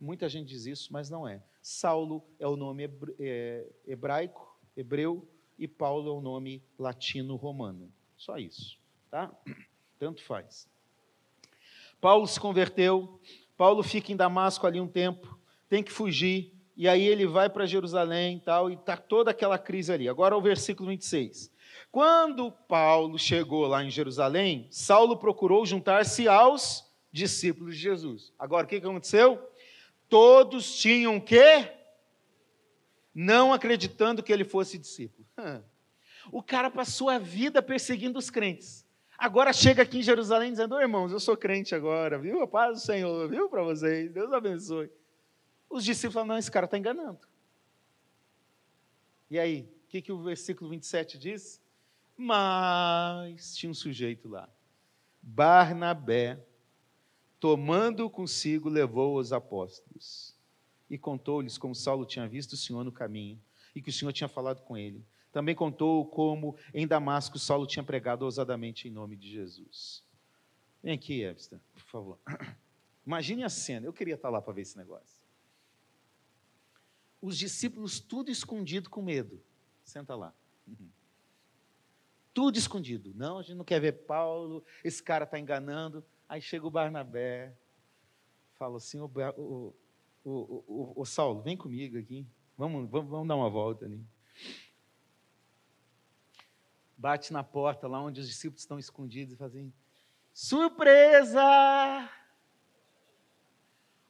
Muita 0.00 0.28
gente 0.28 0.46
diz 0.46 0.64
isso, 0.66 0.92
mas 0.92 1.10
não 1.10 1.26
é. 1.26 1.42
Saulo 1.60 2.22
é 2.38 2.46
o 2.46 2.54
nome 2.54 2.88
é, 3.18 3.66
hebraico, 3.84 4.56
hebreu, 4.76 5.28
e 5.60 5.68
Paulo 5.68 6.08
é 6.08 6.12
o 6.12 6.22
nome 6.22 6.62
latino-romano. 6.78 7.92
Só 8.16 8.38
isso, 8.38 8.78
tá? 9.10 9.30
Tanto 9.98 10.24
faz. 10.24 10.66
Paulo 12.00 12.26
se 12.26 12.40
converteu, 12.40 13.20
Paulo 13.58 13.82
fica 13.82 14.10
em 14.10 14.16
Damasco 14.16 14.66
ali 14.66 14.80
um 14.80 14.88
tempo. 14.88 15.38
tem 15.68 15.84
que 15.84 15.92
fugir, 15.92 16.52
e 16.76 16.88
aí 16.88 17.06
ele 17.06 17.26
vai 17.26 17.48
para 17.48 17.66
Jerusalém 17.66 18.38
e 18.38 18.40
tal, 18.40 18.70
e 18.70 18.74
está 18.74 18.96
toda 18.96 19.30
aquela 19.30 19.58
crise 19.58 19.92
ali. 19.92 20.08
Agora 20.08 20.36
o 20.36 20.40
versículo 20.40 20.88
26. 20.88 21.52
Quando 21.92 22.50
Paulo 22.50 23.18
chegou 23.18 23.66
lá 23.66 23.84
em 23.84 23.90
Jerusalém, 23.90 24.66
Saulo 24.70 25.16
procurou 25.16 25.64
juntar-se 25.66 26.26
aos 26.26 26.90
discípulos 27.12 27.76
de 27.76 27.82
Jesus. 27.82 28.32
Agora, 28.38 28.64
o 28.64 28.68
que 28.68 28.76
aconteceu? 28.76 29.40
Todos 30.08 30.76
tinham 30.76 31.16
o 31.18 31.20
quê? 31.20 31.70
Não 33.14 33.52
acreditando 33.52 34.22
que 34.22 34.32
ele 34.32 34.44
fosse 34.44 34.78
discípulo. 34.78 35.26
O 36.30 36.42
cara 36.42 36.70
passou 36.70 37.08
a 37.08 37.18
vida 37.18 37.62
perseguindo 37.62 38.18
os 38.18 38.28
crentes. 38.28 38.86
Agora 39.18 39.52
chega 39.52 39.82
aqui 39.82 39.98
em 39.98 40.02
Jerusalém 40.02 40.50
dizendo: 40.50 40.74
oh, 40.74 40.80
irmãos, 40.80 41.12
eu 41.12 41.18
sou 41.18 41.36
crente 41.36 41.74
agora, 41.74 42.18
viu? 42.18 42.42
A 42.42 42.46
paz 42.46 42.74
do 42.74 42.80
Senhor, 42.80 43.28
viu 43.28 43.48
para 43.48 43.62
vocês? 43.62 44.12
Deus 44.12 44.32
abençoe. 44.32 44.90
Os 45.68 45.84
discípulos 45.84 46.14
falam: 46.14 46.28
não, 46.28 46.38
esse 46.38 46.50
cara 46.50 46.66
está 46.66 46.78
enganando. 46.78 47.18
E 49.30 49.38
aí, 49.38 49.68
o 49.84 49.88
que, 49.88 50.02
que 50.02 50.12
o 50.12 50.22
versículo 50.22 50.70
27 50.70 51.18
diz? 51.18 51.60
Mas 52.16 53.56
tinha 53.56 53.70
um 53.70 53.74
sujeito 53.74 54.28
lá, 54.28 54.48
Barnabé, 55.22 56.38
tomando 57.38 58.10
consigo, 58.10 58.68
levou 58.68 59.16
os 59.16 59.32
apóstolos 59.32 60.34
e 60.88 60.98
contou-lhes 60.98 61.56
como 61.56 61.74
Saulo 61.74 62.04
tinha 62.04 62.28
visto 62.28 62.52
o 62.52 62.56
Senhor 62.56 62.84
no 62.84 62.92
caminho 62.92 63.40
e 63.74 63.80
que 63.80 63.90
o 63.90 63.92
Senhor 63.92 64.12
tinha 64.12 64.28
falado 64.28 64.62
com 64.62 64.76
ele. 64.76 65.04
Também 65.32 65.54
contou 65.54 66.04
como 66.06 66.56
em 66.74 66.86
Damasco 66.86 67.38
Saulo 67.38 67.66
tinha 67.66 67.84
pregado 67.84 68.24
ousadamente 68.24 68.88
em 68.88 68.90
nome 68.90 69.16
de 69.16 69.30
Jesus. 69.30 70.04
Vem 70.82 70.94
aqui, 70.94 71.22
Epsta, 71.22 71.60
por 71.72 71.82
favor. 71.82 72.18
Imagine 73.06 73.44
a 73.44 73.48
cena, 73.48 73.86
eu 73.86 73.92
queria 73.92 74.14
estar 74.14 74.30
lá 74.30 74.42
para 74.42 74.52
ver 74.52 74.62
esse 74.62 74.76
negócio. 74.76 75.20
Os 77.20 77.36
discípulos 77.36 78.00
tudo 78.00 78.30
escondido 78.30 78.88
com 78.88 79.02
medo. 79.02 79.42
Senta 79.84 80.14
lá. 80.14 80.34
Tudo 82.32 82.56
escondido. 82.56 83.12
Não, 83.14 83.38
a 83.38 83.42
gente 83.42 83.56
não 83.56 83.64
quer 83.64 83.80
ver 83.80 84.04
Paulo, 84.04 84.64
esse 84.82 85.02
cara 85.02 85.24
está 85.24 85.38
enganando. 85.38 86.04
Aí 86.28 86.40
chega 86.40 86.66
o 86.66 86.70
Barnabé, 86.70 87.54
fala 88.54 88.76
assim: 88.76 89.00
o, 89.00 91.04
Saulo, 91.04 91.42
vem 91.42 91.56
comigo 91.56 91.98
aqui, 91.98 92.26
vamos, 92.56 92.88
vamos, 92.88 93.10
vamos 93.10 93.28
dar 93.28 93.36
uma 93.36 93.50
volta 93.50 93.84
ali. 93.84 94.02
Bate 97.00 97.32
na 97.32 97.42
porta 97.42 97.88
lá 97.88 97.98
onde 97.98 98.20
os 98.20 98.28
discípulos 98.28 98.60
estão 98.60 98.78
escondidos 98.78 99.32
e 99.32 99.36
fazem: 99.38 99.72
surpresa! 100.34 101.40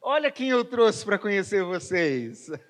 Olha 0.01 0.28
quem 0.28 0.49
eu 0.49 0.64
trouxe 0.64 1.05
para 1.05 1.16
conhecer 1.16 1.62
vocês. 1.62 2.51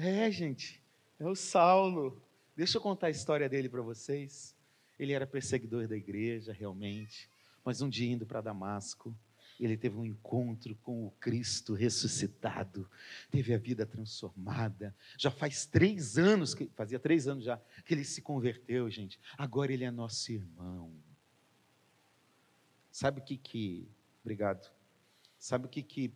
É, 0.00 0.30
gente, 0.30 0.80
é 1.18 1.26
o 1.26 1.34
Saulo. 1.34 2.22
Deixa 2.54 2.78
eu 2.78 2.80
contar 2.80 3.08
a 3.08 3.10
história 3.10 3.48
dele 3.48 3.68
para 3.68 3.82
vocês. 3.82 4.54
Ele 4.96 5.12
era 5.12 5.26
perseguidor 5.26 5.88
da 5.88 5.96
igreja, 5.96 6.52
realmente, 6.52 7.28
mas 7.64 7.82
um 7.82 7.88
dia 7.88 8.08
indo 8.08 8.24
para 8.24 8.40
Damasco, 8.40 9.12
ele 9.64 9.76
teve 9.76 9.96
um 9.96 10.04
encontro 10.04 10.76
com 10.76 11.06
o 11.06 11.10
Cristo 11.12 11.74
ressuscitado, 11.74 12.88
teve 13.30 13.52
a 13.52 13.58
vida 13.58 13.84
transformada. 13.84 14.94
Já 15.18 15.30
faz 15.30 15.66
três 15.66 16.16
anos, 16.16 16.54
que, 16.54 16.70
fazia 16.74 16.98
três 16.98 17.26
anos 17.26 17.44
já, 17.44 17.60
que 17.84 17.94
ele 17.94 18.04
se 18.04 18.22
converteu, 18.22 18.88
gente. 18.88 19.18
Agora 19.36 19.72
ele 19.72 19.84
é 19.84 19.90
nosso 19.90 20.30
irmão. 20.30 20.92
Sabe 22.90 23.20
o 23.20 23.24
que 23.24 23.36
que, 23.36 23.88
obrigado, 24.22 24.70
sabe 25.38 25.66
o 25.66 25.68
que 25.68 25.82
que 25.82 26.12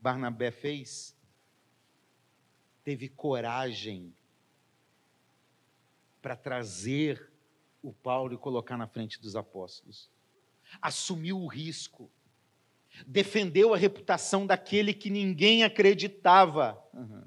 Barnabé 0.00 0.50
fez? 0.50 1.16
Teve 2.84 3.08
coragem 3.08 4.14
para 6.20 6.36
trazer 6.36 7.30
o 7.82 7.92
Paulo 7.92 8.34
e 8.34 8.38
colocar 8.38 8.76
na 8.76 8.86
frente 8.86 9.20
dos 9.20 9.34
apóstolos. 9.34 10.08
Assumiu 10.80 11.38
o 11.38 11.48
risco. 11.48 12.10
Defendeu 13.06 13.74
a 13.74 13.76
reputação 13.76 14.46
daquele 14.46 14.92
que 14.92 15.10
ninguém 15.10 15.64
acreditava. 15.64 16.78
Uhum. 16.92 17.22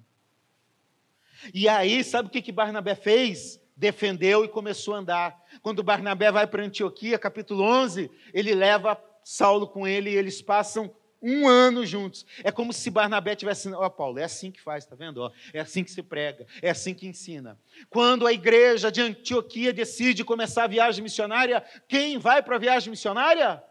E 1.54 1.68
aí, 1.68 2.04
sabe 2.04 2.30
o 2.30 2.32
que, 2.32 2.42
que 2.42 2.52
Barnabé 2.52 2.96
fez? 2.96 3.60
Defendeu 3.76 4.46
e 4.46 4.48
começou 4.48 4.96
a 4.96 5.00
andar. 5.00 5.44
Quando 5.62 5.84
Barnabé 5.84 6.32
vai 6.32 6.48
para 6.48 6.64
Antioquia, 6.64 7.20
capítulo 7.20 7.64
11, 7.64 8.10
ele 8.34 8.56
leva 8.56 9.00
Saulo 9.24 9.68
com 9.68 9.88
ele 9.88 10.12
e 10.12 10.16
eles 10.16 10.42
passam 10.42 10.94
um 11.22 11.48
ano 11.48 11.86
juntos. 11.86 12.26
É 12.44 12.52
como 12.52 12.72
se 12.72 12.90
Barnabé 12.90 13.36
tivesse. 13.36 13.68
Ó, 13.74 13.86
oh, 13.86 13.90
Paulo, 13.90 14.20
é 14.20 14.24
assim 14.24 14.52
que 14.52 14.62
faz, 14.62 14.86
tá 14.86 14.96
vendo? 14.96 15.32
é 15.52 15.60
assim 15.60 15.84
que 15.84 15.92
se 15.92 16.04
prega, 16.04 16.46
é 16.62 16.70
assim 16.70 16.94
que 16.94 17.08
ensina. 17.08 17.60
Quando 17.90 18.28
a 18.28 18.34
igreja 18.34 18.92
de 18.92 19.02
Antioquia 19.02 19.74
decide 19.74 20.24
começar 20.24 20.66
a 20.66 20.68
viagem 20.68 21.04
missionária, 21.04 21.64
quem 21.88 22.20
vai 22.20 22.44
para 22.44 22.56
a 22.56 22.60
viagem 22.60 22.92
missionária? 22.92 23.64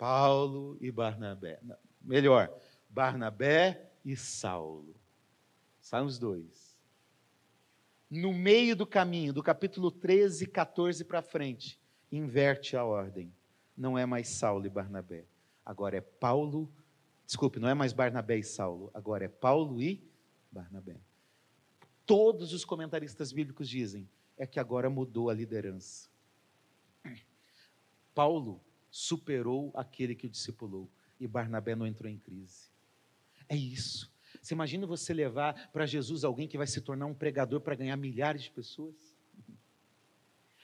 Paulo 0.00 0.78
e 0.80 0.90
Barnabé. 0.90 1.58
Não, 1.62 1.76
melhor, 2.00 2.50
Barnabé 2.88 3.92
e 4.04 4.16
Saulo. 4.16 4.96
Saem 5.80 6.06
os 6.06 6.18
dois. 6.18 6.76
No 8.10 8.32
meio 8.32 8.74
do 8.74 8.86
caminho, 8.86 9.32
do 9.32 9.42
capítulo 9.42 9.90
13, 9.90 10.46
14 10.46 11.04
para 11.04 11.22
frente, 11.22 11.78
inverte 12.10 12.76
a 12.76 12.84
ordem. 12.84 13.32
Não 13.76 13.96
é 13.96 14.04
mais 14.04 14.28
Saulo 14.28 14.66
e 14.66 14.70
Barnabé 14.70 15.26
agora 15.70 15.96
é 15.96 16.00
Paulo, 16.00 16.68
desculpe, 17.24 17.60
não 17.60 17.68
é 17.68 17.74
mais 17.74 17.92
Barnabé 17.92 18.38
e 18.38 18.42
Saulo, 18.42 18.90
agora 18.92 19.24
é 19.24 19.28
Paulo 19.28 19.80
e 19.80 20.02
Barnabé. 20.50 21.00
Todos 22.04 22.52
os 22.52 22.64
comentaristas 22.64 23.30
bíblicos 23.30 23.68
dizem 23.68 24.08
é 24.36 24.46
que 24.46 24.58
agora 24.58 24.90
mudou 24.90 25.30
a 25.30 25.34
liderança. 25.34 26.08
Paulo 28.12 28.60
superou 28.90 29.70
aquele 29.74 30.14
que 30.14 30.26
o 30.26 30.30
discipulou 30.30 30.90
e 31.18 31.26
Barnabé 31.26 31.74
não 31.74 31.86
entrou 31.86 32.10
em 32.10 32.18
crise. 32.18 32.70
É 33.48 33.56
isso. 33.56 34.10
Você 34.40 34.54
imagina 34.54 34.86
você 34.86 35.12
levar 35.12 35.70
para 35.70 35.86
Jesus 35.86 36.24
alguém 36.24 36.48
que 36.48 36.56
vai 36.56 36.66
se 36.66 36.80
tornar 36.80 37.06
um 37.06 37.14
pregador 37.14 37.60
para 37.60 37.74
ganhar 37.74 37.96
milhares 37.96 38.42
de 38.42 38.50
pessoas? 38.50 39.16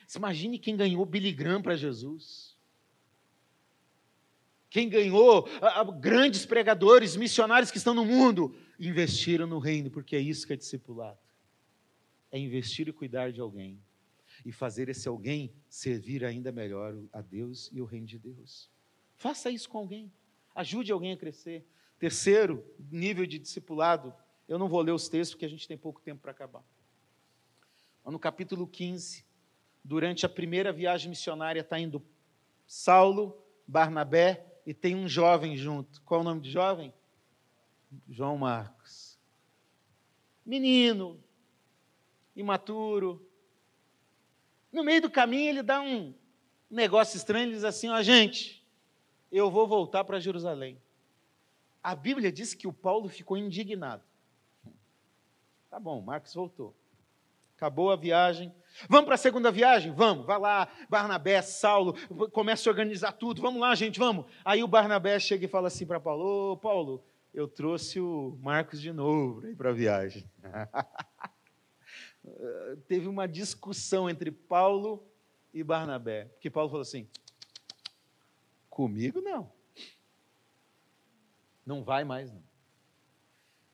Você 0.07 0.18
imagine 0.18 0.59
quem 0.59 0.77
ganhou 0.77 1.05
Billy 1.05 1.33
Graham 1.33 1.61
para 1.61 1.77
Jesus. 1.77 2.57
Quem 4.70 4.89
ganhou, 4.89 5.49
a, 5.61 5.81
a, 5.81 5.85
grandes 5.85 6.47
pregadores, 6.47 7.16
missionários 7.16 7.70
que 7.70 7.79
estão 7.79 7.95
no 7.95 8.05
mundo, 8.05 8.55
investiram 8.79 9.47
no 9.47 9.59
reino, 9.59 9.91
porque 9.91 10.14
é 10.14 10.20
isso 10.20 10.47
que 10.47 10.53
é 10.53 10.57
discipulado. 10.57 11.18
É 12.31 12.39
investir 12.39 12.89
e 12.89 12.93
cuidar 12.93 13.33
de 13.33 13.41
alguém. 13.41 13.81
E 14.47 14.53
fazer 14.53 14.88
esse 14.88 15.09
alguém 15.09 15.53
servir 15.68 16.24
ainda 16.24 16.53
melhor 16.53 16.97
a 17.12 17.20
Deus 17.20 17.68
e 17.72 17.80
o 17.80 17.84
reino 17.84 18.07
de 18.07 18.16
Deus. 18.16 18.70
Faça 19.16 19.51
isso 19.51 19.68
com 19.68 19.78
alguém. 19.78 20.12
Ajude 20.55 20.92
alguém 20.92 21.11
a 21.11 21.16
crescer. 21.16 21.66
Terceiro 21.99 22.64
nível 22.78 23.26
de 23.26 23.40
discipulado, 23.40 24.14
eu 24.47 24.57
não 24.57 24.68
vou 24.68 24.80
ler 24.82 24.92
os 24.92 25.09
textos 25.09 25.34
porque 25.34 25.47
a 25.47 25.49
gente 25.49 25.66
tem 25.66 25.76
pouco 25.76 26.01
tempo 26.01 26.22
para 26.22 26.30
acabar. 26.30 26.62
No 28.05 28.20
capítulo 28.20 28.68
15, 28.68 29.26
durante 29.82 30.24
a 30.24 30.28
primeira 30.28 30.72
viagem 30.72 31.11
missionária, 31.11 31.61
está 31.61 31.76
indo 31.76 32.01
Saulo, 32.68 33.36
Barnabé 33.66 34.61
e 34.64 34.72
tem 34.72 34.94
um 34.94 35.09
jovem 35.09 35.57
junto. 35.57 36.01
Qual 36.03 36.20
é 36.20 36.22
o 36.22 36.24
nome 36.24 36.42
do 36.42 36.49
jovem? 36.49 36.94
João 38.09 38.38
Marcos. 38.38 39.18
Menino, 40.44 41.20
imaturo. 42.36 43.26
No 44.77 44.85
meio 44.85 45.01
do 45.01 45.11
caminho 45.11 45.49
ele 45.49 45.62
dá 45.62 45.81
um 45.81 46.12
negócio 46.70 47.16
estranho, 47.16 47.47
ele 47.47 47.55
diz 47.55 47.64
assim: 47.64 47.89
ó, 47.89 48.03
gente, 48.03 48.62
eu 49.33 49.51
vou 49.51 49.66
voltar 49.66 50.05
para 50.05 50.20
Jerusalém. 50.20 50.79
A 51.83 51.95
Bíblia 51.95 52.31
diz 52.31 52.53
que 52.53 52.68
o 52.68 52.72
Paulo 52.74 53.09
ficou 53.09 53.39
indignado. 53.39 54.03
Tá 55.70 55.81
bom, 55.81 56.03
Marcos 56.03 56.35
voltou. 56.35 56.77
Acabou 57.57 57.91
a 57.91 57.97
viagem. 57.97 58.55
Vamos 58.87 59.07
para 59.07 59.14
a 59.14 59.18
segunda 59.18 59.51
viagem? 59.51 59.95
Vamos. 59.95 60.27
Vai 60.27 60.39
lá, 60.39 60.68
Barnabé, 60.91 61.41
Saulo, 61.41 61.95
começa 62.31 62.68
a 62.68 62.70
organizar 62.70 63.12
tudo. 63.12 63.41
Vamos 63.41 63.62
lá, 63.62 63.74
gente, 63.74 63.99
vamos. 63.99 64.27
Aí 64.45 64.62
o 64.62 64.68
Barnabé 64.68 65.18
chega 65.18 65.47
e 65.47 65.49
fala 65.49 65.68
assim 65.68 65.87
para 65.87 65.99
Paulo: 65.99 66.53
Ô, 66.53 66.57
Paulo, 66.59 67.03
eu 67.33 67.49
trouxe 67.49 67.99
o 67.99 68.39
Marcos 68.43 68.79
de 68.79 68.93
novo 68.93 69.41
para 69.57 69.70
a 69.70 69.72
viagem. 69.72 70.31
Teve 72.89 73.09
uma 73.09 73.27
discussão 73.27 74.09
entre 74.09 74.31
Paulo 74.31 75.07
e 75.53 75.62
Barnabé. 75.62 76.27
Porque 76.27 76.51
Paulo 76.51 76.68
falou 76.68 76.83
assim: 76.83 77.09
comigo 78.68 79.20
não. 79.20 79.51
Não 81.64 81.83
vai 81.83 82.05
mais, 82.05 82.33
não. 82.33 82.43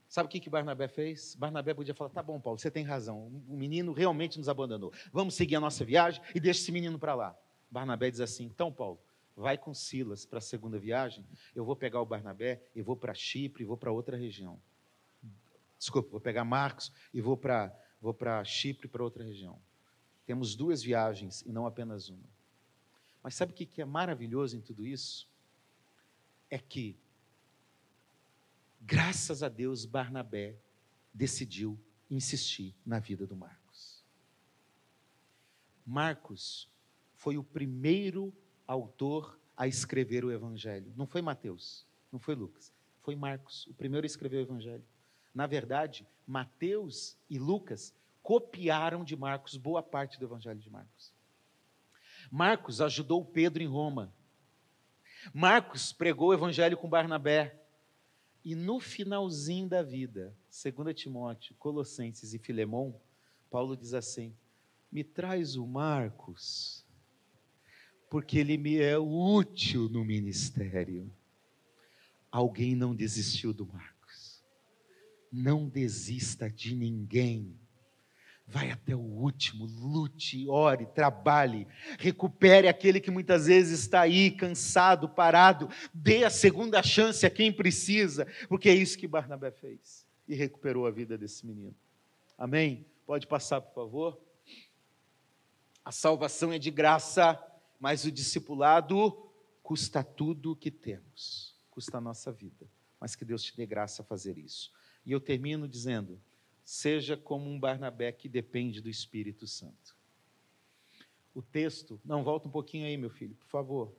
Sabe 0.09 0.27
o 0.27 0.31
que, 0.31 0.41
que 0.41 0.51
Barnabé 0.51 0.89
fez? 0.89 1.35
Barnabé 1.35 1.73
podia 1.73 1.95
falar: 1.95 2.11
tá 2.11 2.23
bom, 2.23 2.39
Paulo, 2.39 2.59
você 2.59 2.71
tem 2.71 2.85
razão. 2.85 3.29
O 3.49 3.57
menino 3.57 3.93
realmente 3.93 4.39
nos 4.39 4.49
abandonou. 4.49 4.93
Vamos 5.13 5.35
seguir 5.35 5.57
a 5.57 5.61
nossa 5.61 5.85
viagem 5.85 6.23
e 6.35 6.41
deixa 6.41 6.61
esse 6.61 6.73
menino 6.73 6.99
para 6.99 7.15
lá. 7.15 7.37
Barnabé 7.71 8.11
diz 8.11 8.21
assim: 8.21 8.45
então, 8.45 8.71
Paulo, 8.71 9.01
vai 9.37 9.57
com 9.57 9.73
Silas 9.73 10.25
para 10.25 10.39
a 10.39 10.43
segunda 10.43 10.79
viagem, 10.79 11.25
eu 11.55 11.65
vou 11.65 11.75
pegar 11.75 12.01
o 12.01 12.07
Barnabé 12.07 12.63
e 12.75 12.83
vou 12.83 12.97
para 12.97 13.15
Chipre 13.15 13.63
e 13.63 13.67
vou 13.67 13.77
para 13.77 13.91
outra 13.91 14.17
região. 14.17 14.61
Desculpa, 15.79 16.11
vou 16.11 16.21
pegar 16.21 16.45
Marcos 16.45 16.93
e 17.13 17.21
vou 17.21 17.37
para 17.37 17.75
vou 18.03 18.13
para 18.13 18.43
Chipre 18.45 18.89
para 18.89 19.05
outra 19.05 19.23
região. 19.23 19.57
Temos 20.27 20.57
duas 20.57 20.83
viagens 20.83 21.43
e 21.43 21.53
não 21.53 21.67
apenas 21.67 22.09
uma. 22.09 22.29
Mas 23.23 23.37
sabe 23.37 23.53
o 23.53 23.55
que 23.55 23.81
é 23.81 23.85
maravilhoso 23.85 24.57
em 24.57 24.61
tudo 24.61 24.85
isso? 24.85 25.29
É 26.51 26.59
que, 26.59 26.99
graças 28.81 29.43
a 29.43 29.49
Deus, 29.49 29.85
Barnabé 29.85 30.57
decidiu 31.15 31.79
insistir 32.11 32.75
na 32.85 32.99
vida 32.99 33.25
do 33.25 33.37
Marcos. 33.37 34.03
Marcos 35.87 36.69
foi 37.15 37.39
o 37.39 37.45
primeiro 37.45 38.35
autor 38.67 39.39
a 39.57 39.69
escrever 39.69 40.25
o 40.25 40.33
Evangelho. 40.33 40.93
Não 40.97 41.07
foi 41.07 41.23
Mateus, 41.23 41.87
não 42.11 42.19
foi 42.19 42.35
Lucas, 42.35 42.73
foi 43.01 43.15
Marcos, 43.15 43.67
o 43.69 43.75
primeiro 43.75 44.05
a 44.05 44.07
escrever 44.07 44.39
o 44.39 44.41
Evangelho. 44.41 44.85
Na 45.35 45.47
verdade, 45.47 46.07
Mateus 46.27 47.17
e 47.29 47.39
Lucas 47.39 47.95
copiaram 48.23 49.05
de 49.05 49.17
Marcos 49.17 49.57
boa 49.57 49.83
parte 49.83 50.19
do 50.19 50.25
Evangelho 50.25 50.61
de 50.61 50.71
Marcos. 50.71 51.13
Marcos 52.31 52.81
ajudou 52.81 53.25
Pedro 53.25 53.63
em 53.63 53.67
Roma. 53.67 54.13
Marcos 55.35 55.93
pregou 55.93 56.29
o 56.29 56.35
Evangelho 56.35 56.77
com 56.77 56.89
Barnabé. 56.89 57.59
E 58.45 58.55
no 58.55 58.81
finalzinho 58.81 59.69
da 59.69 59.83
vida, 59.83 60.37
2 60.51 60.97
Timóteo, 60.97 61.55
Colossenses 61.57 62.35
e 62.35 62.39
Filemão, 62.39 63.01
Paulo 63.51 63.77
diz 63.77 63.95
assim: 63.95 64.35
Me 64.91 65.05
traz 65.05 65.55
o 65.55 65.65
Marcos, 65.65 66.85
porque 68.11 68.39
ele 68.39 68.57
me 68.57 68.79
é 68.79 68.99
útil 68.99 69.89
no 69.89 70.05
ministério. 70.05 71.13
Alguém 72.33 72.75
não 72.75 72.95
desistiu 72.95 73.53
do 73.53 73.67
Marcos. 73.67 73.92
Não 75.33 75.69
desista 75.69 76.51
de 76.51 76.75
ninguém. 76.75 77.57
Vai 78.47 78.71
até 78.71 78.95
o 78.95 79.01
último, 79.01 79.65
lute, 79.65 80.47
ore, 80.47 80.85
trabalhe, 80.85 81.67
recupere 81.99 82.69
aquele 82.69 83.01
que 83.01 83.11
muitas 83.11 83.47
vezes 83.47 83.81
está 83.81 84.03
aí 84.03 84.31
cansado, 84.31 85.09
parado, 85.09 85.71
dê 85.95 86.25
a 86.25 86.29
segunda 86.29 86.83
chance 86.83 87.25
a 87.25 87.31
quem 87.31 87.51
precisa, 87.51 88.27
porque 88.49 88.69
é 88.69 88.75
isso 88.75 88.99
que 88.99 89.09
Barnabé 89.09 89.51
fez 89.53 90.07
e 90.29 90.35
recuperou 90.35 90.87
a 90.87 90.91
vida 90.91 91.17
desse 91.17 91.47
menino. 91.47 91.75
Amém? 92.37 92.85
Pode 93.07 93.27
passar, 93.27 93.61
por 93.61 93.75
favor. 93.75 94.21
A 95.85 95.91
salvação 95.91 96.53
é 96.53 96.59
de 96.59 96.71
graça, 96.71 97.43
mas 97.81 98.05
o 98.05 98.13
discipulado 98.13 99.31
custa 99.63 100.05
tudo 100.05 100.53
o 100.53 100.57
que 100.57 100.71
temos, 100.71 101.55
custa 101.71 101.99
a 101.99 102.01
nossa 102.01 102.31
vida, 102.31 102.67
mas 103.01 103.17
que 103.17 103.25
Deus 103.25 103.43
te 103.43 103.57
dê 103.57 103.65
graça 103.65 104.03
a 104.03 104.05
fazer 104.05 104.37
isso. 104.37 104.71
E 105.05 105.13
eu 105.13 105.21
termino 105.21 105.69
dizendo: 105.69 106.21
seja 106.65 107.17
como 107.17 107.51
um 107.51 107.59
Barnabé 107.59 108.13
que 108.13 108.29
depende 108.29 108.81
do 108.81 108.89
Espírito 108.89 109.47
Santo. 109.47 109.97
O 111.35 111.43
texto, 111.43 112.01
não, 112.05 112.23
volta 112.23 112.49
um 112.49 112.51
pouquinho 112.51 112.87
aí, 112.87 112.97
meu 112.97 113.11
filho, 113.11 113.35
por 113.35 113.47
favor. 113.47 113.93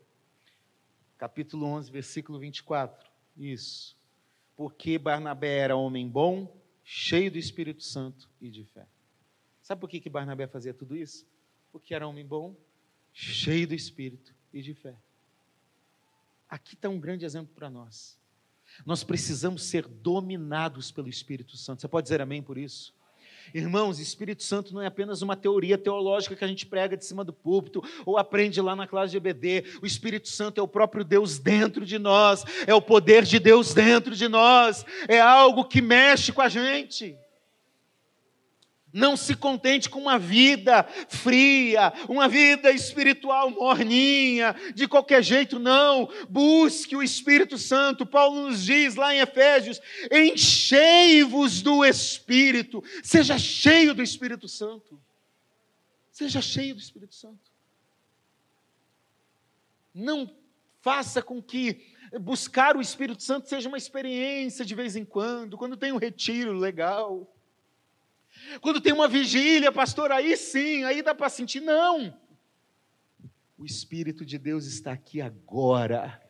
Capítulo 1.18 1.66
11, 1.66 1.92
versículo 1.92 2.40
24. 2.40 3.10
Isso. 3.36 3.98
Porque 4.56 4.98
Barnabé 4.98 5.58
era 5.58 5.76
homem 5.76 6.08
bom, 6.08 6.56
cheio 6.84 7.32
do 7.32 7.38
Espírito 7.38 7.84
Santo 7.84 8.30
e 8.40 8.50
de 8.50 8.64
fé. 8.66 8.88
Sabe 9.62 9.82
por 9.82 9.90
que, 9.90 10.00
que 10.00 10.10
Barnabé 10.10 10.46
fazia 10.46 10.74
tudo 10.74 10.96
isso? 10.96 11.26
Porque 11.72 11.96
era 11.96 12.08
homem 12.08 12.26
bom, 12.26 12.56
cheio 13.14 13.68
do 13.68 13.74
Espírito 13.74 14.36
e 14.52 14.62
de 14.62 14.74
fé. 14.74 14.96
Aqui 16.48 16.76
está 16.76 16.90
um 16.90 17.00
grande 17.00 17.26
exemplo 17.26 17.54
para 17.56 17.70
nós. 17.70 18.20
Nós 18.86 19.04
precisamos 19.04 19.64
ser 19.64 19.88
dominados 19.88 20.92
pelo 20.92 21.10
Espírito 21.10 21.58
Santo. 21.58 21.82
Você 21.82 21.88
pode 21.88 22.06
dizer 22.06 22.22
amém 22.22 22.42
por 22.42 22.58
isso? 22.58 22.94
Irmãos, 23.54 24.00
Espírito 24.00 24.44
Santo 24.44 24.74
não 24.74 24.82
é 24.82 24.88
apenas 24.88 25.22
uma 25.22 25.36
teoria 25.36 25.78
teológica 25.78 26.36
que 26.36 26.46
a 26.46 26.48
gente 26.48 26.66
prega 26.66 26.96
de 26.96 27.06
cima 27.06 27.24
do 27.24 27.34
púlpito 27.34 27.84
ou 28.06 28.18
aprende 28.18 28.62
lá 28.62 28.76
na 28.76 28.88
classe 28.88 29.12
de 29.12 29.18
EBD. 29.18 29.80
O 29.82 29.86
Espírito 29.86 30.30
Santo 30.30 30.60
é 30.60 30.64
o 30.64 30.68
próprio 30.68 31.04
Deus 31.04 31.40
dentro 31.40 31.86
de 31.86 32.00
nós, 32.00 32.44
é 32.66 32.74
o 32.74 32.82
poder 32.82 33.24
de 33.24 33.40
Deus 33.40 33.74
dentro 33.74 34.16
de 34.16 34.28
nós, 34.28 34.86
é 35.08 35.20
algo 35.20 35.66
que 35.66 35.82
mexe 35.82 36.32
com 36.32 36.42
a 36.42 36.50
gente. 36.50 37.18
Não 38.94 39.18
se 39.18 39.36
contente 39.36 39.90
com 39.90 40.00
uma 40.00 40.20
vida 40.20 40.84
fria, 41.10 41.92
uma 42.08 42.30
vida 42.30 42.70
espiritual 42.70 43.50
morninha, 43.50 44.56
de 44.76 44.88
qualquer 44.88 45.24
jeito, 45.24 45.58
não. 45.58 46.08
Busque 46.30 46.96
o 46.96 47.02
Espírito 47.02 47.58
Santo. 47.58 48.06
Paulo 48.06 48.48
nos 48.48 48.64
diz 48.64 48.94
lá 48.94 49.16
em 49.16 49.18
Efésios: 49.18 49.82
enchei-vos 50.12 51.64
do 51.64 51.84
Espírito. 51.84 52.84
Seja 53.02 53.36
cheio 53.40 53.96
do 53.96 54.04
Espírito 54.04 54.48
Santo. 54.48 55.02
Seja 56.12 56.40
cheio 56.40 56.76
do 56.76 56.82
Espírito 56.82 57.16
Santo. 57.16 57.52
Não 59.92 60.30
faça 60.82 61.20
com 61.20 61.42
que 61.42 61.92
buscar 62.22 62.78
o 62.78 62.82
Espírito 62.82 63.24
Santo 63.24 63.50
seja 63.50 63.68
uma 63.68 63.78
experiência 63.78 64.64
de 64.64 64.76
vez 64.76 64.96
em 64.96 65.04
quando, 65.04 65.58
quando 65.58 65.76
tem 65.76 65.92
um 65.92 65.98
retiro 65.98 66.54
legal 66.54 67.33
quando 68.62 68.82
tem 68.82 68.94
uma 68.94 69.08
vigília, 69.08 69.72
pastor, 69.72 70.12
aí 70.12 70.36
sim, 70.38 70.84
aí 70.84 71.02
dá 71.02 71.14
para 71.16 71.30
sentir. 71.30 71.62
Não. 71.62 72.16
O 73.58 73.66
Espírito 73.66 74.26
de 74.26 74.38
Deus 74.38 74.66
está 74.66 74.92
aqui 74.92 75.22
agora. 75.22 76.22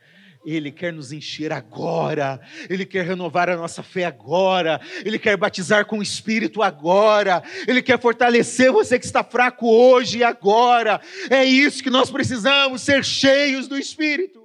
Ele 0.45 0.71
quer 0.71 0.91
nos 0.91 1.11
encher 1.11 1.53
agora, 1.53 2.39
Ele 2.69 2.85
quer 2.85 3.05
renovar 3.05 3.49
a 3.49 3.55
nossa 3.55 3.81
fé 3.81 4.03
agora, 4.03 4.81
Ele 5.05 5.17
quer 5.17 5.37
batizar 5.37 5.85
com 5.85 5.99
o 5.99 6.03
Espírito 6.03 6.61
agora, 6.61 7.41
Ele 7.65 7.81
quer 7.81 7.99
fortalecer 7.99 8.71
você 8.71 8.99
que 8.99 9.05
está 9.05 9.23
fraco 9.23 9.67
hoje 9.67 10.17
e 10.17 10.23
agora. 10.23 10.99
É 11.29 11.45
isso 11.45 11.81
que 11.81 11.89
nós 11.89 12.11
precisamos, 12.11 12.81
ser 12.81 13.05
cheios 13.05 13.67
do 13.67 13.77
Espírito. 13.77 14.42